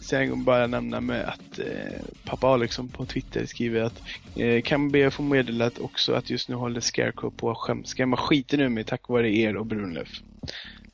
[0.00, 4.02] Sen bara nämna med att eh, pappa Alexson på Twitter skriver att
[4.36, 8.60] eh, kan be få meddelat också att just nu håller Scarecrow på att skrämma skiten
[8.60, 10.08] ur mig tack vare er och Brunlöf.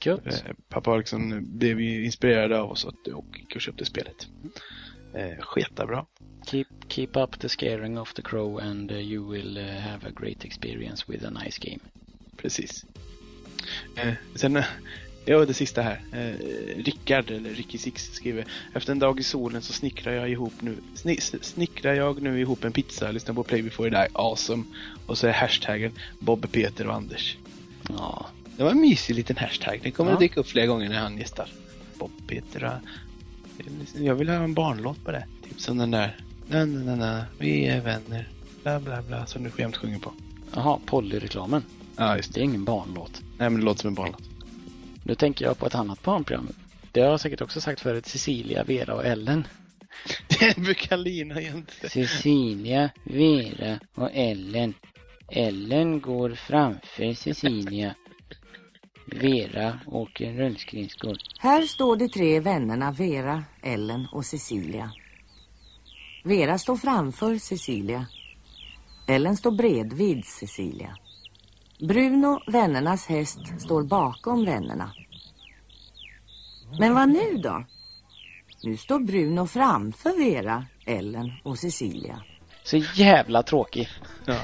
[0.01, 0.27] Gött.
[0.27, 4.28] Eh, pappa Alexson blev ju inspirerad av oss och gick och köpte spelet.
[5.15, 6.07] Eh, sketa bra.
[6.51, 10.10] Keep, keep up the scaring of the crow and uh, you will uh, have a
[10.10, 11.78] great experience with a nice game.
[12.36, 12.85] Precis.
[13.97, 14.64] Eh, sen, eh,
[15.24, 16.01] ja det sista här.
[16.12, 16.35] Eh,
[16.85, 18.44] Rickard, eller Ricky Six skriver.
[18.74, 22.64] Efter en dag i solen så snickrar jag ihop nu, sni, snickrar jag nu ihop
[22.64, 24.64] en pizza, lyssnar på Play Before You Die, awesome.
[25.06, 27.36] Och så är hashtaggen Bob, Peter och Anders.
[27.89, 29.81] Ja, Det var en mysig liten hashtag.
[29.82, 30.14] Den kommer Ja.
[30.14, 31.48] att dyka upp flera gånger när han gästar.
[31.98, 32.72] Bob, Peter och...
[34.01, 35.27] Jag vill ha en barnlåt på det.
[35.48, 36.16] Typ som den där.
[36.51, 38.28] Na, na, na, na, vi är vänner.
[38.62, 39.27] Bla, bla, bla.
[39.27, 40.12] Som du skämt sjunger på.
[40.55, 41.62] Jaha, Polly-reklamen.
[41.97, 42.40] Ja, just det.
[42.40, 43.22] Det är ingen barnlåt.
[43.39, 44.22] Nej, men det låter som en barnlåt.
[45.05, 46.48] Nu tänker jag på ett annat barnprogram.
[46.93, 48.06] Det har jag säkert också sagt förut.
[48.06, 49.47] Cecilia, Vera och Ellen.
[50.40, 51.89] Det brukar Lina jämte.
[51.89, 54.74] Cecilia, Vera och Ellen.
[55.28, 57.94] Ellen går framför Cecilia.
[59.06, 61.16] Vera åker rullskridskor.
[61.39, 64.93] Här står de tre vännerna Vera, Ellen och Cecilia.
[66.24, 68.06] Vera står framför Cecilia.
[69.06, 70.97] Ellen står bredvid Cecilia.
[71.80, 74.92] Bruno, vännernas häst, står bakom vännerna.
[76.78, 77.64] Men vad nu då?
[78.62, 82.22] Nu står Bruno framför Vera, Ellen och Cecilia.
[82.64, 83.88] Så jävla tråkig.
[84.26, 84.40] Ja.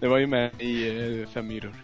[0.00, 0.88] Det var ju med i
[1.20, 1.74] eh, Fem myror.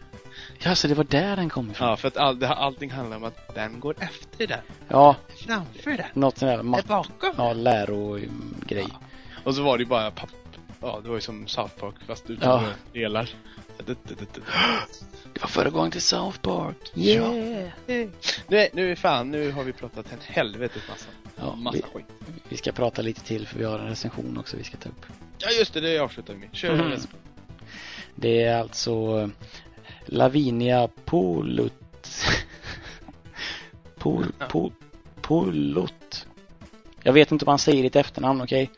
[0.59, 1.89] Ja, så det var där den kom ifrån.
[1.89, 4.59] Ja, för att all, det, allting handlar om att den går efter den.
[4.89, 6.07] Ja, Framför den.
[6.15, 7.33] något sånt där Är bakom.
[7.37, 8.87] ja, lärogrej.
[9.47, 10.31] Och så var det ju bara papp.
[10.81, 12.71] Ja, det var ju som South Park fast utan Ja.
[12.93, 13.31] delar.
[15.41, 16.77] Jag får gång till South Park.
[16.95, 17.35] Ja.
[17.35, 17.71] Yeah!
[18.49, 21.09] Nu, nu fan, nu har vi pratat en helvetes massa.
[21.37, 22.07] Ja, massa vi, skit.
[22.49, 25.07] vi ska prata lite till för vi har en recension också vi ska ta upp.
[25.39, 26.49] Ja, just det, det avslutar vi med.
[26.53, 26.91] Kör Mhm.
[26.91, 27.11] resten.
[28.15, 29.29] Det är alltså eh,
[30.07, 31.73] Lavinia Polut.
[33.99, 34.73] Pol, pol,
[35.21, 36.27] Polut.
[37.03, 38.71] Jag vet inte om man säger ditt efternamn, okej?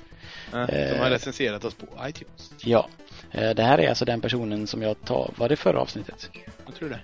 [0.53, 2.51] Ja, De har recenserat oss på iTunes.
[2.61, 2.89] Ja.
[3.31, 6.31] Eh, Det här är alltså den personen som jag tar, var det förra avsnittet?
[6.67, 7.01] Jag tror det.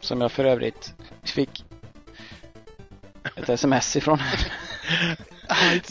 [0.00, 1.64] Som jag för övrigt fick
[3.36, 4.18] ett sms ifrån.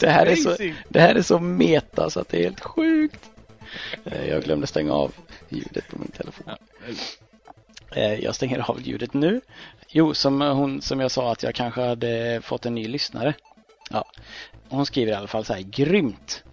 [0.00, 0.56] det, här är så,
[0.88, 3.20] det här är så meta så att det är helt sjukt.
[4.04, 5.12] Eh, Jag glömde stänga av
[5.48, 6.46] ljudet på min telefon.
[7.90, 9.40] Eh, Jag stänger av ljudet nu.
[9.88, 13.34] Jo, som hon som jag sa att jag kanske hade fått en ny lyssnare.
[13.90, 14.04] Ja,
[14.68, 16.44] hon skriver i alla fall så här, grymt.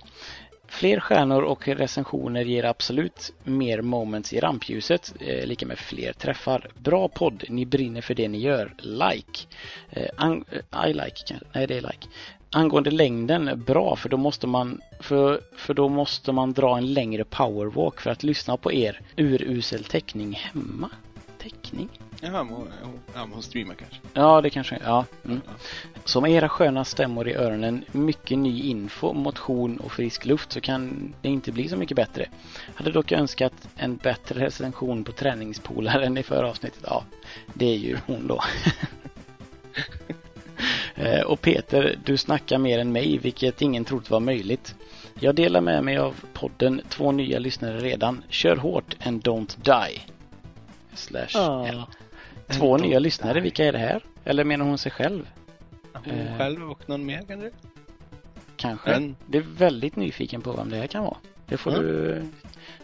[0.68, 6.70] Fler stjärnor och recensioner ger absolut mer moments i rampljuset, eh, lika med fler träffar.
[6.78, 8.74] Bra podd, ni brinner för det ni gör.
[8.78, 9.48] Like.
[9.90, 11.46] Eh, eh, I like kanske.
[11.54, 12.08] Nej, det är like.
[12.52, 17.24] Angående längden, bra för då måste man för, för då måste man dra en längre
[17.24, 20.90] powerwalk för att lyssna på er urusel täckning hemma.
[21.38, 21.90] Täckning?
[22.22, 23.98] Jaha, men hon, hon, ja, hon streamar kanske.
[24.14, 25.06] Ja, det kanske, ja.
[25.26, 25.42] Mm.
[26.06, 30.62] Så med era sköna stämmor i öronen, mycket ny info, motion och frisk luft så
[30.62, 32.30] kan det inte bli så mycket bättre.
[32.76, 36.84] Hade dock önskat en bättre recension på träningspolaren i förra avsnittet.
[36.84, 37.04] Ja,
[37.54, 38.42] det är ju hon då.
[40.98, 44.76] Eh, och Peter, du snackar mer än mig, vilket ingen trott var möjligt.
[45.20, 48.24] Jag delar med mig av podden, två nya lyssnare redan.
[48.30, 50.02] Kör hårt and don't die.
[50.94, 51.68] Slash Ja.
[51.68, 51.82] L.
[52.48, 54.04] Två nya lyssnare, vilka är det här?
[54.26, 55.28] Eller menar hon sig själv?
[56.06, 56.38] Hon Eh.
[56.38, 57.52] själv och någon mer kanske?
[58.56, 58.90] Kanske.
[58.90, 61.18] Men- Det är väldigt nyfiken på vem det här kan vara.
[61.48, 61.80] Det får Ja.
[61.80, 62.24] du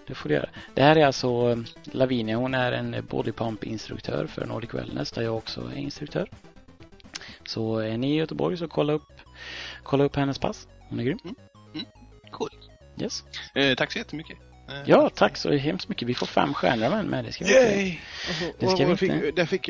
[0.08, 0.50] det får du göra.
[0.74, 2.38] Det här är alltså eh, Lavinia.
[2.38, 6.30] Hon är en bodypump-instruktör för Nordic Wellness där jag också är instruktör.
[7.46, 9.12] Så är ni i Göteborg så kolla upp,
[9.84, 10.68] kolla upp hennes pass.
[10.90, 11.20] Hon är grym.
[12.32, 12.50] Cool.
[13.02, 13.24] Yes.
[13.56, 14.38] Eh, tack så jättemycket.
[14.72, 16.08] Eh, Ja, tack så hemskt mycket.
[16.08, 17.98] Vi får fem stjärnor med, med det ska vi Yay!
[18.60, 19.32] Det ska vi fick, inte.
[19.32, 19.70] där fick,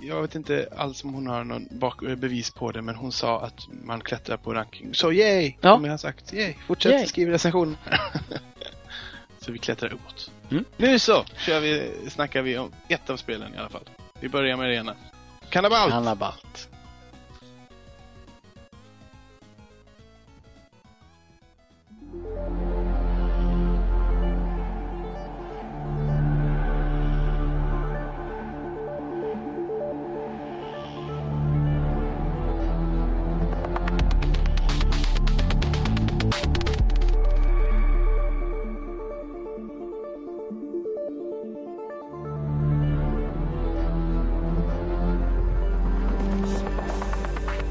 [0.00, 3.40] jag vet inte alls om hon har någon bak, bevis på det, men hon sa
[3.40, 4.94] att man klättrar på ranking.
[4.94, 5.54] Så yay!
[5.60, 5.74] Ja.
[5.74, 6.32] Som jag har sagt.
[6.32, 6.54] Yay!
[6.66, 7.06] Fortsätt Yay.
[7.06, 7.76] skriva recension.
[9.40, 10.30] så vi klättrar uppåt.
[10.50, 10.64] Mm.
[10.76, 13.84] Nu så kör vi, snackar vi om ett av spelen i alla fall.
[14.20, 14.94] Vi börjar med det ena.
[15.50, 15.92] Kannibalt!
[15.92, 16.68] Kannibalt.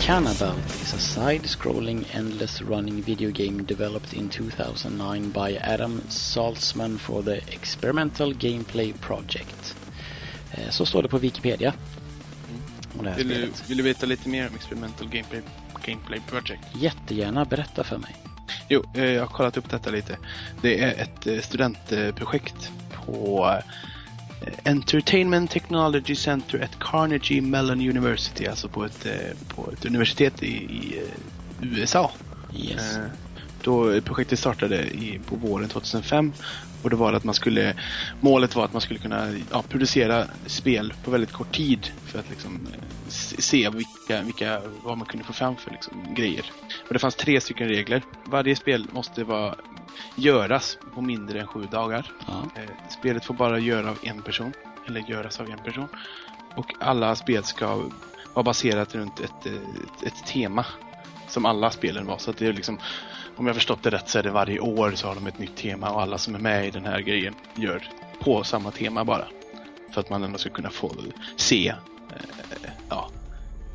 [0.05, 7.37] Cannibalt is a side-scrolling, endless-running video game developed in 2009 by Adam Saltzman for the
[7.37, 9.75] Experimental Gameplay Project.
[10.51, 11.73] Eh, Så står det på Wikipedia.
[13.03, 15.41] Här Vill du, vill du veta lite mer om Experimental Gameplay
[15.85, 16.63] Gameplay Project.
[16.75, 18.15] Jättegärna, berätta för mig.
[18.69, 20.17] Jo, eh, jag har kollat upp detta lite.
[20.61, 22.71] Det är ett eh, studentprojekt
[23.05, 23.49] på
[24.63, 30.47] Entertainment Technology Center at Carnegie Mellon University, alltså på ett, eh, på ett universitet i,
[30.47, 32.11] i eh, USA.
[32.55, 32.97] Yes.
[32.97, 33.03] Eh,
[33.63, 36.33] Då projektet startade i, på våren 2005
[36.85, 37.73] och det var att man skulle
[38.21, 42.29] målet var att man skulle kunna ja, producera spel på väldigt kort tid för att
[42.29, 42.67] liksom
[43.07, 46.45] se se vilka, vilka, vad man kunde få fram för liksom, grejer.
[46.87, 48.03] Och det fanns tre stycken regler.
[48.25, 49.55] Varje spel måste vara
[50.15, 52.11] göras på mindre än sju dagar.
[52.27, 52.43] Ja.
[52.55, 54.53] Eh, Spelet får bara göra av en person,
[54.87, 55.87] eller göras av en person.
[56.55, 57.89] Och alla spel ska
[58.33, 60.65] vara baserat runt ett, ett, ett tema.
[61.27, 62.17] Som alla spelen var.
[62.17, 62.79] Så att det är liksom,
[63.35, 65.55] om jag förstått det rätt så är det varje år så har de ett nytt
[65.55, 67.89] tema och alla som är med i den här grejen gör
[68.19, 69.27] på samma tema bara.
[69.93, 70.91] För att man ändå ska kunna få
[71.35, 71.75] se eh,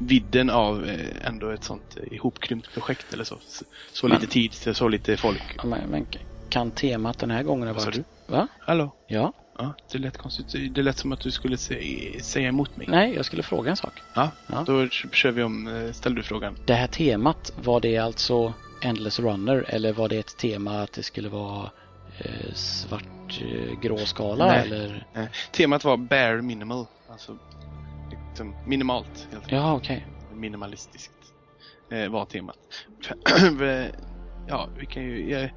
[0.01, 3.39] vidden av eh, ändå ett sånt eh, ihopkrympt projekt eller så.
[3.41, 5.43] Så, så lite tid så lite folk.
[5.65, 6.07] Men, men
[6.49, 8.07] kan temat den här gången ha Vad sa varit...
[8.27, 8.49] Va?
[8.61, 8.95] Hallå?
[9.07, 9.33] Ja?
[9.59, 10.75] Ja, det lät konstigt.
[10.75, 12.87] Det lät som att du skulle sä- säga emot mig.
[12.91, 13.93] Nej, jag skulle fråga en sak.
[14.15, 14.65] Ja, Ja.
[14.67, 15.67] då kör vi om.
[15.67, 16.57] eh, Ställ du frågan.
[16.67, 21.03] Det här temat, var det alltså Endless Runner eller var det ett tema att det
[21.03, 21.71] skulle vara
[22.19, 23.41] eh, svart
[23.83, 24.61] grå skala Nej.
[24.61, 25.07] eller?
[25.15, 26.87] Eh, Temat var bare minimal.
[27.09, 27.37] Alltså
[28.31, 29.29] liksom minimalt.
[29.31, 29.53] Helt.
[29.53, 30.07] Ja, okej.
[30.35, 31.15] Minimalistiskt
[31.93, 32.57] eh, var temat.
[34.45, 35.35] ja, vi kan ju...
[35.35, 35.51] eh,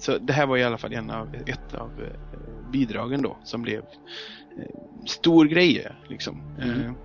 [0.00, 3.62] så det här var i alla fall en av, ett av eh, bidragen då som
[3.62, 3.78] blev
[4.58, 6.56] eh, stor grej liksom.
[6.62, 6.96] Mm.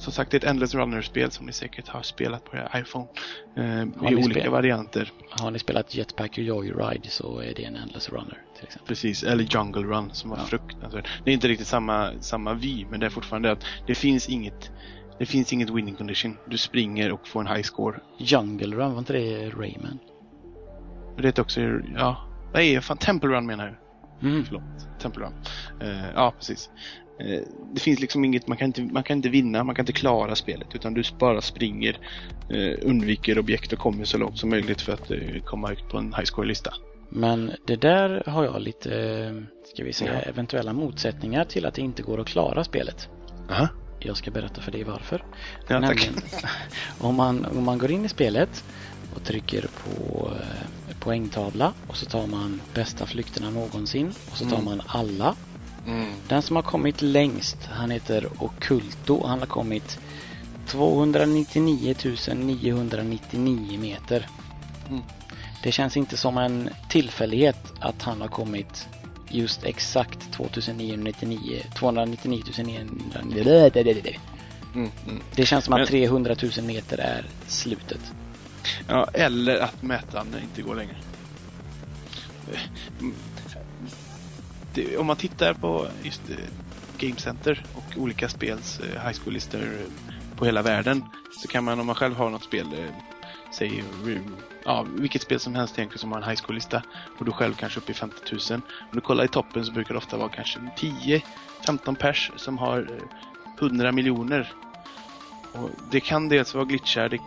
[0.00, 3.06] Som sagt, det är ett Endless Runner-spel som ni säkert har spelat på er iPhone.
[3.56, 3.82] Eh,
[4.12, 5.12] I olika varianter.
[5.30, 8.88] Har ni spelat Jetpack och Joyride så är det en Endless Runner till exempel.
[8.88, 10.44] Precis, eller Jungle Run som var Ja.
[10.44, 11.08] fruktansvärt.
[11.24, 14.70] Det är inte riktigt samma, samma vy, men det är fortfarande att det finns inget
[15.18, 16.36] det finns inget winning condition.
[16.46, 18.00] Du springer och får en high score.
[18.18, 19.98] Jungle Run, var inte det Rayman?
[21.18, 21.60] Det är också,
[21.96, 22.20] ja,
[22.54, 23.76] nej, fan Temple Run menar jag.
[24.30, 24.44] Mm.
[24.44, 24.62] Förlåt,
[25.00, 25.32] Temple Run.
[25.80, 26.70] Eh, ja, precis.
[27.20, 27.40] Eh,
[27.74, 30.36] det finns liksom inget, man kan, inte, man kan inte vinna, man kan inte klara
[30.36, 31.98] spelet utan du bara springer,
[32.50, 35.98] eh, undviker objekt och kommer så långt som möjligt för att eh, komma högt på
[35.98, 36.74] en high score-lista.
[37.12, 38.90] Men det där har jag lite,
[39.74, 40.20] ska vi säga, Ja.
[40.20, 43.08] eventuella motsättningar till att det inte går att klara spelet.
[43.50, 43.68] Aha.
[43.98, 45.24] Jag ska berätta för dig varför.
[45.68, 45.78] Ja.
[45.80, 46.14] Nämligen,
[47.00, 48.64] om, man, om man går in i spelet
[49.14, 50.30] och trycker på
[51.00, 54.64] poängtavla och så tar man bästa flykterna någonsin och så tar Mm.
[54.64, 55.36] man alla.
[55.86, 56.12] Mm.
[56.28, 59.26] Den som har kommit längst, han heter Okulto.
[59.26, 59.98] Han har kommit
[60.66, 61.94] 299
[62.34, 64.28] 999 meter.
[64.88, 65.02] Mm.
[65.62, 68.88] Det känns inte som en tillfällighet att han har kommit
[69.28, 74.20] just exakt 2999, 299 999.
[74.74, 75.22] Mm, mm.
[75.34, 78.00] Det känns som att Men- 300 000 meter är slutet.
[78.88, 80.96] Ja, eller att mätaren inte går längre.
[84.74, 86.36] Det, om man tittar på just eh,
[86.98, 89.86] Game Center och olika spels eh, high school-listor
[90.36, 91.04] på hela världen
[91.42, 92.94] så kan man om man själv har något spel, eh,
[93.58, 93.84] säg
[94.64, 96.82] ja, vilket spel som helst egentligen som har en high school-lista
[97.18, 98.40] och du själv kanske uppe i 50 000.
[98.52, 98.60] Om
[98.92, 103.00] du kollar i toppen så brukar det ofta vara kanske 10-15 pers som har
[103.60, 104.52] 100 miljoner
[105.52, 107.20] och det kan dels vara glitchar, det,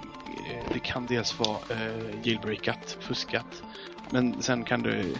[0.73, 3.63] det kan dels vara eh, jailbreakat, fuskat.
[4.11, 5.15] Men sen kan du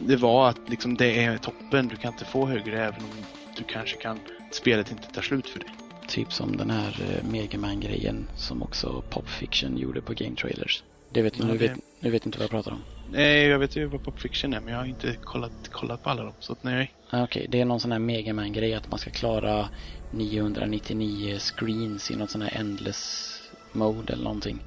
[0.00, 3.10] det vara att liksom det är toppen, du kan inte få högre även om
[3.56, 4.18] du kanske kan,
[4.52, 5.66] spelet inte tar slut för det.
[6.08, 10.82] Typ som den här eh, Megaman-grejen som också Pop Fiction gjorde på Game Trailers.
[11.10, 12.82] Det vet, Ja, nu, vet, nu vet inte vad jag pratar om.
[13.10, 16.10] Nej, jag vet ju vad Pop Fiction är men jag har inte kollat, kollat på
[16.10, 16.34] alla dem.
[16.38, 16.92] Så att nej.
[17.10, 19.68] Ah, Okej, det är någon sån här Megaman-grej att man ska klara
[20.10, 23.34] 999 screens i något sån här endless
[23.72, 24.58] mode eller någonting.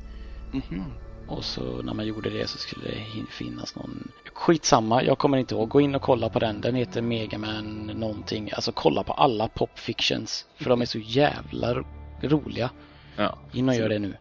[0.54, 0.84] Mhm.
[1.28, 4.12] Och så när man gjorde det så skulle det finnas någon...
[4.34, 5.70] Skitsamma, jag kommer inte ihåg.
[5.70, 6.62] Gå in och kolla på den.
[6.62, 8.50] Den heter Megaman någonting.
[8.54, 10.46] Alltså kolla på alla Pop Fictions.
[10.56, 11.86] För de är så jävla ro-
[12.22, 12.70] roliga.
[13.16, 13.38] Ja.
[13.54, 14.18] In och gör det nu.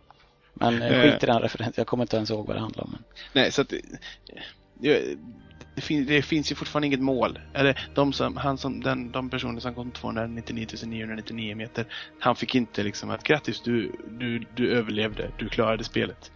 [0.54, 1.02] Men eh, Eh.
[1.12, 1.74] skit i den referensen.
[1.76, 2.90] Jag kommer inte ens ihåg vad det handlar om.
[2.92, 3.02] Men...
[3.32, 3.80] Nej, så att det,
[4.74, 5.16] det,
[5.74, 7.38] det, fin, det finns ju fortfarande inget mål.
[7.54, 11.86] Eller de som, han som, den, de personer som kom 299 999 meter,
[12.18, 16.32] han fick inte liksom att grattis, du, du, du överlevde, du klarade spelet.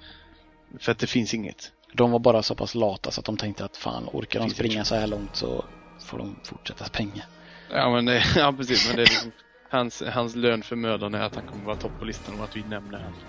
[0.79, 1.73] För att det finns inget.
[1.97, 4.85] De var bara så pass lata så att de tänkte att fan, orkar de springa
[4.85, 5.65] så här långt så
[6.05, 7.23] får de fortsätta springa.
[7.71, 9.33] Ja, men det, ja precis, men det är liksom,
[9.71, 12.57] hans, hans lön för mödan är att han kommer vara topp på listan och att
[12.57, 13.21] vi nämner honom.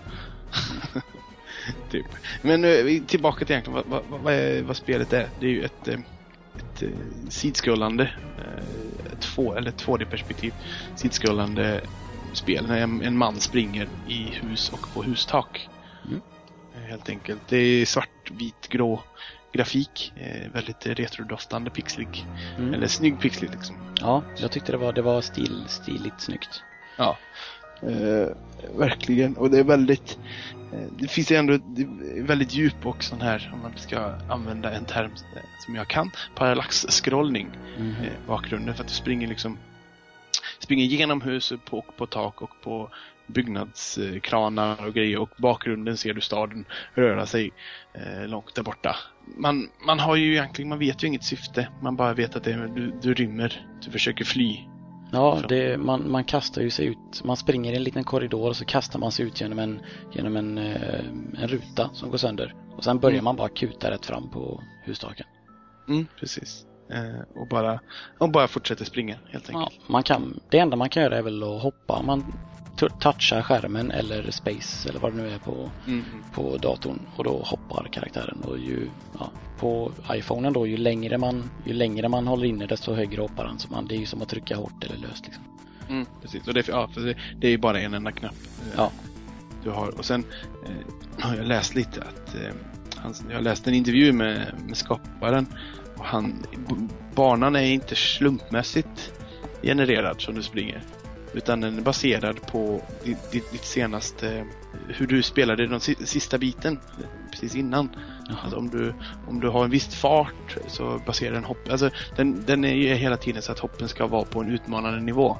[1.92, 2.06] typ.
[2.42, 5.30] Men eh, tillbaka till egentligen vad, vad, vad, är, vad spelet är.
[5.40, 6.00] Det är ju ett, eh,
[6.56, 6.90] ett eh,
[7.30, 8.12] sidskrollande,
[9.20, 10.54] två, eller ett 2D-perspektiv
[10.96, 11.82] sidskrollande
[12.34, 12.68] spel.
[12.68, 15.68] När en, en man springer i hus och på hustak.
[16.06, 16.22] Mm.
[16.90, 17.42] Helt enkelt.
[17.50, 19.03] Det är svart, vit, grå
[19.56, 20.14] grafik.
[20.18, 22.26] Eh, väldigt retrodoftande pixlig.
[22.57, 22.73] Mm.
[22.73, 23.76] Eller snygg pixlig liksom.
[24.02, 26.64] Ja, jag tyckte det var, det var stil, stiligt snyggt.
[26.97, 27.18] Ja.
[27.81, 28.27] Eh,
[28.77, 29.38] verkligen.
[29.38, 30.18] Och det är väldigt
[30.73, 31.88] eh, Det finns ju ändå det
[32.22, 36.11] väldigt djup och sån här, om man ska använda en term eh, som jag kan,
[36.35, 37.49] parallax-scrollning.
[37.77, 37.95] Mhm.
[38.03, 39.57] eh, bakgrunden för att du springer liksom
[40.60, 42.89] springer genom huset på, och på tak och på
[43.27, 47.52] byggnadskranar och grejer och bakgrunden ser du staden röra sig
[47.93, 48.95] eh, långt där borta.
[49.38, 51.68] Man, man har ju egentligen, man vet ju inget syfte.
[51.81, 54.60] Man bara vet att det du, du rymmer, du försöker fly.
[55.11, 57.23] Ja, det, man, man kastar ju sig ut.
[57.23, 59.81] Man springer i en liten korridor och så kastar man sig ut genom en,
[60.14, 61.06] genom en, eh,
[61.41, 62.53] en ruta som går sönder.
[62.77, 63.23] Och sen börjar Mm.
[63.23, 65.26] man bara kuta rätt fram på hustaken.
[65.88, 66.65] Mm, precis.
[66.91, 67.80] Eh, och, bara,
[68.18, 69.89] och bara fortsätter springa helt Ja, enkelt.
[69.89, 72.02] man kan, det enda man kan göra är väl att hoppa.
[72.02, 72.34] Man
[72.76, 76.03] touchar skärmen eller space eller vad det nu är på, Mm.
[76.34, 78.41] på datorn och då hoppar karaktären.
[78.43, 78.89] Och ju,
[79.19, 83.45] ja, på iPhonen då, ju längre, man, ju längre man håller inne desto högre hoppar
[83.45, 83.60] han.
[83.60, 85.26] Så man, det är ju som att trycka hårt eller löst.
[85.26, 85.43] Liksom.
[85.89, 86.47] Mm, precis.
[86.47, 88.34] Och det, ja, för det, är ju bara en enda knapp.
[88.34, 88.91] eh, Ja.
[89.64, 89.97] Du har.
[89.97, 90.23] Och sen
[90.65, 92.53] eh, har jag läst lite att eh,
[92.97, 95.45] han, jag har läst en intervju med, med skaparen.
[95.97, 96.43] Och han,
[97.15, 99.11] banan är inte slumpmässigt
[99.64, 100.81] genererad som du springer.
[101.36, 104.45] Utan den är baserad på ditt, ditt, senaste,
[104.88, 106.80] hur du spelade den si- sista biten
[107.32, 107.90] precis innan.
[108.44, 108.94] Alltså om du,
[109.28, 112.94] om du har en viss fart så baserar den hopp, alltså den, den är ju
[112.94, 115.38] hela tiden så att hoppen ska vara på en utmanande nivå.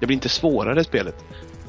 [0.00, 1.24] Det blir inte svårare spelet.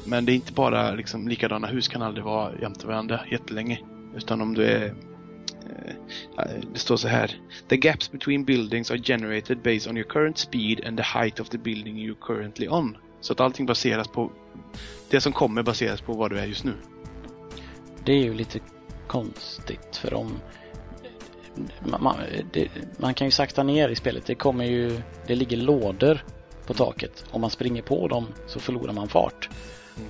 [0.06, 3.78] Men det är inte bara liksom likadana hus kan aldrig vara jämte varandra jättelänge.
[4.16, 7.40] Utan om du är eh, det står så här.
[7.68, 11.48] The gaps between buildings are generated based on your current speed and the height of
[11.48, 12.96] the building you're currently on.
[13.20, 14.30] Så att allting baseras på
[15.10, 16.74] det som kommer baseras på vad du är just nu.
[18.04, 18.60] Det är ju lite
[19.06, 20.38] konstigt för om
[21.80, 22.16] man, man,
[22.52, 24.26] det, man kan ju sakta ner i spelet.
[24.26, 26.24] Det kommer ju, det ligger lådor
[26.66, 27.24] på taket.
[27.30, 29.48] Om man springer på dem så förlorar man fart.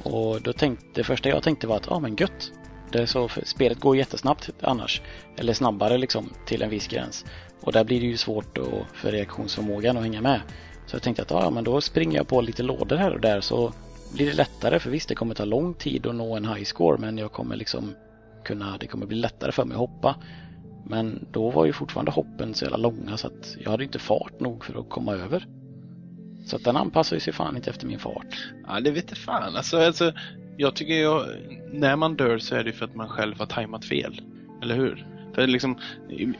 [0.02, 2.52] Och då tänkte, det första jag tänkte var att, ja ah, men gött.
[2.92, 5.02] Det så, spelet går jättesnabbt annars.
[5.36, 7.24] Eller snabbare liksom till en viss gräns.
[7.60, 10.40] Och där blir det ju svårt då för reaktionsförmågan att hänga med.
[10.90, 13.40] Så jag tänkte att ja, men då springer jag på lite lådor här och där
[13.40, 13.72] så
[14.12, 14.78] blir det lättare.
[14.78, 17.56] För visst, det kommer ta lång tid att nå en high score men jag kommer
[17.56, 17.94] liksom
[18.44, 20.16] kunna, det kommer bli lättare för mig att hoppa.
[20.86, 24.40] Men då var ju fortfarande hoppen så jävla långa så att jag hade inte fart
[24.40, 25.46] nog för att komma över.
[26.46, 28.50] Så att den anpassar sig fan inte efter min fart.
[28.66, 29.56] Ja, det vet jag fan.
[29.56, 30.12] Alltså, alltså,
[30.56, 31.26] jag tycker jag,
[31.72, 34.20] när man dör så är det för att man själv har tajmat fel.
[34.62, 35.06] Eller hur?
[35.34, 35.78] För liksom,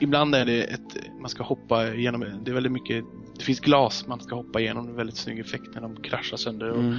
[0.01, 3.05] ibland är det ett, man ska hoppa igenom, det är väldigt mycket,
[3.41, 6.37] det finns glas man ska hoppa igenom, det är väldigt snygg effekt när de kraschar
[6.37, 6.97] sönder och, Mm.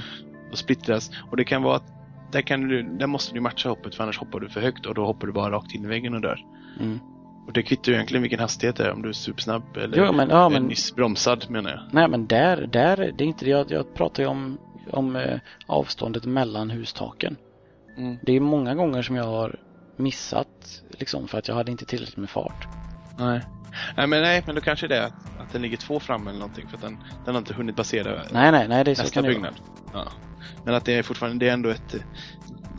[0.50, 1.10] och splittras.
[1.30, 1.84] Och det kan vara att,
[2.32, 4.94] där, kan du, där måste du matcha hoppet för annars hoppar du för högt och
[4.94, 6.40] då hoppar du bara rakt in i väggen och dör.
[6.80, 6.98] Mm.
[7.46, 10.12] Och det kvittar ju egentligen vilken hastighet det är, om du är supersnabb eller Jo,
[10.12, 11.80] men- ja, är men- nyss bromsad menar jag.
[11.92, 13.50] Nej men där, där, det är inte det.
[13.50, 14.58] Jag, jag pratar ju om,
[14.90, 17.36] om eh, avståndet mellan hustaken.
[17.96, 18.16] Mm.
[18.22, 19.56] Det är många gånger som jag har
[19.96, 22.66] missat liksom för att jag hade inte tillräckligt med fart.
[23.18, 23.40] Nej.
[23.96, 26.38] Nej men nej, men då kanske det är att, att den ligger två fram eller
[26.38, 29.02] någonting för att den, den har inte hunnit basera Nej, nej, nej, det är så
[29.02, 29.54] nästa byggnad.
[29.92, 30.12] Ja.
[30.64, 32.00] Men att det är fortfarande, det är ändå ett eh,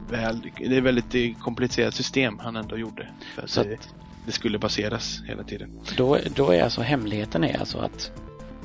[0.10, 3.08] väl, det är väldigt eh, komplicerat system han ändå gjorde.
[3.36, 3.78] För att Så det,
[4.26, 5.80] det skulle baseras hela tiden.
[5.98, 8.12] Då, då är alltså hemligheten är alltså att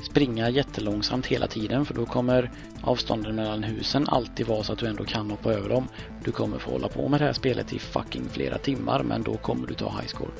[0.01, 2.51] springa jättelångsamt hela tiden för då kommer
[2.81, 5.87] avstånden mellan husen alltid vara så att du ändå kan hoppa över dem.
[6.23, 9.37] Du kommer få hålla på med det här spelet i fucking flera timmar men då
[9.37, 10.31] kommer du ta high score.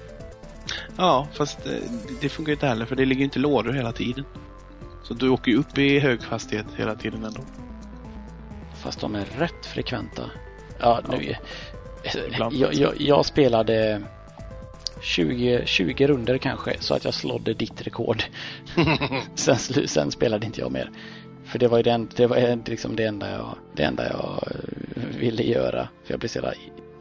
[0.97, 1.73] Ja, fast eh,
[2.21, 4.25] det funkar ju inte heller för det ligger inte lådor hela tiden.
[5.03, 7.41] Så du åker ju upp i hög hastighet hela tiden ändå.
[8.83, 10.23] Fast de är rätt frekventa.
[10.79, 11.35] Ja, nu...
[12.27, 12.55] Ibland.
[12.55, 14.01] Jag, jag, jag spelade
[15.01, 18.23] 20, 20 runder kanske så att jag slådde ditt rekord.
[19.35, 20.91] sen, sen spelade inte jag mer.
[21.45, 24.43] För det var ju det, det, var liksom det, enda jag, det enda jag
[24.95, 25.89] eh, ville göra.
[26.03, 26.41] För jag blev så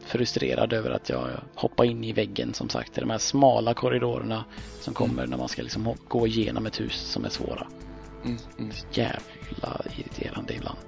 [0.09, 2.99] frustrerad över att jag hoppade in i väggen som sagt.
[2.99, 4.45] I de här smala korridorerna
[4.81, 7.67] som kommer när man ska liksom gå igenom ett hus som är svåra.
[8.25, 8.73] Mm, mm.
[8.93, 10.79] Jävla irriterande ibland.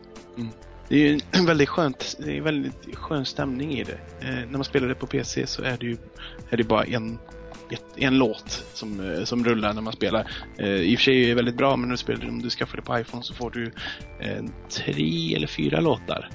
[0.88, 3.98] Det är ju en väldigt skönt, det är en väldigt skön stämning i det.
[4.20, 5.96] Eh, när man spelar det på PC så är det ju
[6.50, 7.18] är det bara en,
[7.96, 10.30] en låt som, eh, som rullar när man spelar.
[10.58, 12.50] Eh, I och för sig är det väldigt bra men när du spelar, om du
[12.50, 13.72] skaffar det på iPhone så får du
[14.20, 16.30] eh, tre eller fyra låtar.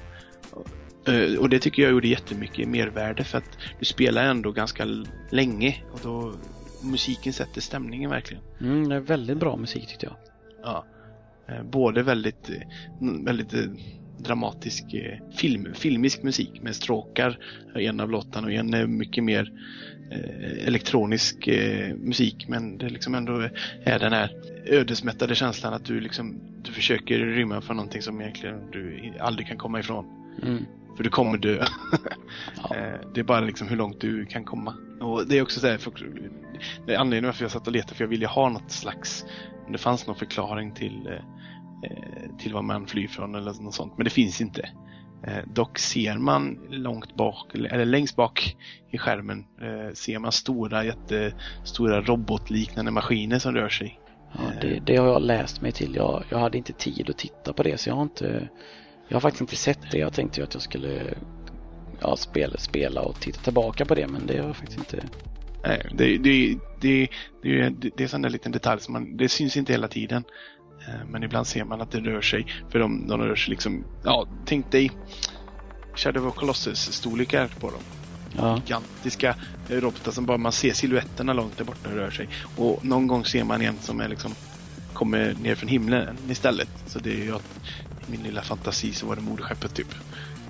[1.06, 4.84] Eh, och det tycker jag gjorde jättemycket mervärde för att du spelar ändå ganska
[5.30, 6.34] länge och då
[6.82, 8.42] musiken sätter stämningen verkligen.
[8.60, 10.16] Mm, det är väldigt bra musik tyckte jag.
[10.62, 10.84] Ja.
[11.48, 12.56] Eh, Både väldigt, eh,
[13.24, 13.54] väldigt
[14.18, 14.84] dramatisk
[15.36, 17.38] film, filmisk musik med stråkar
[17.78, 19.52] i en av låtarna och en är mycket mer
[20.66, 23.48] elektronisk eh, musik men det liksom ändå
[23.84, 24.30] är den här
[24.66, 29.56] ödesmättade känslan att du liksom du försöker rymma från någonting som egentligen du aldrig kan
[29.56, 30.04] komma ifrån.
[30.42, 30.64] Mm.
[30.96, 31.64] För du kommer dö.
[32.74, 34.74] Eh, det är bara liksom hur långt du kan komma.
[35.00, 35.92] Och det är också så här, för,
[36.86, 39.24] det är anledningen varför jag satt och letade för jag ville ha något slags,
[39.66, 41.12] om det fanns någon förklaring till, eh,
[41.90, 43.92] eh, till vad man flyr från eller något sånt.
[43.96, 44.68] Men det finns inte.
[45.22, 48.56] Eh, dock ser man långt bak, eller längst bak
[48.90, 54.00] i skärmen, eh, ser man stora, jättestora robotliknande maskiner som rör sig.
[54.32, 55.94] Ja, det, det har jag läst mig till.
[55.94, 58.48] Jag, jag hade inte tid att titta på det så jag har inte
[59.08, 59.98] Jag har faktiskt inte sett det.
[59.98, 61.14] Jag tänkte ju att jag skulle
[62.00, 65.08] ja, spela, spela och titta tillbaka på det men det har jag faktiskt inte
[65.66, 67.08] Nej, det, det, det,
[67.42, 70.24] det, det, är sån där liten detalj som man, det syns inte hela tiden.
[70.88, 72.46] Eh, Men ibland ser man att det rör sig.
[72.70, 74.90] För de, de rör sig liksom, ja, tänk dig
[75.96, 77.82] Shadow of Colossus storlekar på dem.
[78.36, 78.56] Ja.
[78.56, 79.34] Gigantiska
[79.68, 82.28] robotar som bara man ser siluetterna långt där borta rör sig.
[82.56, 84.34] Och någon gång ser man en som är liksom
[84.94, 86.68] kommer ner från himlen istället.
[86.86, 87.60] Så det är ju att
[88.08, 89.94] i min lilla fantasi så var det moderskeppet typ.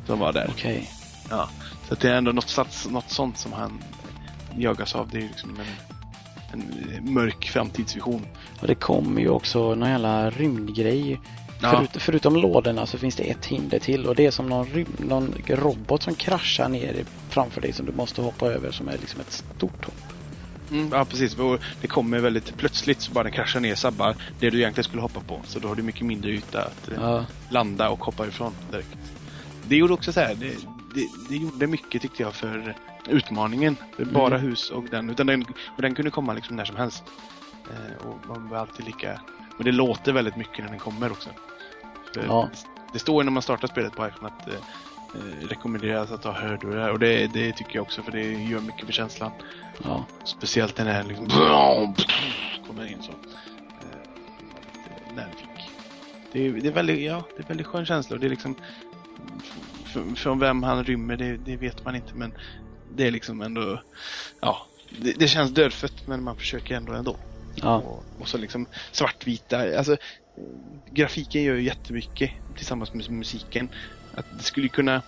[0.07, 0.47] Som var där.
[0.51, 0.91] Okej.
[1.31, 1.49] Ja.
[1.89, 3.83] Så det är ändå något, sats, något sånt som han
[4.57, 5.09] jagas av.
[5.11, 5.96] Det är liksom en,
[6.53, 8.27] en mörk framtidsvision.
[8.61, 11.21] Och det kommer ju också någon jävla rymdgrej.
[11.63, 11.71] Ja.
[11.71, 14.87] Förut, förutom lådorna så finns det ett hinder till och det är som någon, rym,
[14.99, 19.21] någon robot som kraschar ner framför dig som du måste hoppa över som är liksom
[19.21, 19.95] ett stort hopp.
[20.71, 21.37] Mm, ja, precis.
[21.81, 25.21] Det kommer väldigt plötsligt så bara den kraschar ner sabbar det du egentligen skulle hoppa
[25.21, 25.41] på.
[25.45, 27.27] Så då har du mycket mindre yta att eh, Ja.
[27.49, 28.97] landa och hoppa ifrån direkt.
[29.69, 30.51] Det gjorde också så här, det,
[30.95, 32.75] det, det gjorde mycket tyckte jag för
[33.09, 33.77] utmaningen.
[33.97, 35.43] För Bara hus och den, utan den,
[35.77, 37.05] och den kunde komma liksom när som helst.
[37.71, 39.21] Eh, och man var alltid lika...
[39.57, 41.31] Men det låter väldigt mycket när den kommer också.
[42.15, 42.49] Ja.
[42.53, 42.59] det,
[42.93, 46.33] det står ju när man startar spelet på iPhone att eh, eh, rekommenderas att ha
[46.33, 49.31] hörlurar och det, det tycker jag också för det gör mycket för känslan.
[49.85, 50.05] Ja.
[50.25, 51.27] Speciellt den här liksom
[52.67, 53.13] kommer in så.
[53.81, 55.49] Eh, nervig.
[56.33, 58.57] Det är, det är väldigt, ja, det är väldigt skön känsla och det är liksom
[60.17, 62.33] från vem han rymmer det, det vet man inte men
[62.97, 63.83] det är liksom ändå
[64.41, 64.67] ja,
[64.99, 67.17] det, det känns dödfött men man försöker ändå ändå.
[67.55, 67.77] Ja.
[67.77, 69.97] Och, och så liksom svartvita, alltså
[70.91, 73.69] grafiken gör ju jättemycket tillsammans med musiken.
[74.15, 75.03] Att det skulle kunna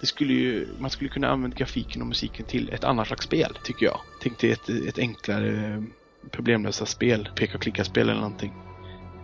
[0.00, 3.58] det skulle ju, man skulle kunna använda grafiken och musiken till ett annat slags spel,
[3.64, 4.00] tycker jag.
[4.22, 5.82] Tänk dig ett, ett enklare eh,
[6.30, 8.52] problemlösa spel, peka och klicka-spel eller någonting.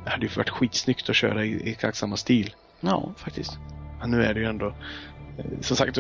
[0.05, 2.55] Det hade ju varit skitsnyggt att köra i, i exakt samma stil.
[2.81, 3.59] Ja, faktiskt.
[4.01, 4.75] Men nu är det ju ändå,
[5.61, 5.97] som sagt,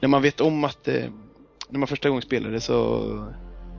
[0.00, 1.04] när man vet om att eh,
[1.68, 3.02] när man första gången spelade så,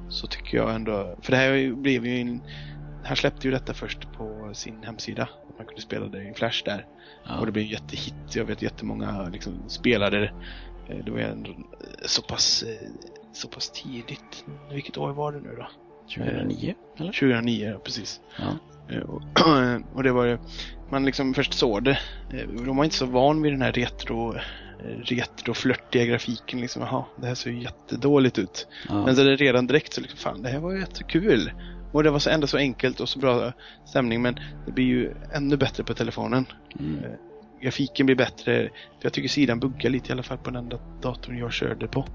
[0.10, 2.41] så tycker jag ändå, för det här blev ju en,
[3.03, 5.30] han släppte ju detta först på sin hemsida.
[5.57, 6.86] Man kunde spela det i Flash där.
[7.27, 7.40] Ja.
[7.40, 8.36] Och det blev en jättehit.
[8.36, 10.31] Jag vet jättemånga liksom, spelade det.
[10.90, 11.57] Eh, Det var ändå eh,
[12.06, 12.64] så pass,
[13.34, 14.45] så pass tidigt.
[14.72, 15.68] Vilket år var det nu då?
[16.15, 17.11] 2009, eller?
[17.11, 18.22] 2009, ja, precis.
[18.38, 18.53] Ja.
[19.07, 19.22] Och,
[19.95, 20.38] och det var ju,
[20.90, 21.99] man liksom först såg det.
[22.65, 24.36] De var inte så van vid den här retro,
[25.03, 26.61] retroflörtiga grafiken.
[26.61, 28.68] Liksom, Jaha, det här ser ju jättedåligt ut.
[28.89, 29.06] Ja.
[29.06, 31.51] Men så är det redan direkt så liksom, fan det här var ju jättekul.
[31.91, 33.53] Och det var så ändå så enkelt och så bra
[33.85, 36.45] stämning men det blir ju ännu bättre på telefonen.
[36.80, 37.03] Mm.
[37.03, 37.11] Eh,
[37.61, 38.69] Grafiken blir bättre.
[39.01, 42.06] Jag tycker sidan buggar lite i alla fall på den dat- datorn jag körde på.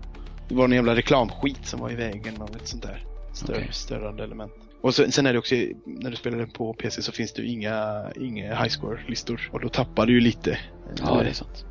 [0.49, 3.05] Det var en jävla reklamskit som var i vägen av ett sånt där
[3.35, 3.69] stör, Okej.
[3.73, 4.53] störande element.
[4.81, 5.55] Och så, sen är det också,
[5.87, 9.49] när du spelar den på PC så finns det ju inga, inga highscore-listor.
[9.53, 10.59] Och då tappar du ju lite.
[10.99, 11.65] Ja, det är sant.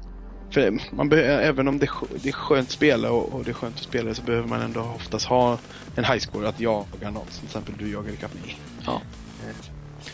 [0.53, 1.89] För man behöver, även om det
[2.23, 4.61] det är skönt att spela och, och det är skönt att spela så behöver man
[4.61, 5.57] ändå oftast ha
[5.95, 7.31] en highscore att jaga något.
[7.31, 8.59] Till exempel du jagar ikapp mig.
[8.85, 9.01] Ja.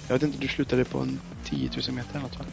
[0.08, 2.46] Jag vet inte, du slutade på en 10 000 meter eller något va?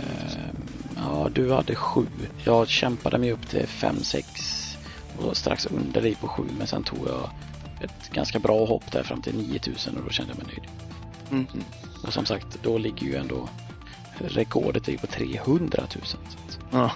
[0.00, 0.56] Ehm,
[0.96, 2.06] Ja, du hade sju.
[2.44, 4.28] Jag kämpade mig upp till fem, sex
[5.18, 6.42] och strax under dig på sju.
[6.58, 7.30] Men sen tog jag
[7.84, 10.68] ett ganska bra hopp där fram till 9000 och då kände jag mig nöjd.
[11.30, 11.64] Mm.
[12.02, 13.48] Och som sagt, då ligger ju ändå
[14.18, 16.04] rekordet är på 300 000.
[16.72, 16.92] Ja,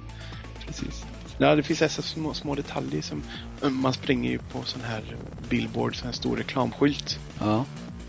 [0.66, 1.04] precis.
[1.38, 3.22] Ja, det finns dessa små, små detaljer som
[3.62, 5.16] man springer ju på sån här
[5.48, 7.18] billboard, sån här stor reklamskylt.
[7.40, 7.64] ja,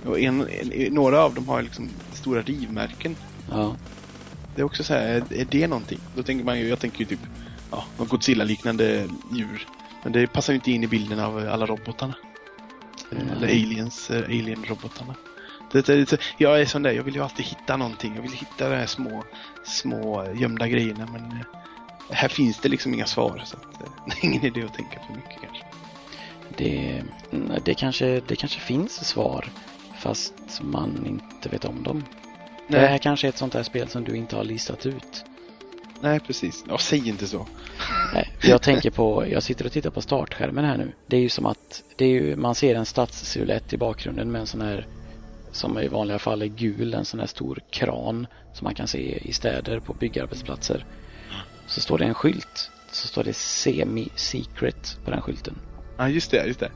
[0.05, 3.15] Och en, en, några av dem har liksom stora rivmärken.
[3.51, 3.75] ja,
[4.55, 5.99] Det är också så här, är, är det någonting?
[6.15, 7.19] Då tänker man ju, jag tänker ju typ,
[7.71, 9.67] ja, något Godzilla-liknande djur.
[10.03, 12.15] Men det passar ju inte in i bilden av alla robotarna.
[13.11, 15.15] Eh, Eller aliens, eh, alien-robotarna.
[15.71, 18.15] Det, är lite- jag är sån där, jag vill ju alltid hitta någonting.
[18.15, 19.23] Jag vill hitta de här små,
[19.67, 21.07] små gömda grejerna.
[21.11, 21.45] Men eh,
[22.09, 23.41] här finns det liksom inga svar.
[23.45, 25.63] Så att, eh, det är ingen idé att tänka för mycket kanske.
[26.57, 29.49] det, mm, det, kanske, det kanske finns svar
[29.97, 32.03] fast man inte vet om dem.
[32.67, 35.25] Det här kanske är ett sånt här spel som du inte har listat ut.
[36.01, 36.63] Nej, precis.
[36.67, 37.47] Ja, säg inte så.
[38.13, 40.91] Nej, jag tänker på, jag sitter och tittar på startskärmen här nu.
[41.07, 44.41] Det är ju som att det är ju, man ser en stadssilhuett i bakgrunden med
[44.41, 44.87] en sån här
[45.57, 49.17] som i vanliga fall är gul, en sån här stor kran som man kan se
[49.17, 50.85] i städer på byggarbetsplatser.
[51.67, 52.71] Så står det en skylt.
[52.91, 55.59] Så står det semi-secret på den skylten.
[55.97, 56.71] Ja, just det, just det.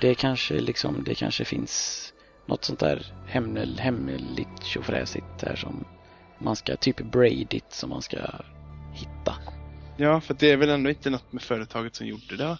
[0.00, 2.04] Det kanske liksom, det kanske finns
[2.46, 5.84] något sånt där heml, hemligt tjofräsigt där som
[6.38, 8.18] man ska, typ braidit som man ska
[8.92, 9.34] hitta.
[9.96, 12.58] Ja, för det är väl ändå inte något med företaget som gjorde det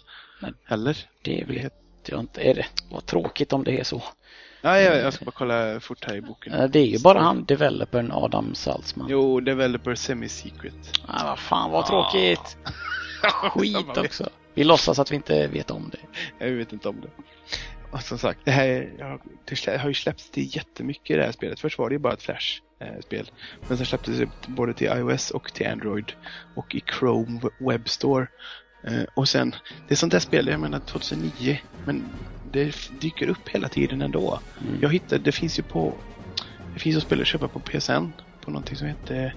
[0.65, 0.97] heller?
[1.21, 1.73] Det vet
[2.05, 2.41] jag inte.
[2.41, 2.65] Är det?
[2.91, 4.03] Vad tråkigt om det är så.
[4.61, 6.53] Ja, jag, jag ska bara kolla fort här i boken.
[6.53, 9.07] Eh, Det är ju bara han, developern Adam Salzman.
[9.09, 10.99] Jo, Developer Semi-Secret.
[11.07, 12.57] Ah, vad fan vad tråkigt.
[13.53, 14.29] Skit också.
[14.53, 16.45] Vi låtsas att vi inte vet om det.
[16.45, 17.09] Jag vet inte om det.
[17.91, 18.91] Och som sagt, det här
[19.45, 21.59] det har ju släppts till jättemycket i det här spelet.
[21.59, 23.31] Först var det ju bara ett Flash-spel.
[23.67, 26.11] Men sen släpptes det både till iOS och till Android.
[26.55, 28.27] Och i Chrome Web Store.
[28.83, 29.55] Eh, och sen,
[29.87, 31.59] det är sånt där spel, jag menar 2009.
[31.85, 32.09] Men
[32.51, 34.39] det dyker upp hela tiden ändå.
[34.61, 34.79] Mm.
[34.81, 35.97] Jag hittade, det finns ju på,
[36.73, 37.91] det finns ju spel att köpa på PSN.
[38.41, 39.35] På någonting som heter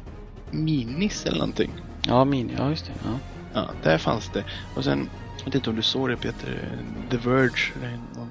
[0.50, 1.74] Minis eller någonting.
[2.06, 2.92] Ja, min, ja just det.
[3.04, 3.18] Ja.
[3.54, 4.44] Ja, där fanns det.
[4.76, 5.08] Och sen,
[5.38, 6.78] jag vet inte om du såg det Peter,
[7.10, 8.30] The Verge, någon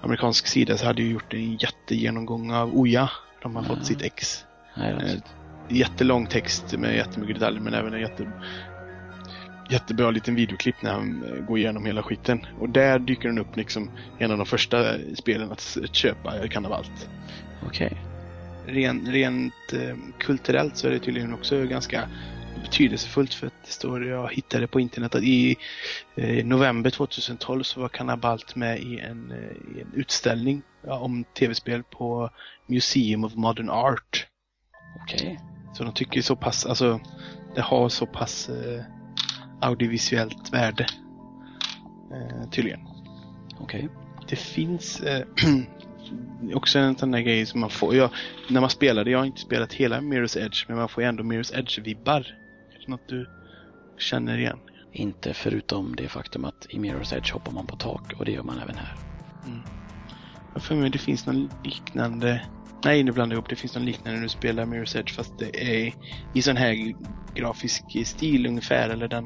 [0.00, 3.10] amerikansk sida, så hade ju gjort en jättegenomgång av Oja.
[3.42, 3.68] De har Ja.
[3.68, 4.44] fått sitt ex.
[4.76, 5.18] Nej, Eh,
[5.68, 8.32] jättelång text med jättemycket detaljer, men även en jätte,
[9.70, 12.46] jättebra liten videoklipp när han eh, går igenom hela skiten.
[12.60, 17.08] Och där dyker den upp liksom en av de första spelen att köpa Kannabalt.
[17.66, 17.92] Okej.
[18.66, 22.08] Ren, rent eh, kulturellt så är det tydligen också ganska
[22.62, 25.56] betydelsefullt för att det står, jag hittade på internet att i
[26.16, 31.24] eh, november 2012 så var Kannabalt med i en, eh, i en utställning ja, om
[31.24, 32.30] tv-spel på
[32.66, 34.26] Museum of Modern Art.
[35.02, 35.40] Okej.
[35.74, 37.00] Så de tycker så pass, alltså
[37.54, 38.84] det har så pass eh,
[39.60, 40.86] audiovisuellt värde.
[42.12, 42.80] Eh, tydligen.
[43.60, 43.88] Okej.
[44.28, 45.26] Det finns eh,
[46.54, 47.94] också en sån där grej som man får.
[47.94, 48.10] Jag,
[48.48, 51.08] när man spelar det, jag har inte spelat hela Mirror's Edge, men man får ju
[51.08, 52.26] ändå Mirror's Edge-vibbar.
[52.86, 53.28] Något du
[53.98, 54.58] känner igen?
[54.92, 58.42] Inte förutom det faktum att i Mirror's Edge hoppar man på tak och det gör
[58.42, 58.96] man även här.
[60.54, 62.42] Jag för mig det finns någon liknande
[62.84, 63.48] Nej, nu blandar jag ihop.
[63.48, 65.94] Det finns någon liknande när du spelar Mirror's Edge fast det är
[66.34, 66.94] i sån här
[67.34, 68.88] grafisk stil ungefär.
[68.88, 69.24] Eller den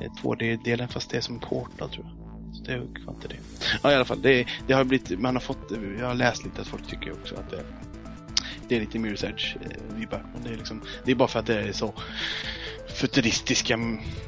[0.00, 2.16] eh, 2D-delen fast det är som Portal tror jag.
[2.56, 3.36] Så det var inte det.
[3.82, 4.22] Ja, i alla fall.
[4.22, 7.34] Det, det har blivit, man har fått, jag har läst lite att folk tycker också
[7.34, 7.64] att det,
[8.68, 10.18] det är lite Mirror's Edge eh.
[10.34, 11.94] Men det är liksom, det är bara för att det är så
[12.94, 13.78] futuristiska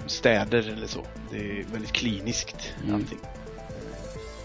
[0.07, 1.07] städer eller så.
[1.31, 2.95] Det är väldigt kliniskt Mm.
[2.95, 3.19] allting.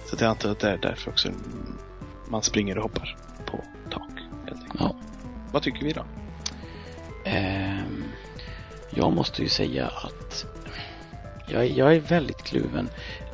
[0.09, 1.29] Så jag antar att det är därför också
[2.29, 4.12] man springer och hoppar på tak.
[4.53, 4.81] Helt enkelt.
[4.81, 4.95] Ja.
[5.51, 6.05] Vad tycker vi då?
[7.25, 8.03] Ehm,
[8.89, 10.45] jag måste ju säga att
[11.47, 12.89] jag, jag är väldigt kluven.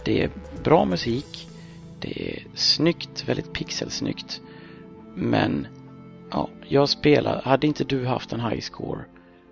[0.05, 0.31] Det är
[0.63, 1.47] bra musik.
[1.99, 4.41] Det är snyggt, väldigt pixelsnyggt.
[5.15, 5.67] Men
[6.31, 9.05] ja, jag spelar, hade inte du haft en high score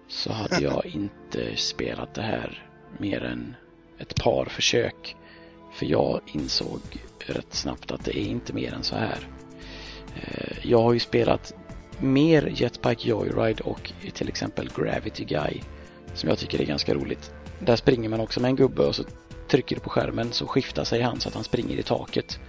[0.08, 3.56] så hade jag inte spelat det här mer än
[3.98, 5.16] ett par försök.
[5.74, 6.82] För jag insåg
[7.20, 9.28] rätt snabbt att det är inte mer än så här.
[10.24, 11.54] Eh, Jag har ju spelat
[12.00, 15.62] mer Jetpack Joyride och till exempel Gravity Guy
[16.14, 17.32] som jag tycker är ganska roligt.
[17.60, 19.04] Där springer man också med en gubbe och så
[19.48, 22.40] trycker du på skärmen så skiftar sig han så att han springer i taket.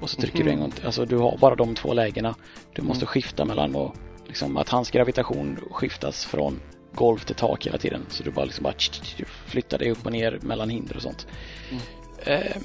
[0.00, 0.86] Och så trycker du en gång till.
[0.86, 2.34] Alltså du har bara de två lägena.
[2.72, 3.96] Du måste skifta mellan och
[4.26, 6.60] liksom att hans gravitation skiftas från
[6.94, 8.00] golv till tak hela tiden.
[8.08, 8.74] Så du bara liksom bara
[9.46, 11.26] flyttar dig upp och ner mellan hinder och sånt.
[12.24, 12.56] Eh,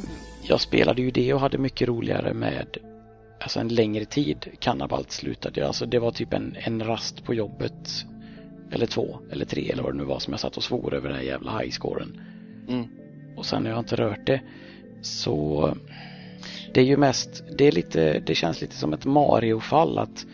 [0.43, 2.77] Jag spelade ju det och hade mycket roligare med
[3.41, 4.47] alltså en längre tid.
[4.59, 5.67] Kannabalt slutade.
[5.67, 8.05] Alltså det var typ en, en rast på jobbet.
[8.71, 11.09] Eller två, eller tre eller vad det nu var som jag satt och svor över
[11.09, 12.21] den här jävla highscoren.
[12.67, 12.87] Mm.
[13.37, 14.41] Och sen när jag inte rört det
[15.01, 15.73] så
[16.73, 20.25] det är ju mest, det är lite, det känns lite som ett Mario-fall att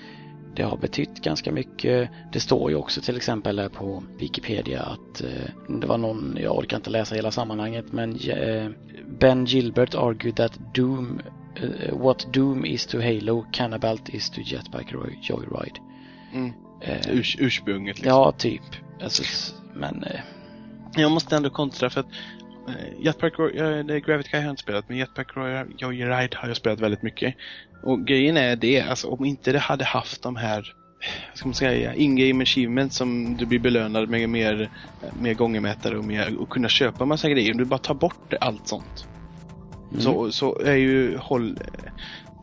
[0.55, 2.09] det har betytt ganska mycket.
[2.31, 6.57] Det står ju också till exempel här på Wikipedia att eh, det var någon, jag
[6.57, 8.69] orkar inte läsa hela sammanhanget, men eh,
[9.19, 11.21] Ben Gilbert argued that Doom,
[11.63, 15.79] eh, what Doom is to Halo, Cannabalt is to Jetpack Joyride.
[16.33, 16.53] Mm.
[17.09, 18.09] Urs, ursprunget liksom.
[18.09, 18.61] ja, typ.
[19.03, 19.23] Alltså,
[19.73, 20.19] men eh,
[20.95, 22.07] Jag måste ändå kontra för att
[22.99, 25.27] Jetpack är Gravity Guy har jag inte spelat, men Jetpack
[25.77, 27.35] Joyride har jag spelat väldigt mycket.
[27.83, 30.73] Och grejen är det, alltså om inte det hade haft de här
[31.29, 34.69] vad ska man säga, in-game achievements som du blir belönad med mer,
[35.19, 37.51] mer gångermätare och, mer, och kunna köpa massa grejer.
[37.51, 39.07] Om du bara tar bort allt sånt.
[39.91, 40.01] Mm.
[40.01, 41.57] Så, så är ju håll,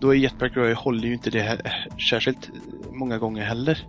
[0.01, 2.51] då är Jetpack Roy håller ju inte det här särskilt
[2.93, 3.87] många gånger heller.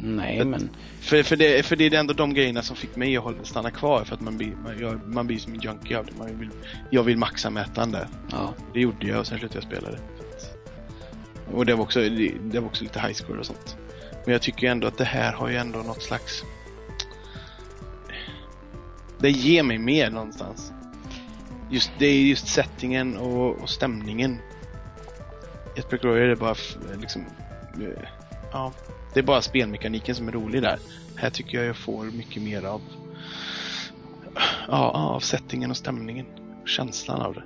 [0.00, 0.70] Nej, För- men
[1.00, 4.04] För, för, det, för det är ändå de grejerna som fick mig att stanna kvar
[4.04, 6.12] för att man blir, man, jag, man blir som en junkie av det.
[6.18, 6.50] Man vill,
[6.90, 8.08] jag vill maxa mätaren där.
[8.30, 8.54] ja.
[8.72, 9.98] Det gjorde jag och sen slutade jag spela det.
[11.52, 13.76] Och det var, också, det, det var också lite high score och sånt.
[14.24, 16.42] Men jag tycker ändå att det här har ju ändå något slags...
[19.18, 20.72] Det ger mig mer någonstans.
[21.70, 24.38] Just, det är just settingen och, och stämningen.
[25.76, 26.54] Ett Royal är bara
[27.00, 27.24] liksom...
[27.74, 28.08] eh,
[28.52, 28.72] Ja,
[29.14, 30.78] det är bara spelmekaniken som är rolig där.
[31.16, 32.80] Här tycker jag jag får mycket mer av...
[34.68, 36.26] Ja, av settingen och stämningen.
[36.66, 37.42] Känslan av det.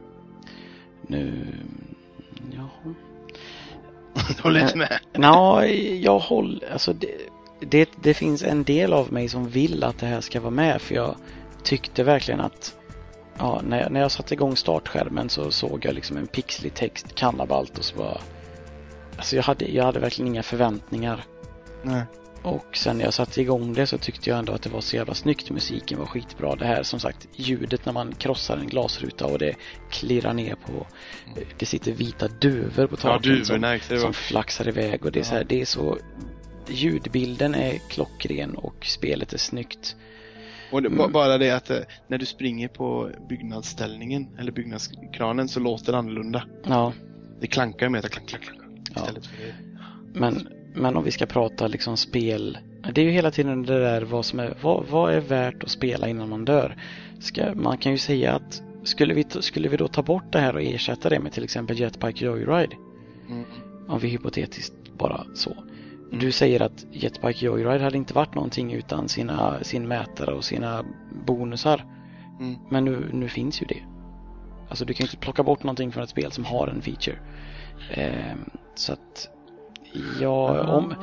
[1.07, 1.47] Nu...
[2.53, 2.95] Jaha.
[4.43, 4.99] Håller inte med?
[5.13, 5.65] Nå,
[6.01, 7.17] jag håller, alltså det,
[7.61, 10.83] det, det finns en del av mig som vill att det här ska vara med
[10.83, 11.17] för jag
[11.63, 12.78] tyckte verkligen att
[13.39, 17.15] ja, när, jag, när jag satte igång startskärmen så såg jag liksom en pixlig text,
[17.15, 18.21] kannabalt och så bara
[19.17, 21.25] Alltså jag hade, jag hade verkligen inga förväntningar.
[21.83, 22.03] Nej.
[22.43, 24.97] Och sen när jag satte igång det så tyckte jag ändå att det var så
[24.97, 25.51] jävla snyggt.
[25.51, 26.57] Musiken var skitbra.
[26.57, 29.55] Det här som sagt ljudet när man krossar en glasruta och det
[29.91, 30.87] klirrar ner på
[31.59, 35.25] Det sitter vita duvor på Ja, taken som, var- som flaxar iväg och det är
[35.25, 35.99] så här, det är så
[36.69, 39.97] Ljudbilden är klockren och spelet är snyggt.
[40.73, 41.13] Och det, Mm.
[41.13, 41.79] bara det att eh,
[42.09, 46.43] när du springer på byggnadsställningen eller byggnadskranen så låter det annorlunda.
[46.67, 46.93] Ja,
[47.41, 48.89] Det klankar med att klank, klank, klank.
[48.95, 49.01] Ja.
[49.01, 49.55] Istället för det.
[50.21, 52.59] men, men om vi ska prata liksom spel.
[52.95, 55.71] Det är ju hela tiden det där vad som är, vad, vad är värt att
[55.71, 56.77] spela innan man dör.
[57.21, 60.55] Ska, man kan ju säga att skulle vi, skulle vi då ta bort det här
[60.55, 62.77] och ersätta det med till exempel Jetpack Joyride?
[63.29, 63.45] Mm.
[63.89, 65.57] Om vi hypotetiskt bara så.
[66.11, 70.85] Du säger att Jetpack Joyride hade inte varit någonting utan sina, sin mätare och sina
[71.27, 71.85] bonusar.
[72.41, 72.57] Mm.
[72.71, 73.83] Men nu, nu finns ju det.
[74.69, 77.19] Alltså du kan ju inte plocka bort någonting från ett spel som har en feature.
[77.91, 79.29] Ehm, så att
[80.21, 80.95] ja, om...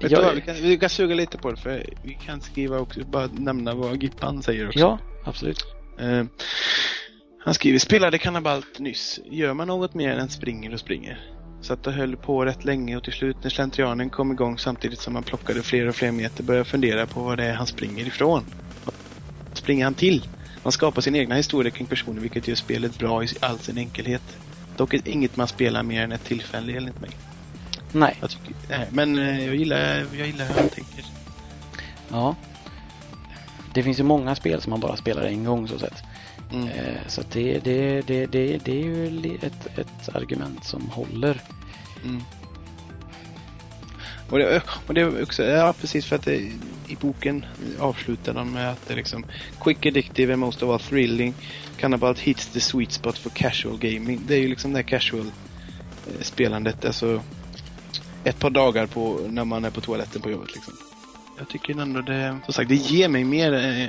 [0.00, 2.40] Vet Jag- du vad, vi, kan, vi kan suga lite på det för vi kan
[2.40, 4.78] skriva också, bara nämna vad Gippan säger också.
[4.78, 5.58] Ja, absolut.
[6.00, 6.24] Eh,
[7.38, 9.20] han skriver, spelade kannabalt nyss.
[9.24, 11.33] Gör man något mer än springer och springer?
[11.64, 15.14] Satt och höll på rätt länge och till slut när slentrianen kom igång samtidigt som
[15.14, 18.06] han plockade fler och fler meter började jag fundera på vad det är han springer
[18.06, 18.44] ifrån.
[18.84, 18.94] Vad
[19.54, 20.26] springer han till?
[20.62, 24.36] Man skapar sin egna historia kring personer vilket gör spelet bra i all sin enkelhet.
[24.76, 27.10] Dock är inget man spelar mer än ett tillfälle enligt mig.
[27.92, 28.18] Nej.
[28.20, 31.04] Jag tycker, nej, men eh, jag gillar, jag gillar hur han tänker.
[32.10, 32.36] Ja.
[33.74, 36.02] Det finns ju många spel som man bara spelar en gång så sett.
[36.54, 36.68] Mm.
[36.68, 41.40] Eh, Så det, det, det, det, det är ju ett, ett argument som håller.
[42.04, 42.22] Mm.
[44.30, 46.36] Och det, och det också, ja precis för att det,
[46.88, 47.44] i boken
[47.78, 49.26] avslutar de med att det är liksom
[49.60, 51.34] Quick addictive and most of all thrilling
[51.76, 54.20] Cannabalt hits the sweet spot for casual gaming.
[54.26, 57.22] Det är ju liksom det casual eh, spelandet, alltså
[58.24, 60.74] ett par dagar på när man är på toaletten på jobbet liksom.
[61.38, 63.88] Jag tycker ändå det, som sagt, det ger mig mer eh,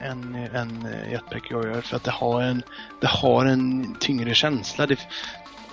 [0.00, 2.62] än, än Jetpack Joyride för att det har en,
[3.00, 4.86] det har en tyngre känsla.
[4.86, 4.98] Det,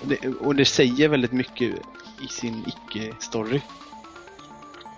[0.02, 1.74] det, och det säger väldigt mycket
[2.20, 3.60] i sin icke-story.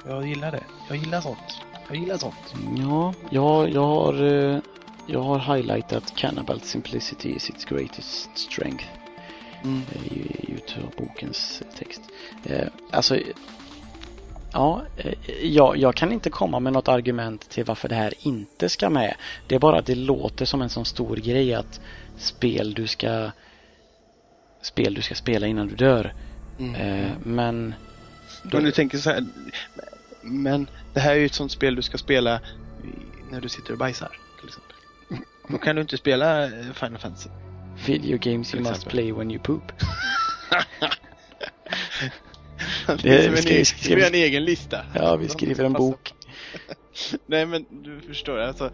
[0.06, 0.64] Jag gillar det.
[0.88, 1.60] Jag gillar sånt.
[1.88, 2.54] Jag gillar sånt.
[2.76, 4.58] Ja, jag, jag har eh,
[5.06, 8.84] jag har highlightat Cannibal Simplicity is its greatest strength
[9.64, 9.82] Mm.
[9.94, 12.02] eh, i, i utav bokens text.
[12.44, 13.18] Eh, alltså,
[14.56, 15.12] ja, eh,
[15.42, 19.16] jag, jag kan inte komma med något argument till varför det här inte ska med.
[19.46, 21.80] Det är bara att det låter som en sån stor grej att
[22.16, 23.30] spel du ska
[24.62, 26.12] spel du ska spela innan du dör.
[26.58, 26.74] Mm.
[26.74, 27.74] Eh, men
[28.52, 29.26] Om du tänker så här.
[30.22, 32.40] Men det här är ju ett sånt spel du ska spela
[33.30, 34.18] när du sitter och bajsar.
[34.40, 34.76] Till exempel.
[35.48, 37.28] Då kan du inte spela eh, Final Fantasy.
[37.86, 39.72] video games you must play when you poop.
[42.86, 44.84] Det är som en, vi- blir en egen lista.
[44.94, 46.12] Ja, vi skriver en bok.
[47.26, 48.70] Nej men du förstår, alltså.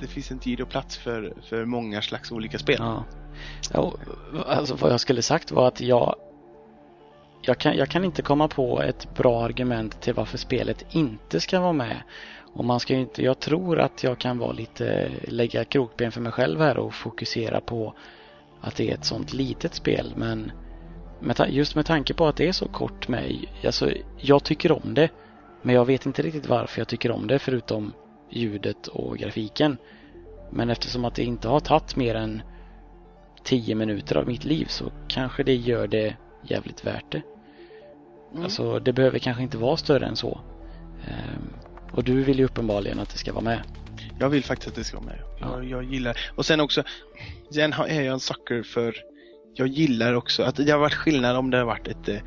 [0.00, 2.76] Det finns en tid och plats för, för många slags olika spel.
[2.78, 3.04] Ja.
[3.72, 3.94] ja
[4.46, 6.16] alltså vad jag skulle sagt var att jag
[7.46, 11.60] jag kan, jag kan inte komma på ett bra argument till varför spelet inte ska
[11.60, 12.02] vara med.
[12.54, 16.32] Och man ska inte, jag tror att jag kan vara lite, lägga krokben för mig
[16.32, 17.94] själv här och fokusera på
[18.60, 20.12] att det är ett sånt litet spel.
[20.16, 20.52] Men
[21.48, 25.08] just med tanke på att det är så kort med, alltså jag tycker om det.
[25.62, 27.92] Men jag vet inte riktigt varför jag tycker om det förutom
[28.30, 29.76] ljudet och grafiken.
[30.50, 32.42] Men eftersom att det inte har tagit mer än
[33.44, 37.22] 10 minuter av mitt liv så kanske det gör det jävligt värt det.
[38.32, 38.44] Mm.
[38.44, 40.40] Alltså det behöver kanske inte vara större än så.
[41.08, 41.52] Ehm,
[41.92, 43.62] och du vill ju uppenbarligen att det ska vara med.
[44.18, 45.18] Jag vill faktiskt att det ska vara med.
[45.40, 46.82] Jag, jag gillar Och sen också,
[47.50, 48.96] sen är jag en sucker för
[49.58, 52.20] Jag gillar också att det har varit skillnad om det har varit ett eh,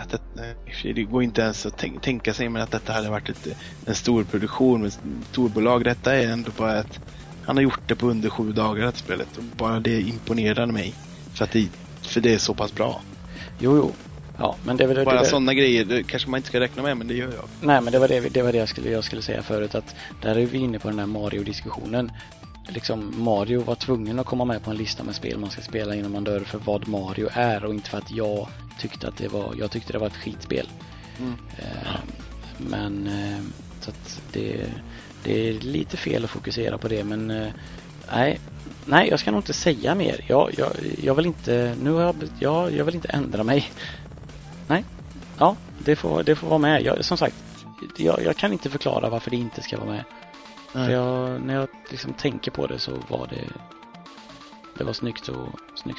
[0.00, 3.46] att det, det går inte ens att tänka, sig men att detta hade varit ett,
[3.86, 4.92] en stor produktion med
[5.30, 5.84] storbolag.
[5.84, 7.00] Detta är ändå bara att
[7.40, 9.36] han har gjort det på under sju dagar, det spelet.
[9.36, 10.94] Och bara det imponerade mig.
[11.38, 11.70] För att det,
[12.06, 13.02] för det är så pass bra.
[13.58, 13.96] Jo, jo.
[14.38, 17.08] Ja, men det, det, Bara sådana grejer det kanske man inte ska räkna med, men
[17.08, 17.50] det gör jag.
[17.60, 19.94] Nej, men det var det, det, var det jag, skulle, jag skulle säga förut att
[20.18, 22.10] där är vi inne på den här Mario-diskussionen.
[22.70, 25.94] Liksom Mario var tvungen att komma med på en lista med spel man ska spela
[25.94, 28.48] innan man dör för vad Mario är och inte för att jag
[28.78, 30.68] tyckte att det var, jag tyckte det var ett skitspel.
[31.18, 31.34] Mm.
[31.58, 32.00] Eh,
[32.56, 33.40] men eh,
[33.80, 34.66] så att det,
[35.24, 37.52] det är lite fel att fokusera på det men eh,
[38.12, 38.40] nej,
[38.84, 40.24] nej jag ska nog inte säga mer.
[40.28, 40.72] Jag, jag,
[41.02, 43.72] jag vill inte, nu har jag, jag, jag vill inte ändra mig.
[44.66, 44.84] Nej,
[45.38, 46.82] ja det får, det får vara med.
[46.82, 47.36] Jag, som sagt,
[47.96, 50.04] jag, jag kan inte förklara varför det inte ska vara med.
[50.72, 53.44] För jag, när jag liksom tänker på det så var det
[54.78, 55.98] Det var snyggt och, snyggt